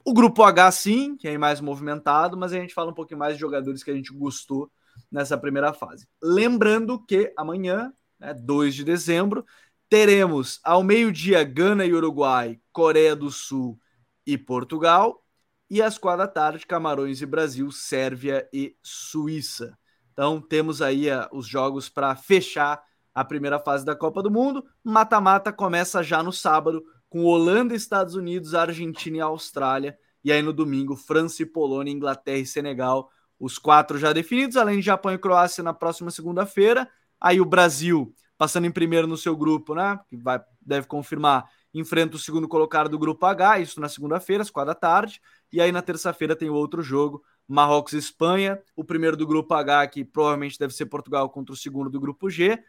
O 0.05 0.13
grupo 0.13 0.43
H, 0.43 0.71
sim, 0.71 1.17
que 1.17 1.27
é 1.27 1.37
mais 1.39 1.59
movimentado, 1.59 2.37
mas 2.37 2.53
a 2.53 2.55
gente 2.55 2.73
fala 2.73 2.91
um 2.91 2.93
pouquinho 2.93 3.19
mais 3.19 3.33
de 3.33 3.39
jogadores 3.41 3.83
que 3.83 3.89
a 3.89 3.95
gente 3.95 4.13
gostou 4.13 4.71
nessa 5.11 5.37
primeira 5.37 5.73
fase. 5.73 6.07
Lembrando 6.21 7.03
que 7.03 7.33
amanhã, 7.35 7.91
né, 8.19 8.33
2 8.33 8.75
de 8.75 8.83
dezembro, 8.83 9.43
teremos 9.89 10.59
ao 10.63 10.83
meio-dia 10.83 11.43
Gana 11.43 11.85
e 11.85 11.93
Uruguai, 11.93 12.59
Coreia 12.71 13.15
do 13.15 13.31
Sul 13.31 13.79
e 14.25 14.37
Portugal, 14.37 15.23
e 15.69 15.81
às 15.81 15.97
quatro 15.97 16.19
da 16.19 16.27
tarde, 16.27 16.65
Camarões 16.65 17.21
e 17.21 17.25
Brasil, 17.25 17.71
Sérvia 17.71 18.47
e 18.53 18.75
Suíça. 18.81 19.77
Então 20.13 20.41
temos 20.41 20.81
aí 20.81 21.09
uh, 21.09 21.27
os 21.31 21.47
jogos 21.47 21.89
para 21.89 22.15
fechar 22.15 22.81
a 23.13 23.23
primeira 23.23 23.59
fase 23.59 23.85
da 23.85 23.95
Copa 23.95 24.23
do 24.23 24.31
Mundo. 24.31 24.63
Mata-mata 24.83 25.51
começa 25.51 26.01
já 26.01 26.23
no 26.23 26.31
sábado 26.31 26.83
com 27.09 27.23
Holanda, 27.23 27.75
Estados 27.75 28.15
Unidos, 28.15 28.53
Argentina 28.53 29.17
e 29.17 29.21
Austrália. 29.21 29.97
E 30.23 30.31
aí 30.31 30.41
no 30.41 30.53
domingo, 30.53 30.95
França 30.95 31.43
e 31.43 31.45
Polônia, 31.45 31.91
Inglaterra 31.91 32.39
e 32.39 32.45
Senegal, 32.45 33.09
os 33.39 33.57
quatro 33.57 33.97
já 33.97 34.11
definidos, 34.13 34.57
além 34.57 34.79
de 34.79 34.85
Japão 34.85 35.13
e 35.13 35.17
Croácia 35.17 35.63
na 35.63 35.73
próxima 35.73 36.11
segunda-feira. 36.11 36.89
Aí 37.19 37.39
o 37.39 37.45
Brasil, 37.45 38.13
passando 38.37 38.65
em 38.65 38.71
primeiro 38.71 39.07
no 39.07 39.17
seu 39.17 39.35
grupo, 39.35 39.73
né? 39.73 39.99
Que 40.07 40.15
vai, 40.15 40.39
deve 40.61 40.87
confirmar, 40.87 41.49
enfrenta 41.73 42.15
o 42.15 42.19
segundo 42.19 42.47
colocado 42.47 42.89
do 42.89 42.99
grupo 42.99 43.25
H, 43.25 43.59
isso 43.59 43.79
na 43.79 43.89
segunda-feira, 43.89 44.43
às 44.43 44.49
quatro 44.49 44.73
da 44.73 44.75
tarde. 44.75 45.21
E 45.51 45.61
aí 45.61 45.71
na 45.71 45.81
terça-feira 45.81 46.35
tem 46.35 46.49
o 46.49 46.53
outro 46.53 46.81
jogo, 46.81 47.23
Marrocos 47.47 47.93
e 47.93 47.97
Espanha, 47.97 48.61
o 48.75 48.83
primeiro 48.83 49.17
do 49.17 49.25
grupo 49.25 49.53
H, 49.53 49.87
que 49.87 50.03
provavelmente 50.05 50.59
deve 50.59 50.73
ser 50.73 50.85
Portugal 50.85 51.29
contra 51.29 51.53
o 51.53 51.57
segundo 51.57 51.89
do 51.89 51.99
grupo 51.99 52.29
G. 52.29 52.61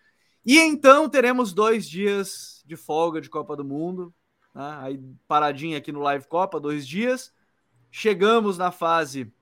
E 0.45 0.59
então 0.59 1.09
teremos 1.09 1.53
dois 1.53 1.89
dias 1.89 2.62
de 2.64 2.77
folga 2.77 3.21
de 3.21 3.29
Copa 3.29 3.57
do 3.57 3.64
Mundo, 3.64 4.14
né? 4.55 4.79
Aí 4.81 5.01
paradinha 5.27 5.79
aqui 5.79 5.93
no 5.93 6.01
Live 6.01 6.27
Copa, 6.27 6.59
dois 6.59 6.87
dias. 6.87 7.33
Chegamos 7.91 8.59
na 8.59 8.71
fase, 8.71 9.33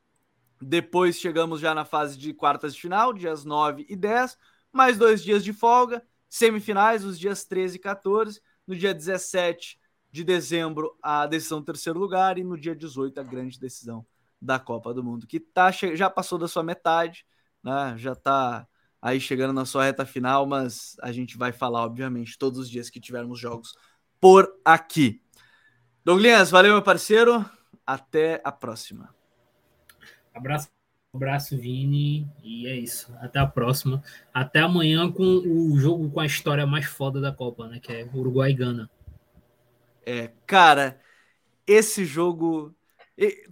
depois 0.60 1.18
chegamos 1.18 1.60
já 1.60 1.74
na 1.74 1.84
fase 1.84 2.18
de 2.18 2.32
quartas 2.32 2.74
de 2.74 2.80
final, 2.80 3.12
dias 3.12 3.44
9 3.44 3.86
e 3.88 3.96
10, 3.96 4.38
mais 4.72 4.98
dois 4.98 5.22
dias 5.22 5.42
de 5.42 5.52
folga, 5.52 6.02
semifinais, 6.36 7.04
os 7.04 7.18
dias 7.18 7.44
13 7.44 7.76
e 7.76 7.78
14, 7.78 8.40
no 8.66 8.76
dia 8.76 8.92
17 8.92 9.78
de 10.10 10.22
dezembro, 10.22 10.96
a 11.02 11.26
decisão 11.26 11.60
do 11.60 11.66
terceiro 11.66 11.98
lugar, 11.98 12.38
e 12.38 12.44
no 12.44 12.58
dia 12.58 12.74
18, 12.74 13.18
a 13.18 13.22
grande 13.22 13.58
decisão 13.58 14.06
da 14.40 14.58
Copa 14.58 14.92
do 14.92 15.02
Mundo, 15.02 15.26
que 15.26 15.40
tá, 15.40 15.70
já 15.70 16.10
passou 16.10 16.38
da 16.38 16.46
sua 16.46 16.62
metade, 16.62 17.26
né? 17.62 17.94
já 17.96 18.12
está 18.12 18.66
aí 19.00 19.18
chegando 19.18 19.52
na 19.52 19.64
sua 19.64 19.84
reta 19.84 20.04
final, 20.04 20.46
mas 20.46 20.96
a 21.00 21.10
gente 21.10 21.38
vai 21.38 21.52
falar, 21.52 21.84
obviamente, 21.84 22.38
todos 22.38 22.58
os 22.58 22.70
dias 22.70 22.90
que 22.90 23.00
tivermos 23.00 23.38
jogos 23.38 23.74
por 24.20 24.60
aqui. 24.64 25.22
Douglas, 26.04 26.50
valeu, 26.50 26.74
meu 26.74 26.82
parceiro. 26.82 27.44
Até 27.86 28.40
a 28.44 28.50
próxima. 28.50 29.14
Abraço, 30.34 30.68
abraço, 31.16 31.56
Vini. 31.56 32.28
E 32.42 32.66
é 32.66 32.76
isso. 32.76 33.12
Até 33.20 33.38
a 33.38 33.46
próxima. 33.46 34.02
Até 34.32 34.60
amanhã 34.60 35.10
com 35.10 35.22
o 35.22 35.78
jogo 35.78 36.10
com 36.10 36.20
a 36.20 36.26
história 36.26 36.66
mais 36.66 36.86
foda 36.86 37.20
da 37.20 37.32
Copa, 37.32 37.66
né? 37.66 37.80
Que 37.80 37.92
é 37.92 38.08
Uruguai 38.14 38.50
e 38.50 38.54
Gana. 38.54 38.90
É, 40.04 40.30
cara, 40.46 41.00
esse 41.66 42.04
jogo. 42.04 42.74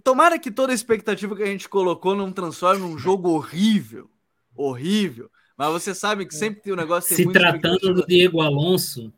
Tomara 0.03 0.37
que 0.37 0.51
toda 0.51 0.71
a 0.71 0.75
expectativa 0.75 1.35
que 1.35 1.43
a 1.43 1.47
gente 1.47 1.67
colocou 1.67 2.15
não 2.15 2.31
transforme 2.31 2.81
num 2.81 2.97
jogo 2.97 3.29
horrível. 3.29 4.09
Horrível. 4.55 5.29
Mas 5.57 5.71
você 5.71 5.95
sabe 5.95 6.25
que 6.25 6.35
sempre 6.35 6.61
tem 6.61 6.73
um 6.73 6.77
negócio. 6.77 7.15
Se 7.15 7.31
tratando 7.31 7.93
do 7.93 8.05
Diego 8.05 8.41
Alonso, 8.41 9.11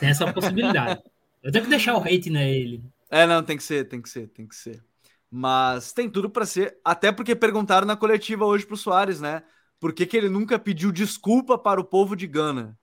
tem 0.00 0.08
essa 0.08 0.32
possibilidade. 0.32 1.02
Eu 1.42 1.52
tenho 1.52 1.64
que 1.64 1.70
deixar 1.70 1.96
o 1.96 2.02
hate 2.02 2.28
nele. 2.28 2.82
É, 3.08 3.26
não, 3.26 3.42
tem 3.42 3.56
que 3.56 3.62
ser, 3.62 3.84
tem 3.84 4.02
que 4.02 4.08
ser, 4.08 4.26
tem 4.28 4.46
que 4.46 4.56
ser. 4.56 4.82
Mas 5.30 5.92
tem 5.92 6.08
tudo 6.08 6.30
para 6.30 6.46
ser. 6.46 6.78
Até 6.84 7.12
porque 7.12 7.34
perguntaram 7.34 7.86
na 7.86 7.96
coletiva 7.96 8.44
hoje 8.44 8.66
pro 8.66 8.76
Soares, 8.76 9.20
né? 9.20 9.42
Por 9.80 9.92
que, 9.92 10.06
que 10.06 10.16
ele 10.16 10.28
nunca 10.28 10.58
pediu 10.58 10.92
desculpa 10.92 11.58
para 11.58 11.80
o 11.80 11.84
povo 11.84 12.16
de 12.16 12.26
Gana? 12.26 12.78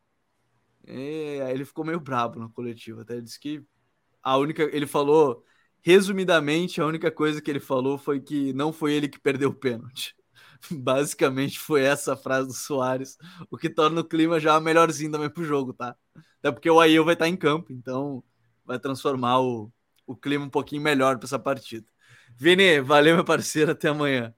E 0.85 1.39
aí 1.41 1.53
ele 1.53 1.65
ficou 1.65 1.85
meio 1.85 1.99
brabo 1.99 2.39
na 2.39 2.49
coletiva. 2.49 3.01
Até 3.01 3.21
disse 3.21 3.39
que 3.39 3.63
a 4.21 4.37
única. 4.37 4.63
Ele 4.63 4.87
falou, 4.87 5.43
resumidamente, 5.81 6.81
a 6.81 6.85
única 6.85 7.11
coisa 7.11 7.41
que 7.41 7.51
ele 7.51 7.59
falou 7.59 7.97
foi 7.97 8.19
que 8.21 8.53
não 8.53 8.73
foi 8.73 8.93
ele 8.93 9.09
que 9.09 9.19
perdeu 9.19 9.49
o 9.49 9.55
pênalti. 9.55 10.15
Basicamente 10.71 11.59
foi 11.59 11.83
essa 11.83 12.13
a 12.13 12.17
frase 12.17 12.47
do 12.47 12.53
Soares, 12.53 13.17
o 13.51 13.57
que 13.57 13.69
torna 13.69 14.01
o 14.01 14.05
clima 14.07 14.39
já 14.39 14.59
melhorzinho 14.59 15.11
também 15.11 15.29
pro 15.29 15.43
jogo, 15.45 15.73
tá? 15.73 15.95
Até 16.39 16.51
porque 16.51 16.69
o 16.69 16.79
Ail 16.79 17.05
vai 17.05 17.13
estar 17.13 17.27
em 17.27 17.37
campo, 17.37 17.71
então 17.73 18.23
vai 18.65 18.79
transformar 18.79 19.39
o, 19.41 19.71
o 20.07 20.15
clima 20.15 20.45
um 20.45 20.49
pouquinho 20.49 20.81
melhor 20.81 21.17
para 21.17 21.25
essa 21.25 21.39
partida. 21.39 21.85
Vini, 22.37 22.81
valeu, 22.81 23.15
meu 23.15 23.23
parceiro, 23.23 23.71
até 23.71 23.89
amanhã. 23.89 24.33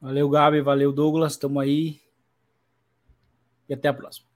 Valeu, 0.00 0.28
Gabi, 0.28 0.60
valeu, 0.60 0.92
Douglas, 0.92 1.32
estamos 1.32 1.62
aí. 1.62 2.00
E 3.68 3.74
até 3.74 3.88
a 3.88 3.94
próxima. 3.94 4.26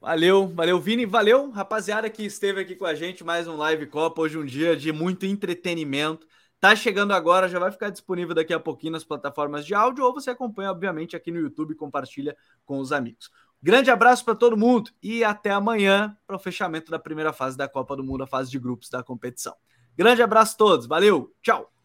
Valeu, 0.00 0.48
valeu, 0.48 0.80
Vini, 0.80 1.04
valeu, 1.04 1.50
rapaziada 1.50 2.08
que 2.08 2.22
esteve 2.24 2.60
aqui 2.60 2.76
com 2.76 2.86
a 2.86 2.94
gente, 2.94 3.24
mais 3.24 3.48
um 3.48 3.56
Live 3.56 3.86
Copa, 3.88 4.22
hoje 4.22 4.38
um 4.38 4.44
dia 4.44 4.76
de 4.76 4.92
muito 4.92 5.26
entretenimento. 5.26 6.26
Tá 6.60 6.74
chegando 6.74 7.12
agora, 7.12 7.48
já 7.48 7.58
vai 7.58 7.70
ficar 7.70 7.90
disponível 7.90 8.34
daqui 8.34 8.54
a 8.54 8.60
pouquinho 8.60 8.92
nas 8.92 9.04
plataformas 9.04 9.66
de 9.66 9.74
áudio, 9.74 10.04
ou 10.04 10.14
você 10.14 10.30
acompanha, 10.30 10.70
obviamente, 10.70 11.16
aqui 11.16 11.30
no 11.30 11.40
YouTube 11.40 11.72
e 11.72 11.76
compartilha 11.76 12.36
com 12.64 12.78
os 12.78 12.92
amigos. 12.92 13.30
Grande 13.60 13.90
abraço 13.90 14.24
para 14.24 14.36
todo 14.36 14.56
mundo 14.56 14.90
e 15.02 15.24
até 15.24 15.50
amanhã 15.50 16.16
para 16.26 16.36
o 16.36 16.38
fechamento 16.38 16.90
da 16.92 16.98
primeira 16.98 17.32
fase 17.32 17.56
da 17.56 17.68
Copa 17.68 17.96
do 17.96 18.04
Mundo, 18.04 18.22
a 18.22 18.26
fase 18.26 18.50
de 18.50 18.58
grupos 18.58 18.88
da 18.88 19.02
competição. 19.02 19.54
Grande 19.96 20.22
abraço 20.22 20.54
a 20.54 20.58
todos, 20.58 20.86
valeu, 20.86 21.34
tchau! 21.42 21.77